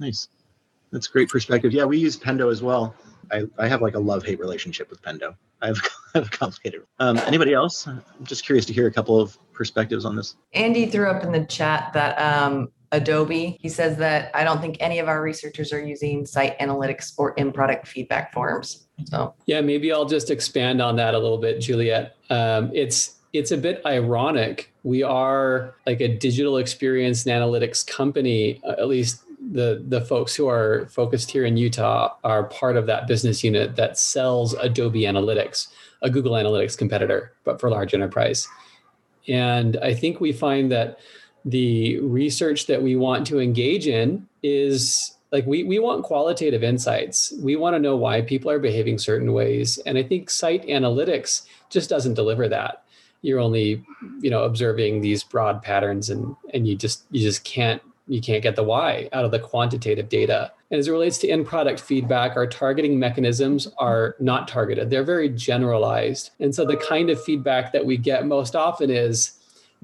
Nice. 0.00 0.28
That's 0.90 1.06
great 1.06 1.28
perspective. 1.28 1.72
Yeah, 1.72 1.84
we 1.84 1.98
use 1.98 2.16
Pendo 2.16 2.50
as 2.50 2.62
well. 2.62 2.94
I, 3.32 3.44
I 3.58 3.68
have 3.68 3.82
like 3.82 3.94
a 3.94 3.98
love 3.98 4.24
hate 4.24 4.38
relationship 4.38 4.90
with 4.90 5.02
Pendo. 5.02 5.34
I 5.60 5.68
have, 5.68 5.78
I 6.14 6.18
have 6.18 6.30
complicated. 6.30 6.82
Um, 6.98 7.18
anybody 7.18 7.54
else? 7.54 7.86
I'm 7.86 8.02
just 8.24 8.44
curious 8.44 8.66
to 8.66 8.72
hear 8.72 8.86
a 8.86 8.92
couple 8.92 9.18
of 9.18 9.38
perspectives 9.52 10.04
on 10.04 10.16
this. 10.16 10.36
Andy 10.54 10.86
threw 10.86 11.08
up 11.08 11.24
in 11.24 11.32
the 11.32 11.44
chat 11.44 11.92
that 11.94 12.20
um, 12.20 12.70
Adobe, 12.92 13.56
he 13.60 13.68
says 13.68 13.96
that 13.96 14.30
I 14.34 14.44
don't 14.44 14.60
think 14.60 14.76
any 14.80 14.98
of 14.98 15.08
our 15.08 15.22
researchers 15.22 15.72
are 15.72 15.82
using 15.82 16.26
site 16.26 16.58
analytics 16.58 17.14
or 17.16 17.32
in 17.32 17.50
product 17.52 17.88
feedback 17.88 18.32
forms. 18.32 18.86
So, 19.06 19.34
yeah, 19.46 19.62
maybe 19.62 19.90
I'll 19.90 20.04
just 20.04 20.30
expand 20.30 20.82
on 20.82 20.96
that 20.96 21.14
a 21.14 21.18
little 21.18 21.38
bit, 21.38 21.60
Juliet. 21.60 22.16
Um, 22.30 22.70
it's 22.74 23.16
it's 23.32 23.50
a 23.50 23.56
bit 23.56 23.80
ironic. 23.86 24.70
We 24.82 25.02
are 25.02 25.74
like 25.86 26.02
a 26.02 26.08
digital 26.08 26.58
experience 26.58 27.24
and 27.24 27.32
analytics 27.32 27.86
company, 27.86 28.60
at 28.68 28.86
least 28.88 29.22
the 29.52 29.84
the 29.86 30.00
folks 30.00 30.34
who 30.34 30.48
are 30.48 30.86
focused 30.90 31.30
here 31.30 31.44
in 31.44 31.56
Utah 31.56 32.14
are 32.24 32.44
part 32.44 32.76
of 32.76 32.86
that 32.86 33.06
business 33.06 33.44
unit 33.44 33.76
that 33.76 33.98
sells 33.98 34.54
Adobe 34.54 35.02
Analytics, 35.02 35.68
a 36.00 36.10
Google 36.10 36.32
Analytics 36.32 36.76
competitor, 36.76 37.32
but 37.44 37.60
for 37.60 37.70
large 37.70 37.94
enterprise. 37.94 38.48
And 39.28 39.76
I 39.76 39.94
think 39.94 40.20
we 40.20 40.32
find 40.32 40.72
that 40.72 40.98
the 41.44 42.00
research 42.00 42.66
that 42.66 42.82
we 42.82 42.96
want 42.96 43.26
to 43.26 43.40
engage 43.40 43.86
in 43.86 44.26
is 44.42 45.16
like 45.32 45.46
we 45.46 45.64
we 45.64 45.78
want 45.78 46.04
qualitative 46.04 46.62
insights. 46.62 47.32
We 47.40 47.56
want 47.56 47.74
to 47.74 47.80
know 47.80 47.96
why 47.96 48.22
people 48.22 48.50
are 48.50 48.58
behaving 48.58 48.98
certain 48.98 49.32
ways, 49.32 49.78
and 49.86 49.98
I 49.98 50.02
think 50.02 50.30
site 50.30 50.66
analytics 50.66 51.42
just 51.70 51.90
doesn't 51.90 52.14
deliver 52.14 52.48
that. 52.48 52.84
You're 53.22 53.38
only, 53.38 53.84
you 54.20 54.30
know, 54.30 54.42
observing 54.44 55.00
these 55.00 55.22
broad 55.22 55.62
patterns, 55.62 56.10
and 56.10 56.36
and 56.54 56.66
you 56.66 56.74
just 56.74 57.04
you 57.10 57.20
just 57.20 57.44
can't 57.44 57.82
you 58.06 58.20
can't 58.20 58.42
get 58.42 58.56
the 58.56 58.64
why 58.64 59.08
out 59.12 59.24
of 59.24 59.30
the 59.30 59.38
quantitative 59.38 60.08
data. 60.08 60.52
And 60.70 60.78
as 60.78 60.88
it 60.88 60.92
relates 60.92 61.18
to 61.18 61.28
in 61.28 61.44
product 61.44 61.80
feedback, 61.80 62.36
our 62.36 62.46
targeting 62.46 62.98
mechanisms 62.98 63.68
are 63.78 64.16
not 64.18 64.48
targeted, 64.48 64.90
they're 64.90 65.04
very 65.04 65.28
generalized. 65.28 66.30
And 66.40 66.54
so 66.54 66.64
the 66.64 66.76
kind 66.76 67.10
of 67.10 67.22
feedback 67.22 67.72
that 67.72 67.86
we 67.86 67.96
get 67.96 68.26
most 68.26 68.56
often 68.56 68.90
is, 68.90 69.38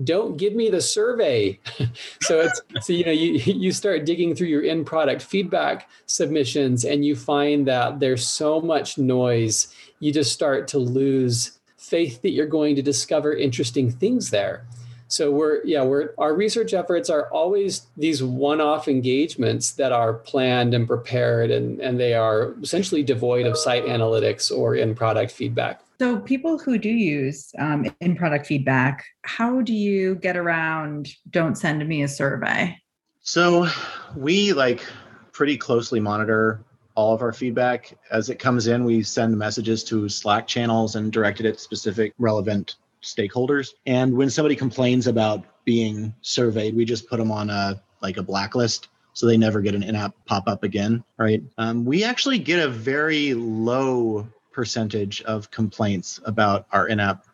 don't 0.04 0.36
give 0.36 0.54
me 0.54 0.70
the 0.70 0.80
survey. 0.80 1.58
so 2.20 2.40
it's 2.40 2.60
so 2.86 2.92
you 2.92 3.04
know 3.04 3.12
you 3.12 3.32
you 3.32 3.72
start 3.72 4.04
digging 4.04 4.34
through 4.34 4.46
your 4.46 4.62
in 4.62 4.84
product 4.84 5.22
feedback 5.22 5.90
submissions 6.06 6.84
and 6.84 7.04
you 7.04 7.16
find 7.16 7.66
that 7.66 7.98
there's 7.98 8.26
so 8.26 8.60
much 8.60 8.96
noise 8.96 9.74
you 10.00 10.12
just 10.12 10.32
start 10.32 10.68
to 10.68 10.78
lose 10.78 11.58
faith 11.76 12.22
that 12.22 12.30
you're 12.30 12.46
going 12.46 12.76
to 12.76 12.82
discover 12.82 13.34
interesting 13.34 13.90
things 13.90 14.30
there. 14.30 14.64
So 15.08 15.30
we're 15.30 15.64
yeah, 15.64 15.82
we're 15.82 16.14
our 16.18 16.34
research 16.34 16.74
efforts 16.74 17.08
are 17.08 17.28
always 17.30 17.86
these 17.96 18.22
one-off 18.22 18.88
engagements 18.88 19.72
that 19.72 19.90
are 19.90 20.14
planned 20.14 20.74
and 20.74 20.86
prepared 20.86 21.50
and, 21.50 21.80
and 21.80 21.98
they 21.98 22.14
are 22.14 22.54
essentially 22.62 23.02
devoid 23.02 23.46
of 23.46 23.56
site 23.56 23.86
analytics 23.86 24.56
or 24.56 24.76
in-product 24.76 25.32
feedback. 25.32 25.80
So 25.98 26.20
people 26.20 26.58
who 26.58 26.78
do 26.78 26.90
use 26.90 27.52
um, 27.58 27.86
in-product 28.00 28.46
feedback, 28.46 29.04
how 29.22 29.62
do 29.62 29.72
you 29.72 30.14
get 30.16 30.36
around 30.36 31.08
don't 31.30 31.56
send 31.56 31.86
me 31.88 32.02
a 32.02 32.08
survey? 32.08 32.78
So 33.20 33.66
we 34.14 34.52
like 34.52 34.84
pretty 35.32 35.56
closely 35.56 36.00
monitor 36.00 36.62
all 36.94 37.14
of 37.14 37.22
our 37.22 37.32
feedback 37.32 37.96
as 38.10 38.28
it 38.28 38.38
comes 38.38 38.66
in. 38.66 38.84
We 38.84 39.02
send 39.02 39.38
messages 39.38 39.84
to 39.84 40.08
Slack 40.08 40.46
channels 40.46 40.96
and 40.96 41.12
directed 41.12 41.46
at 41.46 41.60
specific 41.60 42.12
relevant 42.18 42.76
stakeholders. 43.02 43.70
And 43.86 44.16
when 44.16 44.30
somebody 44.30 44.56
complains 44.56 45.06
about 45.06 45.44
being 45.64 46.14
surveyed, 46.20 46.74
we 46.74 46.84
just 46.84 47.08
put 47.08 47.18
them 47.18 47.30
on 47.30 47.50
a 47.50 47.82
like 48.00 48.16
a 48.16 48.22
blacklist 48.22 48.88
so 49.12 49.26
they 49.26 49.36
never 49.36 49.60
get 49.60 49.74
an 49.74 49.82
in-app 49.82 50.14
pop-up 50.26 50.62
again 50.62 51.02
right? 51.18 51.42
Um, 51.58 51.84
we 51.84 52.04
actually 52.04 52.38
get 52.38 52.64
a 52.64 52.68
very 52.68 53.34
low 53.34 54.28
percentage 54.52 55.22
of 55.22 55.50
complaints 55.50 56.20
about 56.24 56.66
our 56.72 56.88
in-app 56.88 57.26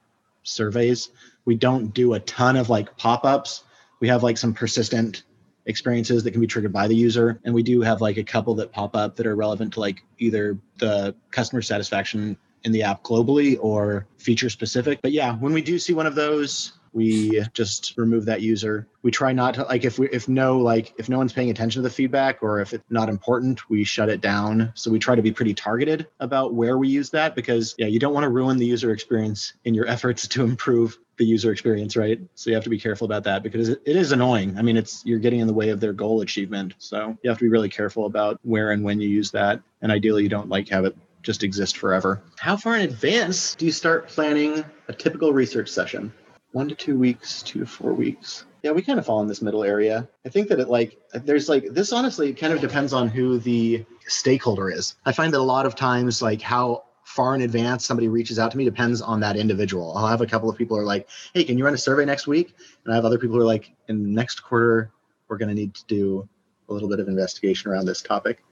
surveys. 0.43 1.11
We 1.45 1.57
don't 1.57 1.93
do 1.95 2.15
a 2.15 2.21
ton 2.21 2.57
of 2.57 2.71
like 2.71 2.97
pop-ups. 2.97 3.65
We 4.01 4.09
have 4.09 4.23
like 4.23 4.39
some 4.39 4.55
persistent 4.55 5.25
experiences 5.67 6.25
that 6.25 6.33
can 6.33 6.41
be 6.41 6.47
triggered 6.47 6.73
by 6.73 6.89
the 6.89 6.95
user 6.97 7.41
and 7.45 7.55
we 7.55 7.63
do 7.63 7.81
have 7.81 8.03
like 8.03 8.19
a 8.19 8.25
couple 8.25 8.55
that 8.55 8.71
pop 8.71 8.95
up 8.95 9.17
that 9.17 9.27
are 9.27 9.35
relevant 9.35 9.73
to 9.75 9.81
like 9.81 10.03
either 10.19 10.59
the 10.79 11.15
customer 11.31 11.63
satisfaction 11.63 12.37
in 12.65 12.73
the 12.73 12.83
app 12.83 13.03
globally 13.03 13.59
or 13.61 14.07
feature 14.19 14.51
specific. 14.51 15.01
But 15.03 15.13
yeah 15.13 15.37
when 15.37 15.53
we 15.53 15.63
do 15.63 15.79
see 15.79 15.95
one 15.95 16.07
of 16.07 16.15
those 16.15 16.73
we 16.95 17.43
just 17.53 17.95
remove 17.99 18.25
that 18.27 18.41
user. 18.41 18.87
We 19.03 19.11
try 19.11 19.33
not 19.33 19.55
to 19.55 19.65
like 19.65 19.85
if 19.85 19.99
we 19.99 20.09
if 20.11 20.29
no 20.29 20.59
like 20.59 20.95
if 20.97 21.09
no 21.09 21.19
one's 21.19 21.33
paying 21.33 21.51
attention 21.51 21.83
to 21.83 21.89
the 21.89 21.95
feedback 21.95 22.43
or 22.43 22.61
if 22.61 22.73
it's 22.73 22.85
not 22.89 23.09
important 23.09 23.69
we 23.69 23.85
shut 23.85 24.09
it 24.09 24.21
down. 24.21 24.73
So 24.75 24.91
we 24.91 24.99
try 24.99 25.17
to 25.17 25.23
be 25.23 25.33
pretty 25.33 25.53
targeted 25.53 26.07
about 26.21 26.55
where 26.55 26.79
we 26.79 26.89
use 26.89 27.11
that 27.11 27.35
because 27.35 27.75
yeah 27.77 27.89
you 27.89 27.99
don't 27.99 28.15
want 28.15 28.25
to 28.25 28.31
ruin 28.31 28.57
the 28.57 28.67
user 28.67 28.93
experience 28.93 29.55
in 29.65 29.75
your 29.75 29.87
efforts 29.95 30.29
to 30.29 30.45
improve 30.45 30.97
the 31.17 31.25
user 31.25 31.53
experience 31.53 31.97
right? 31.97 32.21
So 32.37 32.51
you 32.51 32.55
have 32.55 32.65
to 32.65 32.71
be 32.71 32.81
careful 32.81 33.05
about 33.05 33.25
that 33.25 33.43
because 33.43 33.69
it, 33.69 33.83
is 33.85 34.13
annoying. 34.13 34.57
I 34.57 34.63
mean 34.63 34.77
it's 34.77 35.05
you're 35.05 35.19
getting 35.19 35.41
in 35.41 35.49
the 35.49 35.55
way 35.55 35.71
of 35.71 35.81
their 35.81 35.93
goal 35.93 36.21
achievement. 36.21 36.75
So 36.79 37.19
you 37.23 37.31
have 37.31 37.39
to 37.39 37.45
be 37.45 37.51
really 37.51 37.69
careful 37.69 38.07
about 38.07 38.39
where 38.43 38.71
and 38.71 38.85
when 38.85 39.01
you 39.01 39.09
use 39.09 39.33
that. 39.33 39.61
And 39.83 39.91
ideally 39.91 40.23
you 40.23 40.29
don't 40.29 40.49
like 40.49 40.69
have 40.69 40.85
it 40.85 40.97
just 41.25 41.43
exist 41.43 41.77
forever 41.77 42.23
how 42.39 42.57
far 42.57 42.77
in 42.77 42.83
advance 42.83 43.55
do 43.57 43.67
you 43.67 43.73
start 43.73 44.07
planning 44.07 44.65
a 44.89 44.93
typical 44.93 45.33
research 45.33 45.69
session 45.69 46.13
one 46.55 46.69
to 46.69 46.75
two 46.75 46.97
weeks, 46.97 47.43
two 47.43 47.59
to 47.59 47.67
four 47.67 47.93
weeks. 47.93 48.47
Yeah, 48.63 48.71
we 48.71 48.81
kind 48.81 48.99
of 48.99 49.05
fall 49.05 49.21
in 49.21 49.27
this 49.27 49.43
middle 49.43 49.65
area. 49.65 50.09
I 50.25 50.29
think 50.29 50.49
that 50.49 50.61
it 50.61 50.69
like 50.69 50.97
there's 51.13 51.49
like 51.49 51.67
this 51.71 51.93
honestly 51.93 52.33
kind 52.33 52.53
of 52.53 52.61
depends 52.61 52.93
on 52.93 53.09
who 53.09 53.39
the 53.39 53.85
stakeholder 54.07 54.71
is. 54.71 54.95
I 55.05 55.13
find 55.13 55.35
that 55.35 55.41
a 55.41 55.43
lot 55.43 55.67
of 55.67 55.75
times 55.75 56.23
like 56.23 56.41
how 56.41 56.85
far 57.03 57.35
in 57.35 57.43
advance 57.43 57.85
somebody 57.85 58.09
reaches 58.09 58.39
out 58.39 58.53
to 58.53 58.57
me 58.57 58.65
depends 58.65 59.03
on 59.03 59.21
that 59.21 59.37
individual. 59.37 59.95
I'll 59.97 60.07
have 60.07 60.23
a 60.23 60.27
couple 60.27 60.49
of 60.49 60.57
people 60.57 60.77
who 60.77 60.83
are 60.83 60.87
like, 60.87 61.09
"Hey, 61.35 61.43
can 61.45 61.59
you 61.59 61.65
run 61.65 61.75
a 61.75 61.79
survey 61.79 62.05
next 62.05 62.29
week?" 62.29 62.55
And 62.85 62.93
I 62.93 62.97
have 62.97 63.05
other 63.05 63.19
people 63.19 63.35
who 63.35 63.43
are 63.43 63.47
like, 63.47 63.73
"In 63.89 64.05
the 64.05 64.09
next 64.09 64.45
quarter, 64.45 64.93
we're 65.29 65.39
going 65.39 65.49
to 65.49 65.55
need 65.55 65.75
to 65.75 65.85
do 65.89 66.29
a 66.69 66.73
little 66.73 66.89
bit 66.89 67.01
of 67.01 67.09
investigation 67.09 67.71
around 67.71 67.87
this 67.87 68.01
topic." 68.01 68.44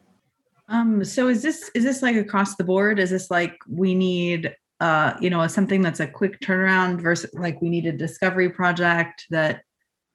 Um, 0.73 1.05
so 1.05 1.29
is 1.29 1.43
this 1.43 1.71
is 1.75 1.85
this 1.85 2.03
like 2.03 2.17
across 2.17 2.57
the 2.57 2.65
board? 2.65 2.99
Is 2.99 3.11
this 3.11 3.31
like 3.31 3.57
we 3.69 3.95
need 3.95 4.55
uh, 4.83 5.17
you 5.21 5.31
know, 5.31 5.47
something 5.47 5.81
that's 5.81 6.01
a 6.01 6.09
quick 6.09 6.41
turnaround 6.41 7.01
versus 7.01 7.33
like 7.35 7.63
we 7.63 7.69
need 7.69 7.87
a 7.87 7.93
discovery 7.93 8.51
project 8.51 9.25
that 9.31 9.63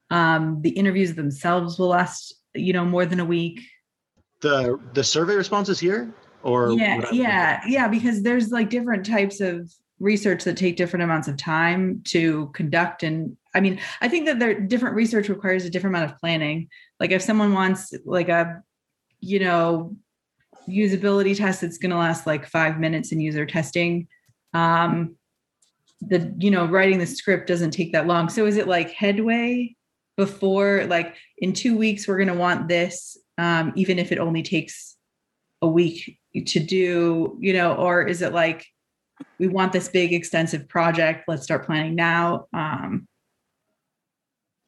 um, 0.09 0.61
the 0.61 0.71
interviews 0.71 1.13
themselves 1.13 1.79
will 1.79 1.87
last, 1.87 2.35
you 2.53 2.73
know, 2.73 2.83
more 2.83 3.05
than 3.05 3.21
a 3.21 3.25
week. 3.25 3.61
The 4.41 4.77
the 4.93 5.05
survey 5.05 5.35
responses 5.35 5.79
here, 5.79 6.13
or 6.43 6.71
yeah, 6.71 7.09
yeah, 7.13 7.61
yeah, 7.65 7.87
because 7.87 8.23
there's 8.23 8.49
like 8.51 8.69
different 8.69 9.05
types 9.05 9.39
of 9.39 9.71
research 9.99 10.43
that 10.43 10.57
take 10.57 10.75
different 10.75 11.03
amounts 11.03 11.29
of 11.29 11.37
time 11.37 12.03
to 12.05 12.51
conduct 12.53 13.01
and 13.01 13.35
i 13.55 13.59
mean 13.59 13.79
i 13.99 14.07
think 14.07 14.27
that 14.27 14.37
there 14.37 14.59
different 14.59 14.95
research 14.95 15.27
requires 15.27 15.65
a 15.65 15.71
different 15.71 15.95
amount 15.95 16.11
of 16.11 16.15
planning 16.19 16.69
like 16.99 17.09
if 17.09 17.19
someone 17.19 17.51
wants 17.51 17.91
like 18.05 18.29
a 18.29 18.61
you 19.21 19.39
know 19.39 19.97
usability 20.67 21.35
test 21.35 21.61
that's 21.61 21.77
going 21.77 21.91
to 21.91 21.97
last 21.97 22.27
like 22.27 22.47
five 22.47 22.79
minutes 22.79 23.11
in 23.11 23.19
user 23.19 23.45
testing. 23.45 24.07
Um 24.53 25.15
the 26.01 26.33
you 26.37 26.51
know 26.51 26.65
writing 26.65 26.99
the 26.99 27.07
script 27.07 27.47
doesn't 27.47 27.71
take 27.71 27.91
that 27.93 28.07
long. 28.07 28.29
So 28.29 28.45
is 28.45 28.57
it 28.57 28.67
like 28.67 28.91
headway 28.91 29.75
before 30.17 30.85
like 30.87 31.15
in 31.37 31.53
two 31.53 31.77
weeks 31.77 32.07
we're 32.07 32.17
going 32.17 32.27
to 32.27 32.33
want 32.33 32.67
this 32.67 33.17
um 33.37 33.71
even 33.75 33.99
if 33.99 34.11
it 34.11 34.17
only 34.17 34.43
takes 34.43 34.97
a 35.61 35.67
week 35.67 36.19
to 36.45 36.59
do 36.59 37.37
you 37.39 37.53
know 37.53 37.73
or 37.75 38.03
is 38.03 38.21
it 38.21 38.33
like 38.33 38.65
we 39.39 39.47
want 39.47 39.71
this 39.71 39.87
big 39.87 40.13
extensive 40.13 40.67
project 40.67 41.23
let's 41.27 41.43
start 41.43 41.65
planning 41.65 41.95
now 41.95 42.47
um 42.53 43.07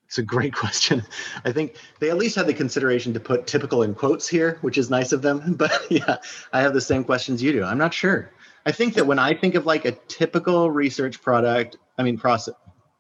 it's 0.10 0.18
a 0.18 0.24
great 0.24 0.54
question. 0.64 1.04
I 1.46 1.52
think 1.52 1.76
they 2.00 2.10
at 2.10 2.18
least 2.18 2.36
had 2.36 2.48
the 2.48 2.54
consideration 2.54 3.14
to 3.14 3.20
put 3.20 3.46
typical 3.46 3.84
in 3.84 3.94
quotes 3.94 4.28
here, 4.28 4.58
which 4.62 4.78
is 4.78 4.90
nice 4.90 5.12
of 5.12 5.22
them. 5.22 5.54
But 5.60 5.72
yeah, 5.90 6.18
I 6.52 6.62
have 6.62 6.74
the 6.74 6.82
same 6.82 7.04
questions 7.04 7.44
you 7.44 7.52
do. 7.52 7.64
I'm 7.64 7.78
not 7.78 7.94
sure. 7.94 8.32
I 8.66 8.72
think 8.72 8.96
that 8.96 9.06
when 9.06 9.20
I 9.20 9.36
think 9.36 9.56
of 9.56 9.66
like 9.66 9.86
a 9.86 9.92
typical 10.08 10.72
research 10.72 11.22
product, 11.22 11.78
I 11.98 12.04
mean 12.04 12.18
process 12.18 12.56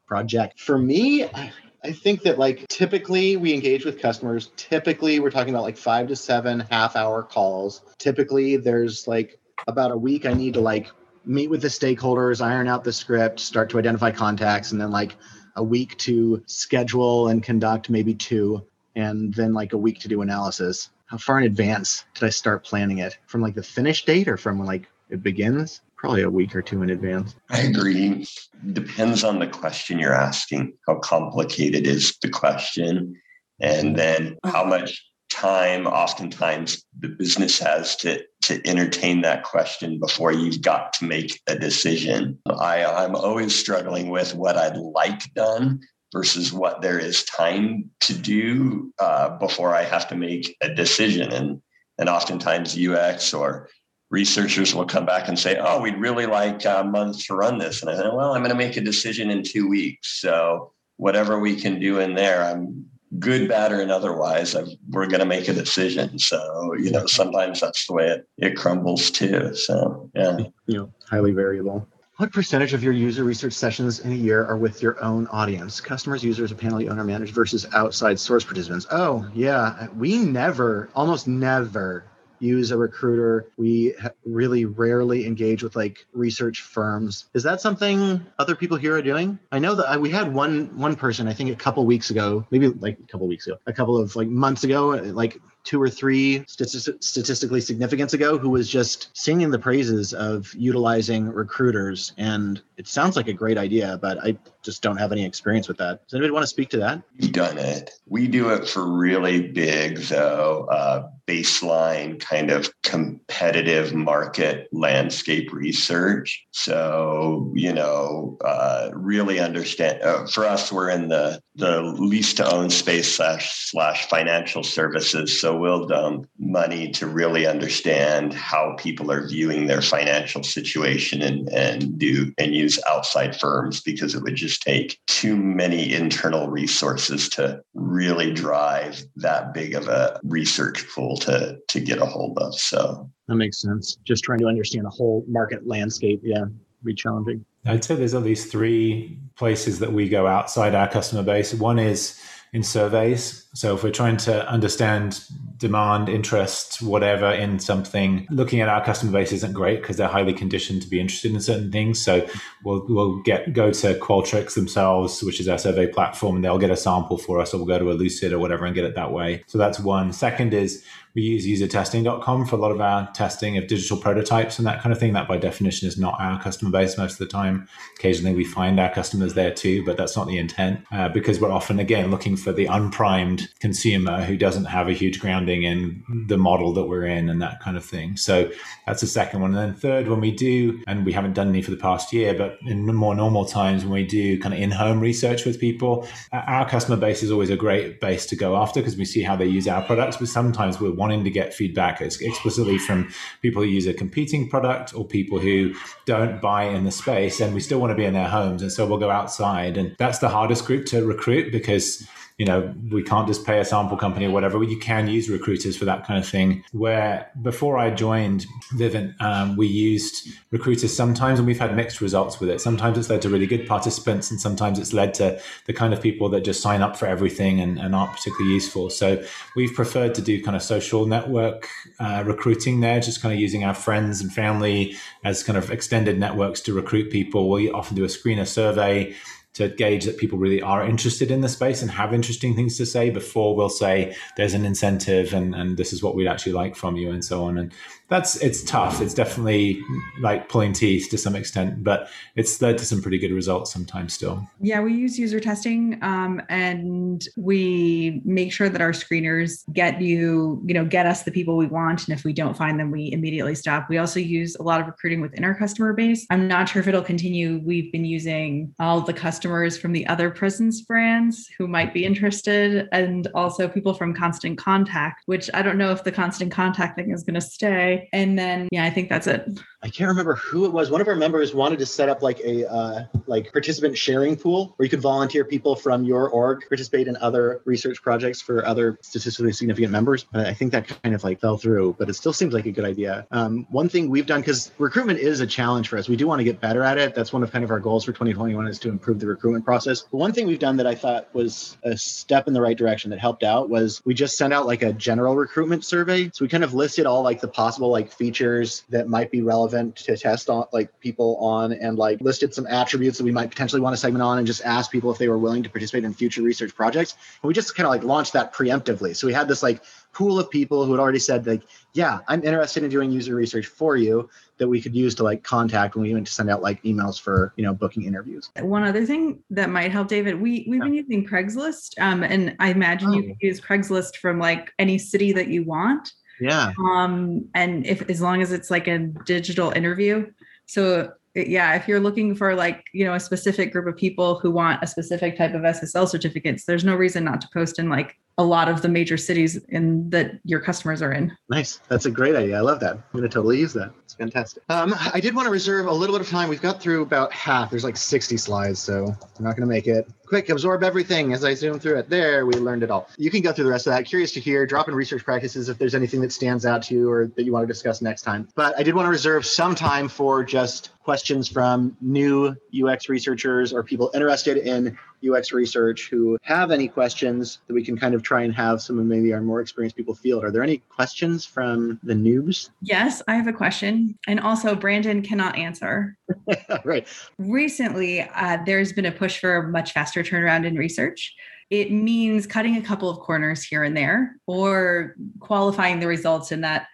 project, 0.07 0.60
for 0.60 0.78
me, 0.78 1.24
I, 1.24 1.51
I 1.84 1.91
think 1.93 2.24
that 2.24 2.38
like 2.38 2.68
typically 2.68 3.38
we 3.38 3.53
engage 3.53 3.86
with 3.86 3.99
customers. 4.01 4.51
Typically, 4.55 5.20
we're 5.20 5.32
talking 5.32 5.53
about 5.53 5.64
like 5.64 5.78
five 5.78 6.07
to 6.10 6.16
seven 6.16 6.62
half 6.72 6.95
hour 6.95 7.24
calls. 7.24 7.82
Typically, 7.97 8.57
there's 8.57 9.07
like 9.07 9.39
about 9.68 9.91
a 9.91 9.97
week 9.97 10.26
I 10.26 10.34
need 10.34 10.53
to 10.55 10.62
like 10.62 10.91
meet 11.26 11.49
with 11.49 11.62
the 11.62 11.68
stakeholders, 11.70 12.41
iron 12.41 12.68
out 12.68 12.84
the 12.84 12.93
script, 12.93 13.39
start 13.39 13.70
to 13.70 13.80
identify 13.80 14.12
contacts, 14.12 14.72
and 14.72 14.82
then 14.82 14.91
like 14.91 15.16
a 15.55 15.63
week 15.63 15.97
to 15.99 16.43
schedule 16.45 17.29
and 17.29 17.43
conduct 17.43 17.89
maybe 17.89 18.13
two, 18.13 18.65
and 18.95 19.33
then 19.33 19.53
like 19.53 19.73
a 19.73 19.77
week 19.77 19.99
to 19.99 20.07
do 20.07 20.21
analysis. 20.21 20.89
How 21.05 21.17
far 21.17 21.39
in 21.39 21.45
advance 21.45 22.05
did 22.13 22.25
I 22.25 22.29
start 22.29 22.63
planning 22.63 22.99
it? 22.99 23.17
From 23.25 23.41
like 23.41 23.55
the 23.55 23.63
finish 23.63 24.05
date 24.05 24.27
or 24.27 24.37
from 24.37 24.63
like 24.63 24.87
it 25.09 25.23
begins? 25.23 25.81
Probably 25.95 26.21
a 26.21 26.29
week 26.29 26.55
or 26.55 26.61
two 26.61 26.81
in 26.81 26.91
advance. 26.91 27.35
I 27.49 27.61
agree. 27.61 28.25
Depends 28.71 29.23
on 29.23 29.39
the 29.39 29.47
question 29.47 29.99
you're 29.99 30.13
asking, 30.13 30.73
how 30.87 30.95
complicated 30.99 31.85
is 31.85 32.15
the 32.21 32.29
question, 32.29 33.19
and 33.59 33.97
then 33.97 34.37
how 34.45 34.61
uh-huh. 34.61 34.65
much 34.65 35.03
time 35.39 35.87
oftentimes 35.87 36.83
the 36.99 37.07
business 37.07 37.59
has 37.59 37.95
to 37.95 38.21
to 38.43 38.67
entertain 38.67 39.21
that 39.21 39.43
question 39.43 39.99
before 39.99 40.31
you've 40.31 40.61
got 40.61 40.91
to 40.93 41.05
make 41.05 41.39
a 41.47 41.57
decision. 41.57 42.37
I, 42.47 42.83
I'm 42.83 43.15
always 43.15 43.55
struggling 43.55 44.09
with 44.09 44.33
what 44.35 44.57
I'd 44.57 44.77
like 44.77 45.33
done 45.35 45.81
versus 46.11 46.51
what 46.51 46.81
there 46.81 46.99
is 46.99 47.23
time 47.23 47.89
to 48.01 48.13
do 48.13 48.91
uh, 48.99 49.37
before 49.37 49.75
I 49.75 49.83
have 49.83 50.07
to 50.09 50.15
make 50.15 50.57
a 50.61 50.73
decision. 50.73 51.31
And 51.31 51.61
and 51.97 52.09
oftentimes 52.09 52.77
UX 52.77 53.33
or 53.33 53.69
researchers 54.09 54.73
will 54.73 54.85
come 54.85 55.05
back 55.05 55.27
and 55.27 55.37
say, 55.37 55.57
"Oh, 55.57 55.81
we'd 55.81 55.97
really 55.97 56.25
like 56.25 56.65
a 56.65 56.83
month 56.83 57.25
to 57.25 57.35
run 57.35 57.59
this," 57.59 57.81
and 57.81 57.89
I 57.89 57.95
said, 57.95 58.11
"Well, 58.13 58.33
I'm 58.33 58.41
going 58.41 58.57
to 58.57 58.65
make 58.65 58.77
a 58.77 58.81
decision 58.81 59.29
in 59.29 59.43
two 59.43 59.69
weeks. 59.69 60.19
So 60.19 60.73
whatever 60.97 61.39
we 61.39 61.55
can 61.55 61.79
do 61.79 61.99
in 61.99 62.15
there, 62.15 62.43
I'm 62.43 62.89
good, 63.18 63.49
bad, 63.49 63.72
or 63.72 63.82
otherwise, 63.91 64.53
I'm, 64.53 64.68
we're 64.89 65.07
going 65.07 65.20
to 65.20 65.26
make 65.26 65.47
a 65.47 65.53
decision. 65.53 66.20
So 66.20 66.74
you 66.76 66.91
know, 66.91 67.05
sometimes 67.07 67.60
that's 67.62 67.88
the 67.88 67.93
way 67.93 68.07
it 68.07 68.28
it 68.38 68.55
crumbles 68.55 69.10
too. 69.10 69.55
So 69.55 70.10
yeah, 70.14 70.38
you 70.68 70.78
know, 70.78 70.93
highly 71.10 71.32
variable. 71.32 71.88
What 72.18 72.34
percentage 72.34 72.74
of 72.74 72.84
your 72.84 72.91
user 72.91 73.24
research 73.24 73.53
sessions 73.53 74.01
in 74.01 74.12
a 74.12 74.16
year 74.16 74.45
are 74.45 74.57
with 74.57 74.82
your 74.82 75.01
own 75.01 75.26
audience, 75.28 75.80
customers, 75.80 76.22
users, 76.22 76.51
or 76.51 76.55
panel 76.55 76.80
owner 76.91 77.05
managed 77.05 77.34
versus 77.34 77.66
outside 77.74 78.20
source 78.20 78.43
participants? 78.43 78.86
Oh, 78.91 79.26
yeah. 79.34 79.88
We 79.95 80.18
never, 80.18 80.89
almost 80.95 81.30
never 81.30 82.03
use 82.39 82.71
a 82.71 82.77
recruiter. 82.77 83.47
We 83.57 83.95
really 84.25 84.65
rarely 84.65 85.25
engage 85.25 85.63
with 85.63 85.75
like 85.75 86.05
research 86.13 86.61
firms. 86.61 87.25
Is 87.33 87.43
that 87.43 87.61
something 87.61 88.25
other 88.37 88.55
people 88.55 88.77
here 88.77 88.95
are 88.95 89.01
doing? 89.01 89.39
I 89.51 89.59
know 89.59 89.75
that 89.75 89.89
I, 89.89 89.97
we 89.97 90.09
had 90.09 90.33
one 90.33 90.77
one 90.77 90.95
person, 90.95 91.27
I 91.27 91.33
think 91.33 91.51
a 91.51 91.55
couple 91.55 91.85
weeks 91.85 92.09
ago, 92.09 92.45
maybe 92.51 92.67
like 92.67 92.99
a 92.99 93.07
couple 93.11 93.27
weeks 93.27 93.47
ago, 93.47 93.57
a 93.65 93.73
couple 93.73 93.97
of 93.97 94.15
like 94.15 94.27
months 94.27 94.63
ago, 94.63 94.89
like 94.89 95.39
two 95.63 95.81
or 95.81 95.89
three 95.89 96.43
statistic, 96.47 96.95
statistically 97.01 97.61
significance 97.61 98.13
ago 98.13 98.37
who 98.37 98.49
was 98.49 98.69
just 98.69 99.09
singing 99.13 99.51
the 99.51 99.59
praises 99.59 100.13
of 100.13 100.53
utilizing 100.55 101.27
recruiters 101.27 102.13
and 102.17 102.61
it 102.77 102.87
sounds 102.87 103.15
like 103.15 103.27
a 103.27 103.33
great 103.33 103.57
idea 103.57 103.99
but 104.01 104.17
i 104.23 104.35
just 104.63 104.81
don't 104.81 104.97
have 104.97 105.11
any 105.11 105.25
experience 105.25 105.67
with 105.67 105.77
that 105.77 106.01
does 106.07 106.13
anybody 106.13 106.31
want 106.31 106.43
to 106.43 106.47
speak 106.47 106.69
to 106.69 106.77
that 106.77 107.01
we've 107.19 107.31
done 107.31 107.57
it 107.57 107.91
we 108.07 108.27
do 108.27 108.49
it 108.49 108.67
for 108.67 108.85
really 108.85 109.47
big 109.47 109.97
though 109.97 110.65
uh, 110.71 111.09
baseline 111.30 112.19
kind 112.19 112.49
of 112.49 112.69
competitive 112.82 113.93
market 113.93 114.67
landscape 114.71 115.53
research. 115.53 116.45
So 116.51 117.51
you 117.55 117.73
know 117.73 118.38
uh, 118.43 118.89
really 118.93 119.39
understand 119.39 120.01
uh, 120.01 120.25
for 120.25 120.45
us 120.45 120.71
we're 120.71 120.89
in 120.89 121.09
the 121.09 121.39
the 121.59 121.82
lease 121.82 122.34
to 122.36 122.51
own 122.51 122.69
space 122.69 123.15
slash 123.15 123.69
slash 123.69 124.07
financial 124.09 124.63
services. 124.63 125.39
So 125.39 125.57
we'll 125.57 125.86
dump 125.86 126.27
money 126.39 126.89
to 126.91 127.05
really 127.05 127.45
understand 127.45 128.34
how 128.34 128.75
people 128.80 129.11
are 129.11 129.27
viewing 129.27 129.67
their 129.67 129.82
financial 129.82 130.43
situation 130.43 131.21
and, 131.21 131.49
and 131.49 131.99
do 131.99 132.34
and 132.38 132.55
use 132.55 132.80
outside 132.89 133.39
firms 133.39 133.82
because 133.82 134.15
it 134.15 134.23
would 134.23 134.36
just 134.36 134.61
take 134.61 134.97
too 135.07 135.36
many 135.36 135.93
internal 135.93 136.49
resources 136.49 137.30
to 137.30 137.61
really 137.73 138.34
drive 138.34 139.03
that 139.17 139.53
big 139.53 139.75
of 139.75 139.88
a 139.88 140.19
research 140.23 140.88
pool 140.89 141.17
to 141.22 141.59
to 141.67 141.80
get 141.80 141.99
a 141.99 142.05
hold 142.05 142.38
of. 142.38 142.55
So 142.55 143.09
that 143.28 143.36
makes 143.36 143.61
sense. 143.61 143.97
Just 144.03 144.24
trying 144.24 144.39
to 144.39 144.47
understand 144.47 144.86
the 144.86 144.89
whole 144.89 145.24
market 145.28 145.67
landscape. 145.67 146.22
Yeah, 146.24 146.45
be 146.84 146.93
challenging. 146.93 147.45
I'd 147.65 147.84
say 147.84 147.95
there's 147.95 148.13
at 148.13 148.24
least 148.24 148.51
three 148.51 149.20
places 149.36 149.80
that 149.80 149.93
we 149.93 150.09
go 150.09 150.28
outside 150.28 150.76
our 150.76 150.88
customer 150.88 151.24
base. 151.24 151.53
One 151.53 151.78
is 151.78 152.20
in 152.51 152.63
surveys. 152.63 153.45
So 153.53 153.76
if 153.76 153.84
we're 153.84 153.91
trying 153.91 154.17
to 154.17 154.47
understand 154.49 155.24
demand, 155.57 156.09
interest, 156.09 156.82
whatever 156.82 157.32
in 157.32 157.59
something, 157.59 158.26
looking 158.32 158.59
at 158.59 158.70
our 158.70 158.84
customer 158.84 159.11
base 159.11 159.32
isn't 159.32 159.53
great 159.53 159.82
because 159.82 159.97
they're 159.97 160.07
highly 160.07 160.34
conditioned 160.34 160.82
to 160.82 160.88
be 160.88 160.99
interested 160.99 161.32
in 161.32 161.39
certain 161.41 161.72
things. 161.72 162.03
So 162.03 162.28
we'll 162.63 162.86
we'll 162.88 163.22
get 163.22 163.53
go 163.53 163.72
to 163.72 163.93
Qualtrics 163.99 164.55
themselves, 164.55 165.22
which 165.22 165.39
is 165.39 165.47
our 165.47 165.59
survey 165.59 165.88
platform, 165.88 166.38
and 166.38 166.43
they'll 166.43 166.57
get 166.57 166.72
a 166.72 166.78
sample 166.78 167.17
for 167.17 167.39
us, 167.39 167.53
or 167.53 167.57
we'll 167.57 167.67
go 167.67 167.78
to 167.78 167.91
a 167.91 167.93
Lucid 167.93 168.34
or 168.34 168.39
whatever 168.39 168.65
and 168.65 168.74
get 168.74 168.86
it 168.86 168.95
that 168.95 169.11
way. 169.11 169.43
So 169.45 169.57
that's 169.57 169.80
one. 169.80 170.11
Second 170.11 170.53
is 170.53 170.84
we 171.20 171.26
use 171.26 171.45
usertesting.com 171.45 172.45
for 172.45 172.55
a 172.55 172.59
lot 172.59 172.72
of 172.72 172.80
our 172.80 173.11
testing 173.11 173.57
of 173.57 173.67
digital 173.67 173.97
prototypes 173.97 174.57
and 174.57 174.65
that 174.65 174.82
kind 174.82 174.93
of 174.93 174.99
thing. 174.99 175.11
That 175.11 175.28
by 175.28 175.38
definition 175.38 175.86
is 175.86 175.97
not 175.97 176.15
our 176.17 176.41
customer 176.41 176.72
base 176.72 176.97
most 176.97 177.13
of 177.13 177.17
the 177.20 177.28
time. 177.28 177.67
Occasionally 177.97 178.34
we 178.34 178.45
find 178.45 178.80
our 178.80 178.89
customers 178.89 179.34
there 179.34 179.53
too, 179.53 179.84
but 179.86 179.97
that's 179.97 180.15
not 180.15 180.28
the 180.28 180.38
intent 180.38 180.86
uh, 180.93 181.09
because 181.09 181.41
we're 181.41 181.51
often, 181.51 181.78
again, 181.78 182.09
looking 182.09 182.38
for 182.38 182.53
the 182.53 182.67
unprimed 182.67 183.49
consumer 183.59 184.24
who 184.24 184.38
doesn't 184.38 184.65
have 184.65 184.88
a 184.88 184.93
huge 184.93 185.20
grounding 185.20 185.63
in 185.63 186.05
the 186.28 186.38
model 186.38 186.74
that 186.74 186.86
we're 186.86 187.05
in 187.05 187.28
and 187.28 187.41
that 187.41 187.59
kind 187.59 187.76
of 187.76 187.84
thing. 187.84 188.15
So 188.15 188.49
that's 188.88 189.01
the 189.01 189.07
second 189.07 189.41
one. 189.41 189.53
And 189.53 189.74
then 189.74 189.74
third, 189.74 190.07
when 190.07 190.22
we 190.22 190.32
do, 190.32 190.82
and 190.88 191.05
we 191.05 191.11
haven't 191.11 191.34
done 191.34 191.49
any 191.49 191.61
for 191.61 191.72
the 191.72 191.78
past 191.78 192.13
year, 192.13 192.34
but 192.34 192.57
in 192.65 192.86
more 192.95 193.13
normal 193.13 193.43
times 193.43 193.84
when 193.84 193.93
we 193.93 194.05
do 194.05 194.39
kind 194.39 194.53
of 194.53 194.61
in 194.61 194.72
home 194.72 195.01
research 195.01 195.45
with 195.45 195.59
people, 195.59 196.07
our 196.32 196.67
customer 196.70 196.95
base 196.95 197.24
is 197.24 197.30
always 197.30 197.49
a 197.49 197.57
great 197.57 197.99
base 197.99 198.26
to 198.28 198.38
go 198.38 198.55
after 198.55 198.80
because 198.80 198.95
we 198.95 199.03
see 199.03 199.22
how 199.22 199.36
they 199.36 199.45
use 199.45 199.67
our 199.67 199.82
products. 199.82 200.15
But 200.15 200.30
sometimes 200.30 200.80
we're 200.80 200.93
wanting 201.10 201.24
to 201.24 201.32
get 201.32 201.53
feedback. 201.53 202.01
Explicitly 202.01 202.78
from 202.78 203.12
people 203.41 203.64
who 203.64 203.68
use 203.68 203.88
a 203.88 203.93
competing 203.93 204.47
product 204.47 204.93
or 204.93 205.03
people 205.05 205.39
who 205.39 205.74
don't 206.05 206.39
buy 206.39 206.66
in 206.66 206.84
the 206.84 206.91
space 206.91 207.39
and 207.39 207.55
we 207.55 207.60
still 207.60 207.80
want 207.80 207.89
to 207.89 207.95
be 207.95 208.05
in 208.05 208.14
their 208.14 208.28
homes 208.28 208.62
and 208.62 208.72
so 208.72 208.86
we'll 208.86 208.99
go 208.99 209.10
outside. 209.10 209.76
And 209.76 209.95
that's 209.97 210.20
the 210.20 210.30
hardest 210.30 210.66
group 210.66 210.86
to 210.88 211.03
recruit 211.03 211.51
because 211.51 212.07
you 212.39 212.45
know, 212.45 212.73
we 212.89 213.03
can't 213.03 213.27
just 213.27 213.45
pay 213.45 213.59
a 213.59 213.65
sample 213.65 213.97
company 213.97 214.25
or 214.25 214.31
whatever. 214.31 214.63
You 214.63 214.79
can 214.79 215.09
use 215.09 215.29
recruiters 215.29 215.75
for 215.75 215.83
that 215.83 216.07
kind 216.07 216.17
of 216.17 216.25
thing. 216.25 216.63
Where 216.71 217.29
before 217.41 217.77
I 217.77 217.89
joined 217.89 218.45
Vivint, 218.75 219.13
um, 219.21 219.57
we 219.57 219.67
used 219.67 220.29
recruiters 220.49 220.95
sometimes, 220.95 221.37
and 221.39 221.45
we've 221.45 221.59
had 221.59 221.75
mixed 221.75 221.99
results 221.99 222.39
with 222.39 222.49
it. 222.49 222.61
Sometimes 222.61 222.97
it's 222.97 223.09
led 223.09 223.21
to 223.23 223.29
really 223.29 223.45
good 223.45 223.67
participants, 223.67 224.31
and 224.31 224.39
sometimes 224.39 224.79
it's 224.79 224.93
led 224.93 225.13
to 225.15 225.37
the 225.65 225.73
kind 225.73 225.93
of 225.93 226.01
people 226.01 226.29
that 226.29 226.45
just 226.45 226.61
sign 226.61 226.81
up 226.81 226.95
for 226.95 227.07
everything 227.07 227.59
and, 227.59 227.77
and 227.77 227.93
aren't 227.93 228.13
particularly 228.13 228.53
useful. 228.53 228.89
So 228.89 229.21
we've 229.57 229.73
preferred 229.73 230.15
to 230.15 230.21
do 230.21 230.41
kind 230.41 230.55
of 230.55 230.63
social 230.63 231.05
network 231.05 231.67
uh, 231.99 232.23
recruiting 232.25 232.79
there, 232.79 233.01
just 233.01 233.21
kind 233.21 233.33
of 233.33 233.39
using 233.41 233.65
our 233.65 233.73
friends 233.75 234.21
and 234.21 234.31
family 234.31 234.95
as 235.25 235.43
kind 235.43 235.57
of 235.57 235.71
extended 235.71 236.17
networks 236.17 236.61
to 236.61 236.73
recruit 236.73 237.11
people. 237.11 237.49
We 237.49 237.69
often 237.69 237.97
do 237.97 238.05
a 238.05 238.07
screener 238.07 238.47
survey 238.47 239.13
to 239.55 239.69
gauge 239.69 240.05
that 240.05 240.17
people 240.17 240.37
really 240.37 240.61
are 240.61 240.85
interested 240.85 241.31
in 241.31 241.41
the 241.41 241.49
space 241.49 241.81
and 241.81 241.89
have 241.91 242.13
interesting 242.13 242.55
things 242.55 242.77
to 242.77 242.85
say 242.85 243.09
before 243.09 243.55
we'll 243.55 243.69
say 243.69 244.15
there's 244.37 244.53
an 244.53 244.65
incentive 244.65 245.33
and, 245.33 245.55
and 245.55 245.77
this 245.77 245.91
is 245.91 246.03
what 246.03 246.15
we'd 246.15 246.27
actually 246.27 246.53
like 246.53 246.75
from 246.75 246.95
you 246.95 247.09
and 247.09 247.25
so 247.25 247.43
on. 247.43 247.57
And 247.57 247.73
that's 248.10 248.36
it's 248.38 248.64
tough. 248.64 249.01
It's 249.01 249.14
definitely 249.14 249.82
like 250.20 250.49
pulling 250.49 250.74
teeth 250.74 251.10
to 251.12 251.18
some 251.18 251.36
extent, 251.36 251.84
but 251.84 252.10
it's 252.36 252.62
led 252.62 252.78
to 252.80 252.86
some 252.86 253.01
pretty 253.01 253.20
good 253.20 253.32
results 253.32 253.72
sometimes 253.72 254.14
still. 254.14 254.47
Yeah, 254.60 254.82
we 254.82 254.93
use 254.93 255.18
user 255.18 255.39
testing 255.39 255.99
um, 256.01 256.41
and 256.49 257.28
we 257.38 258.22
make 258.26 258.51
sure 258.51 258.68
that 258.68 258.82
our 258.82 258.91
screeners 258.91 259.64
get 259.74 260.01
you, 260.01 260.62
you 260.66 260.74
know, 260.74 260.86
get 260.86 261.05
us 261.05 261.24
the 261.24 261.32
people 261.32 261.55
we 261.55 261.68
want. 261.68 262.07
And 262.07 262.18
if 262.18 262.24
we 262.24 262.34
don't 262.34 262.57
find 262.57 262.80
them, 262.80 262.89
we 262.89 263.12
immediately 263.12 263.53
stop. 263.53 263.89
We 263.89 263.99
also 263.99 264.20
use 264.20 264.55
a 264.55 264.64
lot 264.64 264.82
of 264.82 264.88
recruiting 264.88 265.22
within 265.22 265.43
our 265.43 265.53
customer 265.53 265.93
base. 265.93 266.26
I'm 266.32 266.47
not 266.47 266.68
sure 266.68 266.82
if 266.82 266.88
it'll 266.88 267.03
continue. 267.03 267.62
We've 267.64 267.91
been 267.91 268.05
using 268.05 268.74
all 268.80 269.01
the 269.01 269.14
customers 269.14 269.78
from 269.78 269.91
the 269.91 270.07
other 270.07 270.32
presence 270.32 270.82
brands 270.82 271.47
who 271.57 271.68
might 271.68 271.93
be 271.93 272.05
interested, 272.05 272.89
and 272.91 273.28
also 273.36 273.68
people 273.68 273.93
from 273.93 274.16
Constant 274.16 274.57
Contact, 274.57 275.24
which 275.28 275.49
I 275.53 275.62
don't 275.62 275.78
know 275.78 275.91
if 275.91 276.03
the 276.03 276.12
Constant 276.12 276.51
Contact 276.51 276.95
thing 276.95 277.12
is 277.12 277.24
going 277.24 277.36
to 277.36 277.41
stay 277.41 277.98
and 278.13 278.37
then, 278.37 278.67
yeah, 278.71 278.85
I 278.85 278.89
think 278.89 279.09
that's 279.09 279.27
it. 279.27 279.59
I 279.82 279.89
can't 279.89 280.09
remember 280.09 280.36
who 280.36 280.65
it 280.65 280.73
was. 280.73 280.91
One 280.91 280.99
of 280.99 281.07
our 281.07 281.15
members 281.15 281.53
wanted 281.53 281.80
to 281.80 281.86
set 281.86 282.09
up 282.09 282.21
like 282.21 282.39
a 282.41 282.69
uh, 282.69 283.05
like 283.27 283.53
participant 283.53 283.97
sharing 283.97 284.36
pool 284.36 284.73
where 284.75 284.86
you 284.86 284.89
could 284.89 285.01
volunteer 285.01 285.45
people 285.45 285.75
from 285.75 286.03
your 286.03 286.30
org 286.30 286.67
participate 286.67 287.07
in 287.07 287.15
other 287.17 287.61
research 287.63 288.01
projects 288.01 288.41
for 288.41 288.65
other 288.65 288.99
statistically 289.01 289.53
significant 289.53 289.93
members. 289.93 290.25
But 290.25 290.47
I 290.47 290.53
think 290.53 290.73
that 290.73 291.01
kind 291.01 291.15
of 291.15 291.23
like 291.23 291.39
fell 291.39 291.57
through, 291.57 291.95
but 291.97 292.09
it 292.09 292.15
still 292.15 292.34
seems 292.34 292.53
like 292.53 292.65
a 292.65 292.71
good 292.71 292.84
idea. 292.84 293.25
Um, 293.32 293.67
one 293.69 293.88
thing 293.88 294.09
we've 294.09 294.25
done 294.25 294.41
because 294.41 294.71
recruitment 294.80 295.19
is 295.19 295.39
a 295.39 295.47
challenge 295.47 295.88
for 295.88 295.97
us. 295.97 296.09
We 296.09 296.17
do 296.17 296.27
want 296.27 296.39
to 296.41 296.43
get 296.43 296.59
better 296.59 296.84
at 296.84 296.97
it. 296.97 297.15
That's 297.15 297.32
one 297.32 297.41
of 297.41 297.51
kind 297.51 297.63
of 297.63 297.71
our 297.71 297.80
goals 297.80 298.03
for 298.03 298.11
2021 298.11 298.67
is 298.67 298.80
to 298.80 298.89
improve 298.89 299.19
the 299.19 299.27
recruitment 299.27 299.63
process. 299.63 300.01
But 300.01 300.17
one 300.17 300.34
thing 300.34 300.45
we've 300.45 300.59
done 300.59 300.75
that 300.77 300.88
I 300.88 300.95
thought 300.95 301.34
was 301.34 301.77
a 301.84 301.95
step 301.95 302.49
in 302.49 302.53
the 302.53 302.61
right 302.61 302.77
direction 302.77 303.11
that 303.11 303.19
helped 303.19 303.43
out 303.43 303.69
was 303.69 304.01
we 304.03 304.13
just 304.13 304.38
sent 304.38 304.53
out 304.53 304.65
like 304.65 304.82
a 304.82 304.91
general 304.91 305.38
recruitment 305.38 305.86
survey. 305.86 306.30
So 306.34 306.43
we 306.43 306.49
kind 306.49 306.65
of 306.65 306.73
listed 306.73 307.05
all 307.05 307.23
like 307.23 307.39
the 307.39 307.47
possible 307.47 307.89
like 307.89 308.11
features 308.11 308.84
that 308.89 309.07
might 309.07 309.32
be 309.32 309.41
relevant 309.41 309.68
to 309.70 310.17
test 310.17 310.49
on 310.49 310.65
like 310.72 310.99
people 310.99 311.38
on 311.38 311.74
and 311.74 311.97
like 311.97 312.22
listed 312.22 312.53
some 312.53 312.67
attributes 312.67 313.17
that 313.17 313.24
we 313.24 313.32
might 313.32 313.49
potentially 313.49 313.82
want 313.82 313.93
to 313.93 313.97
segment 313.97 314.22
on 314.24 314.38
and 314.38 314.47
just 314.47 314.63
ask 314.63 314.91
people 314.91 315.11
if 315.11 315.17
they 315.17 315.28
were 315.28 315.38
willing 315.38 315.63
to 315.63 315.70
participate 315.70 316.03
in 316.03 316.13
future 316.13 316.41
research 316.41 316.76
projects. 316.76 317.15
And 317.41 317.47
we 317.47 317.53
just 317.53 317.76
kind 317.76 317.86
of 317.86 317.91
like 317.91 318.03
launched 318.03 318.34
that 318.34 318.53
preemptively. 318.53 319.15
So 319.15 319.28
we 319.28 319.34
had 319.34 319.47
this 319.47 319.63
like 319.63 319.84
pool 320.13 320.39
of 320.39 320.49
people 320.49 320.86
who 320.86 320.91
had 320.91 320.99
already 320.99 321.20
said 321.20 321.45
like, 321.45 321.61
yeah, 321.93 322.20
I'm 322.28 322.43
interested 322.43 322.84
in 322.84 322.89
doing 322.89 323.11
user 323.11 323.36
research 323.36 323.67
for 323.67 323.95
you 323.95 324.30
that 324.57 324.67
we 324.67 324.82
could 324.82 324.95
use 324.95 325.15
to 325.15 325.24
like 325.24 325.43
contact 325.43 325.95
when 325.95 326.03
we 326.03 326.13
went 326.13 326.28
to 326.28 326.34
send 326.34 326.49
out 326.49 326.61
like 326.61 326.82
emails 326.84 327.20
for 327.20 327.53
you 327.55 327.63
know 327.63 327.74
booking 327.74 328.03
interviews. 328.03 328.51
One 328.59 328.84
other 328.84 329.05
thing 329.05 329.39
that 329.49 329.70
might 329.70 329.91
help, 329.91 330.07
David, 330.07 330.39
we 330.39 330.65
we've 330.70 330.80
yeah. 330.80 330.86
been 330.86 330.93
using 330.93 331.26
Craigslist, 331.26 331.99
um, 331.99 332.24
and 332.24 332.55
I 332.59 332.70
imagine 332.72 333.09
oh. 333.09 333.13
you 333.13 333.24
can 333.24 333.38
use 333.39 333.59
Craigslist 333.59 334.17
from 334.17 334.39
like 334.39 334.72
any 334.78 334.97
city 334.97 335.32
that 335.34 335.47
you 335.47 335.63
want. 335.63 336.11
Yeah. 336.39 336.73
Um, 336.93 337.49
and 337.53 337.85
if 337.85 338.09
as 338.09 338.21
long 338.21 338.41
as 338.41 338.51
it's 338.51 338.71
like 338.71 338.87
a 338.87 338.99
digital 339.25 339.71
interview. 339.71 340.31
So 340.65 341.11
yeah, 341.35 341.75
if 341.75 341.87
you're 341.87 341.99
looking 341.99 342.35
for 342.35 342.55
like, 342.55 342.85
you 342.93 343.05
know, 343.05 343.13
a 343.13 343.19
specific 343.19 343.71
group 343.71 343.87
of 343.87 343.95
people 343.97 344.39
who 344.39 344.51
want 344.51 344.83
a 344.83 344.87
specific 344.87 345.37
type 345.37 345.53
of 345.53 345.61
SSL 345.61 346.07
certificates, 346.07 346.65
there's 346.65 346.83
no 346.83 346.95
reason 346.95 347.23
not 347.23 347.41
to 347.41 347.49
post 347.53 347.79
in 347.79 347.89
like 347.89 348.17
a 348.39 348.43
lot 348.43 348.69
of 348.69 348.81
the 348.81 348.87
major 348.87 349.17
cities 349.17 349.57
in 349.67 350.09
that 350.11 350.39
your 350.45 350.61
customers 350.61 351.01
are 351.01 351.11
in. 351.11 351.35
Nice. 351.49 351.81
That's 351.89 352.05
a 352.05 352.11
great 352.11 352.37
idea. 352.37 352.57
I 352.57 352.61
love 352.61 352.79
that. 352.79 352.93
I'm 352.93 353.03
going 353.11 353.23
to 353.23 353.29
totally 353.29 353.59
use 353.59 353.73
that. 353.73 353.91
It's 354.05 354.13
fantastic. 354.13 354.63
Um, 354.69 354.95
I 355.13 355.19
did 355.19 355.35
want 355.35 355.45
to 355.47 355.51
reserve 355.51 355.87
a 355.87 355.91
little 355.91 356.15
bit 356.15 356.21
of 356.25 356.29
time. 356.29 356.47
We've 356.47 356.61
got 356.61 356.81
through 356.81 357.01
about 357.01 357.33
half. 357.33 357.69
There's 357.69 357.83
like 357.83 357.97
60 357.97 358.37
slides, 358.37 358.79
so 358.79 359.07
I'm 359.07 359.43
not 359.43 359.57
going 359.57 359.67
to 359.67 359.73
make 359.73 359.87
it. 359.87 360.09
Quick, 360.25 360.47
absorb 360.47 360.83
everything 360.83 361.33
as 361.33 361.43
I 361.43 361.53
zoom 361.53 361.79
through 361.79 361.97
it. 361.97 362.09
There, 362.09 362.45
we 362.45 362.53
learned 362.53 362.83
it 362.83 362.91
all. 362.91 363.09
You 363.17 363.29
can 363.29 363.41
go 363.41 363.51
through 363.51 363.65
the 363.65 363.71
rest 363.71 363.87
of 363.87 363.93
that. 363.93 364.05
Curious 364.05 364.31
to 364.33 364.39
hear, 364.39 364.65
drop 364.65 364.87
in 364.87 364.95
research 364.95 365.25
practices 365.25 365.67
if 365.67 365.77
there's 365.77 365.95
anything 365.95 366.21
that 366.21 366.31
stands 366.31 366.65
out 366.65 366.81
to 366.83 366.93
you 366.93 367.11
or 367.11 367.27
that 367.35 367.43
you 367.43 367.51
want 367.51 367.63
to 367.63 367.67
discuss 367.67 368.01
next 368.01 368.21
time. 368.21 368.47
But 368.55 368.73
I 368.79 368.83
did 368.83 368.95
want 368.95 369.05
to 369.05 369.11
reserve 369.11 369.45
some 369.45 369.75
time 369.75 370.07
for 370.07 370.45
just 370.45 370.91
questions 371.03 371.49
from 371.49 371.97
new 371.99 372.55
UX 372.71 373.09
researchers 373.09 373.73
or 373.73 373.83
people 373.83 374.11
interested 374.13 374.57
in 374.57 374.97
UX 375.28 375.51
research 375.51 376.09
who 376.09 376.38
have 376.43 376.72
any 376.72 376.88
questions 376.88 377.59
that 377.67 377.74
we 377.74 377.84
can 377.84 377.97
kind 377.97 378.13
of 378.13 378.24
try 378.24 378.43
and 378.43 378.53
have 378.53 378.82
some 378.82 378.99
of 378.99 379.05
maybe 379.05 379.34
our 379.34 379.41
more 379.41 379.61
experienced 379.61 379.95
people 379.95 380.15
field. 380.15 380.43
Are 380.43 380.51
there 380.51 380.63
any 380.63 380.78
questions 380.89 381.45
from 381.45 381.99
the 382.03 382.13
noobs? 382.13 382.70
Yes, 382.82 383.22
I 383.28 383.36
have 383.36 383.47
a 383.47 383.53
question. 383.53 384.17
And 384.28 384.39
also, 384.39 384.76
Brandon 384.76 385.22
cannot 385.22 385.57
answer. 385.57 386.17
right. 386.86 387.07
Recently, 387.38 388.22
uh, 388.22 388.57
there's 388.65 388.93
been 388.93 389.05
a 389.05 389.11
push 389.11 389.39
for 389.39 389.57
a 389.57 389.67
much 389.70 389.93
faster 389.93 390.24
turnaround 390.24 390.65
in 390.65 390.76
research. 390.76 391.36
It 391.70 391.91
means 391.91 392.47
cutting 392.47 392.78
a 392.78 392.82
couple 392.82 393.09
of 393.09 393.20
corners 393.20 393.63
here 393.63 393.84
and 393.84 393.95
there 393.95 394.36
or 394.47 395.15
qualifying 395.39 395.99
the 395.99 396.07
results 396.07 396.51
in 396.51 396.61
that 396.61 396.88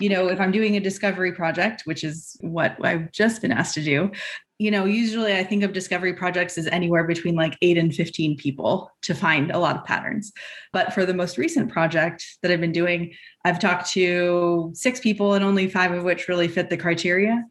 you 0.00 0.08
know, 0.08 0.28
if 0.28 0.40
I'm 0.40 0.50
doing 0.50 0.76
a 0.76 0.80
discovery 0.80 1.32
project, 1.32 1.82
which 1.84 2.02
is 2.02 2.36
what 2.40 2.76
I've 2.84 3.12
just 3.12 3.40
been 3.40 3.52
asked 3.52 3.74
to 3.74 3.84
do, 3.84 4.10
you 4.62 4.70
know, 4.70 4.84
usually 4.84 5.36
I 5.36 5.42
think 5.42 5.64
of 5.64 5.72
discovery 5.72 6.12
projects 6.12 6.56
as 6.56 6.68
anywhere 6.68 7.02
between 7.02 7.34
like 7.34 7.58
eight 7.62 7.76
and 7.76 7.92
15 7.92 8.36
people 8.36 8.92
to 9.02 9.12
find 9.12 9.50
a 9.50 9.58
lot 9.58 9.76
of 9.76 9.84
patterns. 9.84 10.32
But 10.72 10.92
for 10.92 11.04
the 11.04 11.12
most 11.12 11.36
recent 11.36 11.72
project 11.72 12.24
that 12.42 12.52
I've 12.52 12.60
been 12.60 12.70
doing, 12.70 13.12
I've 13.44 13.58
talked 13.58 13.90
to 13.92 14.70
six 14.74 15.00
people 15.00 15.34
and 15.34 15.44
only 15.44 15.68
five 15.68 15.92
of 15.92 16.04
which 16.04 16.28
really 16.28 16.48
fit 16.48 16.70
the 16.70 16.76
criteria. 16.76 17.44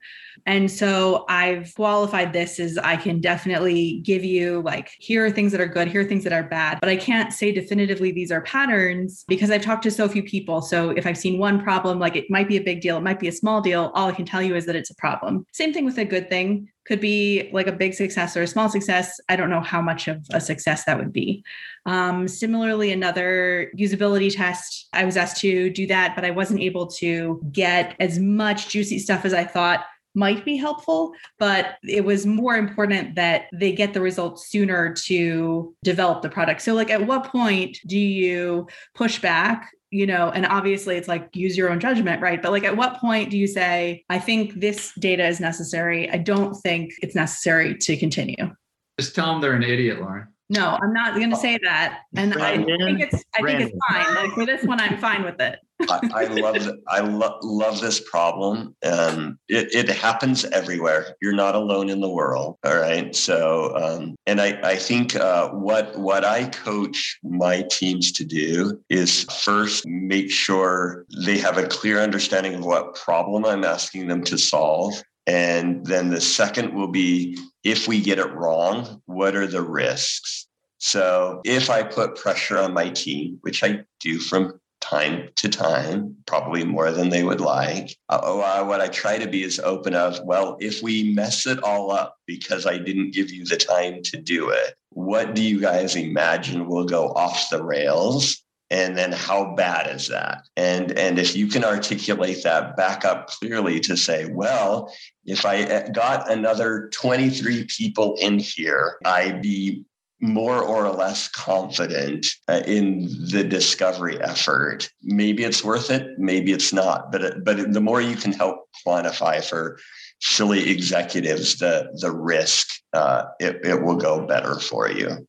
And 0.45 0.71
so 0.71 1.25
I've 1.29 1.73
qualified 1.75 2.33
this 2.33 2.59
as 2.59 2.77
I 2.77 2.97
can 2.97 3.19
definitely 3.21 3.99
give 4.03 4.23
you 4.23 4.61
like, 4.61 4.89
here 4.97 5.25
are 5.25 5.31
things 5.31 5.51
that 5.51 5.61
are 5.61 5.67
good, 5.67 5.87
here 5.87 6.01
are 6.01 6.05
things 6.05 6.23
that 6.23 6.33
are 6.33 6.43
bad, 6.43 6.79
but 6.79 6.89
I 6.89 6.95
can't 6.95 7.33
say 7.33 7.51
definitively 7.51 8.11
these 8.11 8.31
are 8.31 8.41
patterns 8.41 9.23
because 9.27 9.51
I've 9.51 9.61
talked 9.61 9.83
to 9.83 9.91
so 9.91 10.07
few 10.07 10.23
people. 10.23 10.61
So 10.61 10.91
if 10.91 11.05
I've 11.05 11.17
seen 11.17 11.37
one 11.37 11.61
problem, 11.61 11.99
like 11.99 12.15
it 12.15 12.29
might 12.29 12.47
be 12.47 12.57
a 12.57 12.63
big 12.63 12.81
deal, 12.81 12.97
it 12.97 13.01
might 13.01 13.19
be 13.19 13.27
a 13.27 13.31
small 13.31 13.61
deal, 13.61 13.91
all 13.93 14.07
I 14.07 14.13
can 14.13 14.25
tell 14.25 14.41
you 14.41 14.55
is 14.55 14.65
that 14.65 14.75
it's 14.75 14.89
a 14.89 14.95
problem. 14.95 15.45
Same 15.51 15.73
thing 15.73 15.85
with 15.85 15.97
a 15.97 16.05
good 16.05 16.29
thing 16.29 16.69
could 16.85 16.99
be 16.99 17.49
like 17.53 17.67
a 17.67 17.71
big 17.71 17.93
success 17.93 18.35
or 18.35 18.41
a 18.41 18.47
small 18.47 18.67
success. 18.67 19.19
I 19.29 19.35
don't 19.35 19.51
know 19.51 19.61
how 19.61 19.81
much 19.81 20.07
of 20.07 20.25
a 20.31 20.41
success 20.41 20.85
that 20.85 20.97
would 20.97 21.13
be. 21.13 21.43
Um, 21.85 22.27
similarly, 22.27 22.91
another 22.91 23.71
usability 23.77 24.35
test, 24.35 24.89
I 24.91 25.05
was 25.05 25.15
asked 25.15 25.39
to 25.41 25.69
do 25.69 25.80
that, 25.87 26.15
but 26.15 26.25
I 26.25 26.31
wasn't 26.31 26.61
able 26.61 26.87
to 26.87 27.41
get 27.51 27.95
as 27.99 28.19
much 28.19 28.69
juicy 28.69 28.99
stuff 28.99 29.25
as 29.25 29.33
I 29.33 29.43
thought 29.43 29.85
might 30.13 30.43
be 30.43 30.57
helpful, 30.57 31.13
but 31.39 31.77
it 31.83 32.03
was 32.03 32.25
more 32.25 32.55
important 32.55 33.15
that 33.15 33.45
they 33.53 33.71
get 33.71 33.93
the 33.93 34.01
results 34.01 34.49
sooner 34.49 34.93
to 34.93 35.73
develop 35.83 36.21
the 36.21 36.29
product. 36.29 36.61
So, 36.61 36.73
like, 36.73 36.89
at 36.89 37.07
what 37.07 37.25
point 37.25 37.77
do 37.85 37.97
you 37.97 38.67
push 38.93 39.19
back? 39.21 39.71
You 39.89 40.05
know, 40.05 40.29
and 40.29 40.45
obviously 40.45 40.95
it's 40.95 41.09
like 41.09 41.29
use 41.33 41.57
your 41.57 41.69
own 41.69 41.79
judgment, 41.79 42.21
right? 42.21 42.41
But 42.41 42.51
like, 42.51 42.63
at 42.63 42.77
what 42.77 42.97
point 42.97 43.29
do 43.29 43.37
you 43.37 43.47
say, 43.47 44.05
I 44.09 44.19
think 44.19 44.59
this 44.59 44.93
data 44.97 45.27
is 45.27 45.41
necessary? 45.41 46.09
I 46.09 46.17
don't 46.17 46.53
think 46.55 46.93
it's 47.01 47.15
necessary 47.15 47.77
to 47.77 47.97
continue. 47.97 48.55
Just 48.99 49.15
tell 49.15 49.31
them 49.31 49.41
they're 49.41 49.53
an 49.53 49.63
idiot, 49.63 49.99
Lauren. 49.99 50.27
No, 50.51 50.77
I'm 50.81 50.91
not 50.91 51.15
going 51.15 51.29
to 51.29 51.37
say 51.37 51.57
that. 51.63 52.01
And 52.17 52.33
I 52.33 52.57
think 52.57 52.99
it's 52.99 53.23
I 53.39 53.41
think 53.41 53.61
it's 53.61 53.77
fine. 53.89 54.15
Like 54.15 54.31
for 54.31 54.45
this 54.45 54.65
one, 54.65 54.81
I'm 54.81 54.97
fine 54.97 55.23
with 55.23 55.39
it. 55.39 55.59
I, 55.89 55.99
I 56.13 56.25
love 56.25 56.69
I 56.89 56.99
lo- 56.99 57.39
love 57.41 57.79
this 57.79 58.01
problem. 58.01 58.75
Um, 58.83 59.39
it, 59.47 59.73
it 59.73 59.87
happens 59.87 60.43
everywhere. 60.43 61.15
You're 61.21 61.31
not 61.31 61.55
alone 61.55 61.87
in 61.87 62.01
the 62.01 62.09
world. 62.09 62.57
All 62.65 62.77
right. 62.77 63.15
So, 63.15 63.73
um, 63.77 64.15
and 64.27 64.41
I 64.41 64.59
I 64.61 64.75
think 64.75 65.15
uh, 65.15 65.51
what 65.51 65.97
what 65.97 66.25
I 66.25 66.49
coach 66.49 67.17
my 67.23 67.61
teams 67.71 68.11
to 68.11 68.25
do 68.25 68.77
is 68.89 69.23
first 69.23 69.87
make 69.87 70.29
sure 70.29 71.05
they 71.25 71.37
have 71.37 71.57
a 71.57 71.65
clear 71.65 72.01
understanding 72.01 72.55
of 72.55 72.65
what 72.65 72.95
problem 72.95 73.45
I'm 73.45 73.63
asking 73.63 74.07
them 74.09 74.21
to 74.25 74.37
solve. 74.37 75.01
And 75.27 75.85
then 75.85 76.09
the 76.09 76.21
second 76.21 76.73
will 76.73 76.87
be 76.87 77.37
if 77.63 77.87
we 77.87 78.01
get 78.01 78.19
it 78.19 78.31
wrong, 78.33 79.01
what 79.05 79.35
are 79.35 79.47
the 79.47 79.61
risks? 79.61 80.47
So 80.79 81.41
if 81.45 81.69
I 81.69 81.83
put 81.83 82.15
pressure 82.15 82.57
on 82.57 82.73
my 82.73 82.89
team, 82.89 83.37
which 83.41 83.63
I 83.63 83.85
do 83.99 84.19
from 84.19 84.59
time 84.81 85.29
to 85.35 85.47
time, 85.47 86.15
probably 86.25 86.65
more 86.65 86.91
than 86.91 87.09
they 87.09 87.23
would 87.23 87.39
like. 87.39 87.95
Uh, 88.09 88.63
what 88.63 88.81
I 88.81 88.87
try 88.87 89.19
to 89.19 89.27
be 89.27 89.43
is 89.43 89.59
open 89.59 89.93
of, 89.93 90.19
well, 90.25 90.57
if 90.59 90.81
we 90.81 91.13
mess 91.13 91.45
it 91.45 91.63
all 91.63 91.91
up 91.91 92.17
because 92.25 92.65
I 92.65 92.79
didn't 92.79 93.13
give 93.13 93.29
you 93.29 93.45
the 93.45 93.57
time 93.57 94.01
to 94.03 94.17
do 94.17 94.49
it, 94.49 94.73
what 94.89 95.35
do 95.35 95.43
you 95.43 95.61
guys 95.61 95.95
imagine 95.95 96.67
will 96.67 96.85
go 96.85 97.09
off 97.09 97.49
the 97.49 97.63
rails? 97.63 98.43
And 98.71 98.97
then 98.97 99.11
how 99.11 99.53
bad 99.53 99.93
is 99.93 100.07
that? 100.07 100.47
And, 100.55 100.97
and 100.97 101.19
if 101.19 101.35
you 101.35 101.47
can 101.47 101.65
articulate 101.65 102.41
that 102.43 102.77
back 102.77 103.03
up 103.03 103.27
clearly 103.27 103.81
to 103.81 103.97
say, 103.97 104.31
well, 104.31 104.93
if 105.25 105.45
I 105.45 105.63
uh, 105.63 105.89
got 105.89 106.31
another 106.31 106.89
23 106.93 107.65
people 107.65 108.15
in 108.21 108.39
here, 108.39 108.97
I'd 109.03 109.41
be 109.41 109.83
more 110.21 110.63
or 110.63 110.89
less 110.89 111.27
confident 111.27 112.25
uh, 112.47 112.61
in 112.65 113.07
the 113.29 113.43
discovery 113.43 114.21
effort. 114.21 114.89
Maybe 115.01 115.43
it's 115.43 115.63
worth 115.63 115.89
it, 115.89 116.17
maybe 116.17 116.53
it's 116.53 116.71
not. 116.71 117.11
But 117.11 117.43
but 117.43 117.73
the 117.73 117.81
more 117.81 118.01
you 118.01 118.15
can 118.15 118.31
help 118.31 118.69
quantify 118.85 119.43
for 119.43 119.79
silly 120.21 120.69
executives 120.69 121.57
the 121.57 121.89
the 121.99 122.11
risk, 122.11 122.67
uh, 122.93 123.23
it 123.39 123.65
it 123.65 123.81
will 123.81 123.97
go 123.97 124.25
better 124.25 124.59
for 124.59 124.89
you. 124.89 125.27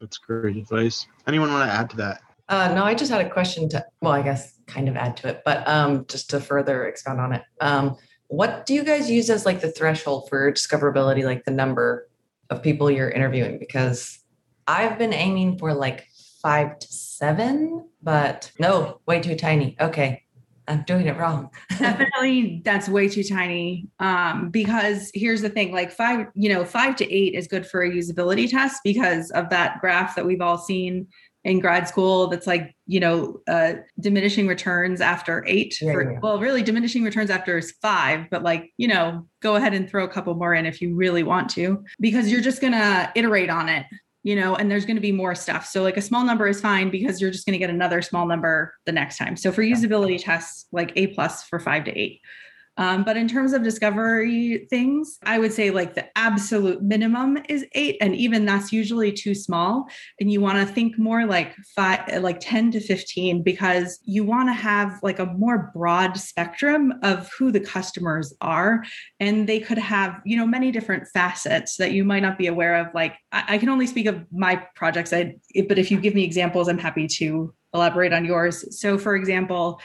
That's 0.00 0.18
great 0.18 0.56
advice. 0.56 1.06
Anyone 1.28 1.52
want 1.52 1.70
to 1.70 1.72
add 1.72 1.90
to 1.90 1.96
that? 1.98 2.20
Uh, 2.52 2.68
no, 2.74 2.84
I 2.84 2.92
just 2.92 3.10
had 3.10 3.24
a 3.24 3.30
question 3.30 3.66
to, 3.70 3.82
well, 4.02 4.12
I 4.12 4.20
guess 4.20 4.58
kind 4.66 4.86
of 4.86 4.94
add 4.94 5.16
to 5.16 5.28
it, 5.28 5.40
but 5.42 5.66
um, 5.66 6.04
just 6.06 6.28
to 6.30 6.38
further 6.38 6.84
expound 6.84 7.18
on 7.18 7.32
it. 7.32 7.42
Um, 7.62 7.96
what 8.26 8.66
do 8.66 8.74
you 8.74 8.84
guys 8.84 9.10
use 9.10 9.30
as 9.30 9.46
like 9.46 9.62
the 9.62 9.70
threshold 9.70 10.28
for 10.28 10.52
discoverability, 10.52 11.24
like 11.24 11.46
the 11.46 11.50
number 11.50 12.10
of 12.50 12.62
people 12.62 12.90
you're 12.90 13.08
interviewing? 13.08 13.58
Because 13.58 14.18
I've 14.68 14.98
been 14.98 15.14
aiming 15.14 15.56
for 15.56 15.72
like 15.72 16.08
five 16.42 16.78
to 16.78 16.92
seven, 16.92 17.88
but 18.02 18.52
no, 18.58 19.00
way 19.06 19.22
too 19.22 19.34
tiny. 19.34 19.74
Okay. 19.80 20.22
I'm 20.68 20.84
doing 20.86 21.06
it 21.06 21.16
wrong. 21.16 21.50
Definitely 21.78 22.60
that's 22.64 22.88
way 22.88 23.08
too 23.08 23.24
tiny. 23.24 23.88
Um, 23.98 24.50
because 24.50 25.10
here's 25.14 25.40
the 25.40 25.48
thing, 25.48 25.72
like 25.72 25.90
five, 25.90 26.26
you 26.34 26.50
know, 26.50 26.66
five 26.66 26.96
to 26.96 27.10
eight 27.12 27.34
is 27.34 27.48
good 27.48 27.66
for 27.66 27.82
a 27.82 27.90
usability 27.90 28.48
test 28.48 28.80
because 28.84 29.30
of 29.30 29.48
that 29.48 29.80
graph 29.80 30.14
that 30.16 30.26
we've 30.26 30.42
all 30.42 30.58
seen 30.58 31.08
in 31.44 31.58
grad 31.58 31.88
school 31.88 32.28
that's 32.28 32.46
like 32.46 32.74
you 32.86 33.00
know 33.00 33.40
uh, 33.48 33.72
diminishing 34.00 34.46
returns 34.46 35.00
after 35.00 35.44
eight 35.48 35.76
yeah, 35.80 35.92
for, 35.92 36.12
yeah. 36.12 36.18
well 36.22 36.38
really 36.38 36.62
diminishing 36.62 37.02
returns 37.02 37.30
after 37.30 37.60
five 37.80 38.26
but 38.30 38.42
like 38.42 38.70
you 38.76 38.86
know 38.86 39.26
go 39.40 39.56
ahead 39.56 39.74
and 39.74 39.88
throw 39.88 40.04
a 40.04 40.08
couple 40.08 40.34
more 40.34 40.54
in 40.54 40.66
if 40.66 40.80
you 40.80 40.94
really 40.94 41.22
want 41.22 41.48
to 41.48 41.82
because 42.00 42.30
you're 42.30 42.40
just 42.40 42.60
going 42.60 42.72
to 42.72 43.10
iterate 43.16 43.50
on 43.50 43.68
it 43.68 43.86
you 44.24 44.36
know, 44.36 44.54
and 44.54 44.70
there's 44.70 44.84
going 44.84 44.96
to 44.96 45.02
be 45.02 45.12
more 45.12 45.34
stuff. 45.34 45.66
So 45.66 45.82
like 45.82 45.96
a 45.96 46.02
small 46.02 46.24
number 46.24 46.46
is 46.46 46.60
fine 46.60 46.90
because 46.90 47.20
you're 47.20 47.30
just 47.30 47.44
going 47.44 47.54
to 47.54 47.58
get 47.58 47.70
another 47.70 48.00
small 48.02 48.26
number 48.26 48.74
the 48.86 48.92
next 48.92 49.18
time. 49.18 49.36
So 49.36 49.50
for 49.50 49.62
usability 49.62 50.22
tests, 50.22 50.66
like 50.70 50.92
A 50.96 51.08
plus 51.08 51.42
for 51.44 51.58
five 51.58 51.84
to 51.84 51.98
eight. 51.98 52.20
Um, 52.78 53.04
but 53.04 53.16
in 53.16 53.28
terms 53.28 53.52
of 53.52 53.62
discovery 53.62 54.66
things, 54.70 55.18
I 55.24 55.38
would 55.38 55.52
say 55.52 55.70
like 55.70 55.94
the 55.94 56.06
absolute 56.16 56.82
minimum 56.82 57.38
is 57.48 57.66
eight, 57.72 57.98
and 58.00 58.16
even 58.16 58.46
that's 58.46 58.72
usually 58.72 59.12
too 59.12 59.34
small. 59.34 59.86
And 60.20 60.30
you 60.30 60.40
want 60.40 60.58
to 60.58 60.74
think 60.74 60.98
more 60.98 61.26
like 61.26 61.54
five, 61.76 62.22
like 62.22 62.40
10 62.40 62.70
to 62.72 62.80
15, 62.80 63.42
because 63.42 63.98
you 64.04 64.24
want 64.24 64.48
to 64.48 64.54
have 64.54 64.98
like 65.02 65.18
a 65.18 65.26
more 65.26 65.70
broad 65.74 66.16
spectrum 66.16 66.94
of 67.02 67.30
who 67.38 67.52
the 67.52 67.60
customers 67.60 68.34
are. 68.40 68.84
And 69.20 69.46
they 69.46 69.60
could 69.60 69.78
have, 69.78 70.20
you 70.24 70.36
know, 70.36 70.46
many 70.46 70.72
different 70.72 71.08
facets 71.08 71.76
that 71.76 71.92
you 71.92 72.04
might 72.04 72.20
not 72.20 72.38
be 72.38 72.46
aware 72.46 72.76
of. 72.76 72.88
Like 72.94 73.16
I, 73.32 73.44
I 73.48 73.58
can 73.58 73.68
only 73.68 73.86
speak 73.86 74.06
of 74.06 74.24
my 74.32 74.56
projects, 74.74 75.12
I, 75.12 75.36
but 75.68 75.78
if 75.78 75.90
you 75.90 76.00
give 76.00 76.14
me 76.14 76.24
examples, 76.24 76.68
I'm 76.68 76.78
happy 76.78 77.06
to 77.06 77.52
elaborate 77.74 78.12
on 78.12 78.24
yours. 78.24 78.78
So, 78.80 78.98
for 78.98 79.16
example, 79.16 79.80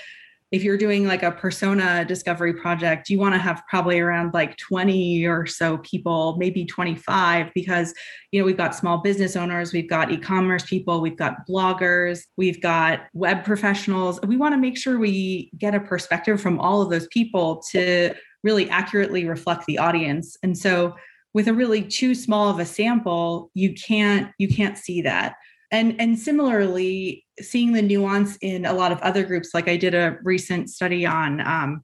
if 0.52 0.64
you're 0.64 0.78
doing 0.78 1.06
like 1.06 1.24
a 1.24 1.32
persona 1.32 2.06
discovery 2.06 2.54
project, 2.54 3.10
you 3.10 3.20
want 3.20 3.36
to 3.36 3.40
have 3.40 3.62
probably 3.70 4.00
around 4.00 4.34
like 4.34 4.56
20 4.58 5.26
or 5.26 5.46
so 5.46 5.78
people, 5.80 6.38
maybe 6.38 6.66
25, 6.66 7.52
because 7.54 7.94
you 8.32 8.40
know 8.40 8.46
we've 8.46 8.56
got 8.56 8.74
small 8.74 9.00
business 9.00 9.36
owners, 9.36 9.74
we've 9.74 9.90
got 9.90 10.12
e-commerce 10.12 10.64
people, 10.64 11.02
we've 11.02 11.18
got 11.18 11.46
bloggers, 11.48 12.22
we've 12.38 12.62
got 12.62 13.02
web 13.14 13.44
professionals. 13.44 14.22
We 14.22 14.38
want 14.38 14.54
to 14.54 14.60
make 14.60 14.78
sure 14.78 14.98
we 15.00 15.52
get 15.58 15.76
a 15.76 15.82
perspective 15.82 16.40
from 16.40 16.60
all 16.60 16.82
of 16.82 16.90
those 16.90 17.08
people 17.08 17.62
to 17.72 18.14
really 18.44 18.70
accurately 18.70 19.28
reflect 19.28 19.66
the 19.66 19.78
audience. 19.78 20.38
And 20.44 20.58
so 20.58 20.96
with 21.34 21.50
a 21.50 21.54
really 21.54 21.84
too 21.84 22.16
small 22.16 22.50
of 22.50 22.60
a 22.60 22.66
sample, 22.66 23.52
you 23.54 23.74
can't 23.74 24.32
you 24.38 24.48
can't 24.48 24.78
see 24.78 25.02
that. 25.02 25.36
And 25.72 26.00
and 26.00 26.18
similarly, 26.18 27.26
seeing 27.42 27.74
the 27.74 27.82
nuance 27.82 28.38
in 28.42 28.66
a 28.66 28.74
lot 28.74 28.92
of 28.92 29.00
other 29.02 29.24
groups, 29.24 29.50
like 29.54 29.68
I 29.68 29.78
did 29.78 29.94
a 29.94 30.18
recent 30.24 30.70
study 30.70 31.06
on 31.06 31.42
um, 31.42 31.84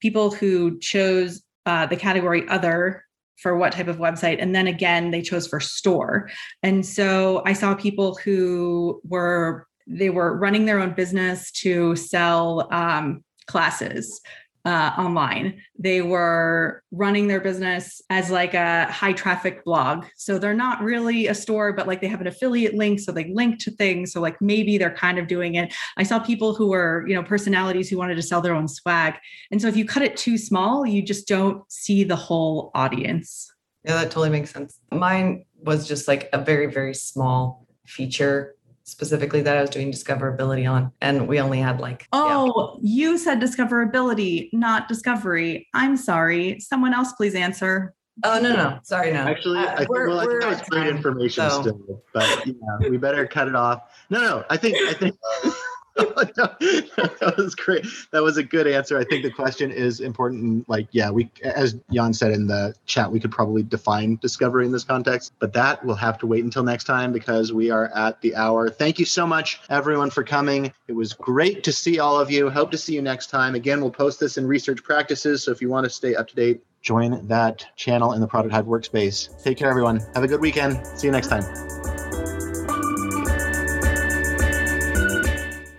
people 0.00 0.30
who 0.30 0.78
chose 0.78 1.42
uh, 1.66 1.86
the 1.86 1.96
category 1.96 2.48
other 2.48 3.02
for 3.42 3.56
what 3.56 3.72
type 3.72 3.88
of 3.88 3.98
website. 3.98 4.40
And 4.40 4.54
then 4.54 4.66
again, 4.66 5.10
they 5.10 5.22
chose 5.22 5.46
for 5.46 5.60
store. 5.60 6.30
And 6.62 6.86
so 6.86 7.42
I 7.44 7.52
saw 7.52 7.74
people 7.74 8.16
who 8.24 9.00
were 9.04 9.66
they 9.86 10.10
were 10.10 10.36
running 10.36 10.66
their 10.66 10.80
own 10.80 10.94
business 10.94 11.50
to 11.52 11.94
sell 11.96 12.68
um, 12.72 13.22
classes 13.46 14.20
uh, 14.66 14.92
online. 14.98 15.62
They 15.78 16.02
were 16.02 16.82
running 16.90 17.28
their 17.28 17.40
business 17.40 18.02
as 18.10 18.30
like 18.30 18.52
a 18.52 18.90
high 18.90 19.12
traffic 19.12 19.64
blog. 19.64 20.06
So 20.16 20.40
they're 20.40 20.54
not 20.54 20.82
really 20.82 21.28
a 21.28 21.34
store, 21.34 21.72
but 21.72 21.86
like 21.86 22.00
they 22.00 22.08
have 22.08 22.20
an 22.20 22.26
affiliate 22.26 22.74
link. 22.74 22.98
So 22.98 23.12
they 23.12 23.32
link 23.32 23.60
to 23.60 23.70
things. 23.70 24.12
So 24.12 24.20
like 24.20 24.42
maybe 24.42 24.76
they're 24.76 24.94
kind 24.94 25.20
of 25.20 25.28
doing 25.28 25.54
it. 25.54 25.72
I 25.96 26.02
saw 26.02 26.18
people 26.18 26.52
who 26.52 26.70
were, 26.70 27.04
you 27.06 27.14
know, 27.14 27.22
personalities 27.22 27.88
who 27.88 27.96
wanted 27.96 28.16
to 28.16 28.22
sell 28.22 28.40
their 28.40 28.54
own 28.54 28.66
swag. 28.66 29.14
And 29.52 29.62
so 29.62 29.68
if 29.68 29.76
you 29.76 29.84
cut 29.84 30.02
it 30.02 30.16
too 30.16 30.36
small, 30.36 30.84
you 30.84 31.00
just 31.00 31.28
don't 31.28 31.62
see 31.70 32.02
the 32.02 32.16
whole 32.16 32.72
audience. 32.74 33.48
Yeah, 33.84 34.02
that 34.02 34.10
totally 34.10 34.30
makes 34.30 34.50
sense. 34.50 34.80
Mine 34.90 35.44
was 35.62 35.86
just 35.86 36.08
like 36.08 36.28
a 36.32 36.38
very, 36.38 36.66
very 36.66 36.94
small 36.94 37.68
feature 37.86 38.55
specifically 38.86 39.42
that 39.42 39.56
I 39.56 39.60
was 39.60 39.70
doing 39.70 39.92
discoverability 39.92 40.70
on. 40.70 40.92
And 41.00 41.28
we 41.28 41.40
only 41.40 41.58
had 41.58 41.80
like. 41.80 42.06
Oh, 42.12 42.78
yeah. 42.80 42.88
you 42.90 43.18
said 43.18 43.40
discoverability, 43.40 44.48
not 44.52 44.88
discovery. 44.88 45.68
I'm 45.74 45.96
sorry. 45.96 46.58
Someone 46.60 46.94
else, 46.94 47.12
please 47.12 47.34
answer. 47.34 47.94
Oh 48.24 48.40
no 48.40 48.56
no 48.56 48.78
sorry 48.82 49.12
no. 49.12 49.20
Actually, 49.20 49.58
uh, 49.58 49.74
I 49.74 49.76
think 49.76 49.90
well, 49.90 50.18
I 50.18 50.24
think 50.24 50.40
that 50.40 50.48
was 50.48 50.62
great 50.70 50.84
time, 50.84 50.96
information 50.96 51.50
so. 51.50 51.60
still, 51.60 52.02
but 52.14 52.46
yeah, 52.46 52.88
we 52.88 52.96
better 52.96 53.26
cut 53.26 53.46
it 53.46 53.54
off. 53.54 53.82
No 54.08 54.20
no, 54.20 54.44
I 54.48 54.56
think 54.56 54.78
I 54.88 54.94
think 54.94 55.14
that 55.96 57.34
was 57.36 57.54
great. 57.54 57.86
That 58.12 58.22
was 58.22 58.36
a 58.36 58.42
good 58.42 58.66
answer. 58.66 58.98
I 58.98 59.04
think 59.04 59.22
the 59.22 59.30
question 59.30 59.70
is 59.70 60.00
important. 60.00 60.42
And 60.42 60.64
Like, 60.68 60.88
yeah, 60.90 61.10
we, 61.10 61.30
as 61.42 61.76
Jan 61.92 62.12
said 62.12 62.32
in 62.32 62.46
the 62.46 62.74
chat, 62.86 63.10
we 63.10 63.20
could 63.20 63.32
probably 63.32 63.62
define 63.62 64.16
discovery 64.16 64.66
in 64.66 64.72
this 64.72 64.84
context, 64.84 65.32
but 65.38 65.52
that 65.54 65.84
will 65.84 65.94
have 65.94 66.18
to 66.18 66.26
wait 66.26 66.44
until 66.44 66.62
next 66.62 66.84
time 66.84 67.12
because 67.12 67.52
we 67.52 67.70
are 67.70 67.90
at 67.94 68.20
the 68.20 68.36
hour. 68.36 68.68
Thank 68.68 68.98
you 68.98 69.04
so 69.04 69.26
much, 69.26 69.60
everyone, 69.70 70.10
for 70.10 70.22
coming. 70.22 70.72
It 70.88 70.92
was 70.92 71.12
great 71.12 71.64
to 71.64 71.72
see 71.72 71.98
all 71.98 72.20
of 72.20 72.30
you. 72.30 72.50
Hope 72.50 72.70
to 72.72 72.78
see 72.78 72.94
you 72.94 73.02
next 73.02 73.28
time. 73.28 73.54
Again, 73.54 73.80
we'll 73.80 73.90
post 73.90 74.20
this 74.20 74.38
in 74.38 74.46
research 74.46 74.82
practices. 74.82 75.44
So 75.44 75.50
if 75.50 75.60
you 75.60 75.68
want 75.68 75.84
to 75.84 75.90
stay 75.90 76.14
up 76.14 76.28
to 76.28 76.34
date, 76.34 76.62
join 76.82 77.26
that 77.26 77.66
channel 77.76 78.12
in 78.12 78.20
the 78.20 78.28
Product 78.28 78.54
Hive 78.54 78.66
workspace. 78.66 79.42
Take 79.42 79.58
care, 79.58 79.68
everyone. 79.68 80.00
Have 80.14 80.24
a 80.24 80.28
good 80.28 80.40
weekend. 80.40 80.86
See 80.98 81.08
you 81.08 81.12
next 81.12 81.28
time. 81.28 82.05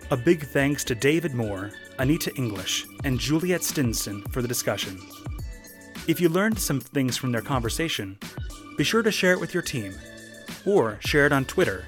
A 0.09 0.15
big 0.15 0.41
thanks 0.41 0.85
to 0.85 0.95
David 0.95 1.33
Moore, 1.33 1.71
Anita 1.99 2.33
English, 2.35 2.85
and 3.03 3.19
Juliet 3.19 3.61
Stinson 3.61 4.21
for 4.29 4.41
the 4.41 4.47
discussion. 4.47 4.97
If 6.07 6.21
you 6.21 6.29
learned 6.29 6.57
some 6.57 6.79
things 6.79 7.17
from 7.17 7.33
their 7.33 7.41
conversation, 7.41 8.17
be 8.77 8.85
sure 8.85 9.03
to 9.03 9.11
share 9.11 9.33
it 9.33 9.39
with 9.41 9.53
your 9.53 9.63
team 9.63 9.93
or 10.65 10.97
share 11.01 11.25
it 11.25 11.33
on 11.33 11.43
Twitter 11.43 11.83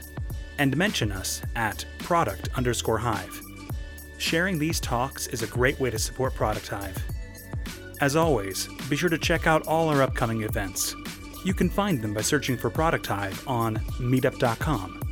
and 0.57 0.76
mention 0.76 1.13
us 1.13 1.41
at 1.55 1.86
product 1.99 2.49
underscore 2.55 2.97
hive. 2.97 3.41
Sharing 4.17 4.59
these 4.59 4.82
talks 4.82 5.28
is 5.28 5.41
a 5.41 5.47
great 5.47 5.80
way 5.80 5.89
to 5.89 5.97
support 5.97 6.36
Product 6.36 6.67
Hive. 6.67 7.01
As 8.01 8.17
always, 8.17 8.67
be 8.89 8.97
sure 8.97 9.07
to 9.07 9.17
check 9.17 9.47
out 9.47 9.65
all 9.65 9.88
our 9.88 10.01
upcoming 10.01 10.41
events. 10.41 10.93
You 11.45 11.53
can 11.53 11.70
find 11.70 12.01
them 12.01 12.13
by 12.13 12.22
searching 12.22 12.57
for 12.57 12.70
Product 12.70 13.07
Hive 13.07 13.47
on 13.47 13.78
meetup.com. 13.97 15.09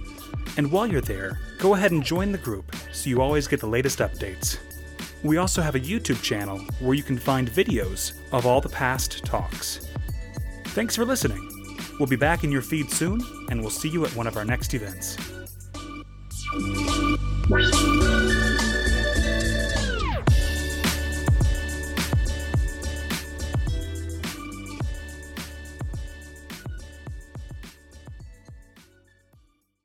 And 0.57 0.71
while 0.71 0.87
you're 0.87 1.01
there, 1.01 1.39
go 1.59 1.75
ahead 1.75 1.91
and 1.91 2.03
join 2.03 2.31
the 2.31 2.37
group 2.37 2.75
so 2.91 3.09
you 3.09 3.21
always 3.21 3.47
get 3.47 3.59
the 3.59 3.67
latest 3.67 3.99
updates. 3.99 4.57
We 5.23 5.37
also 5.37 5.61
have 5.61 5.75
a 5.75 5.79
YouTube 5.79 6.21
channel 6.21 6.59
where 6.79 6.95
you 6.95 7.03
can 7.03 7.17
find 7.17 7.49
videos 7.49 8.13
of 8.31 8.45
all 8.45 8.59
the 8.59 8.69
past 8.69 9.23
talks. 9.23 9.87
Thanks 10.67 10.95
for 10.95 11.05
listening. 11.05 11.43
We'll 11.99 12.07
be 12.07 12.15
back 12.15 12.43
in 12.43 12.51
your 12.51 12.61
feed 12.61 12.91
soon, 12.91 13.21
and 13.49 13.61
we'll 13.61 13.69
see 13.69 13.89
you 13.89 14.05
at 14.05 14.15
one 14.15 14.27
of 14.27 14.37
our 14.37 14.45
next 14.45 14.73
events. 14.73 15.17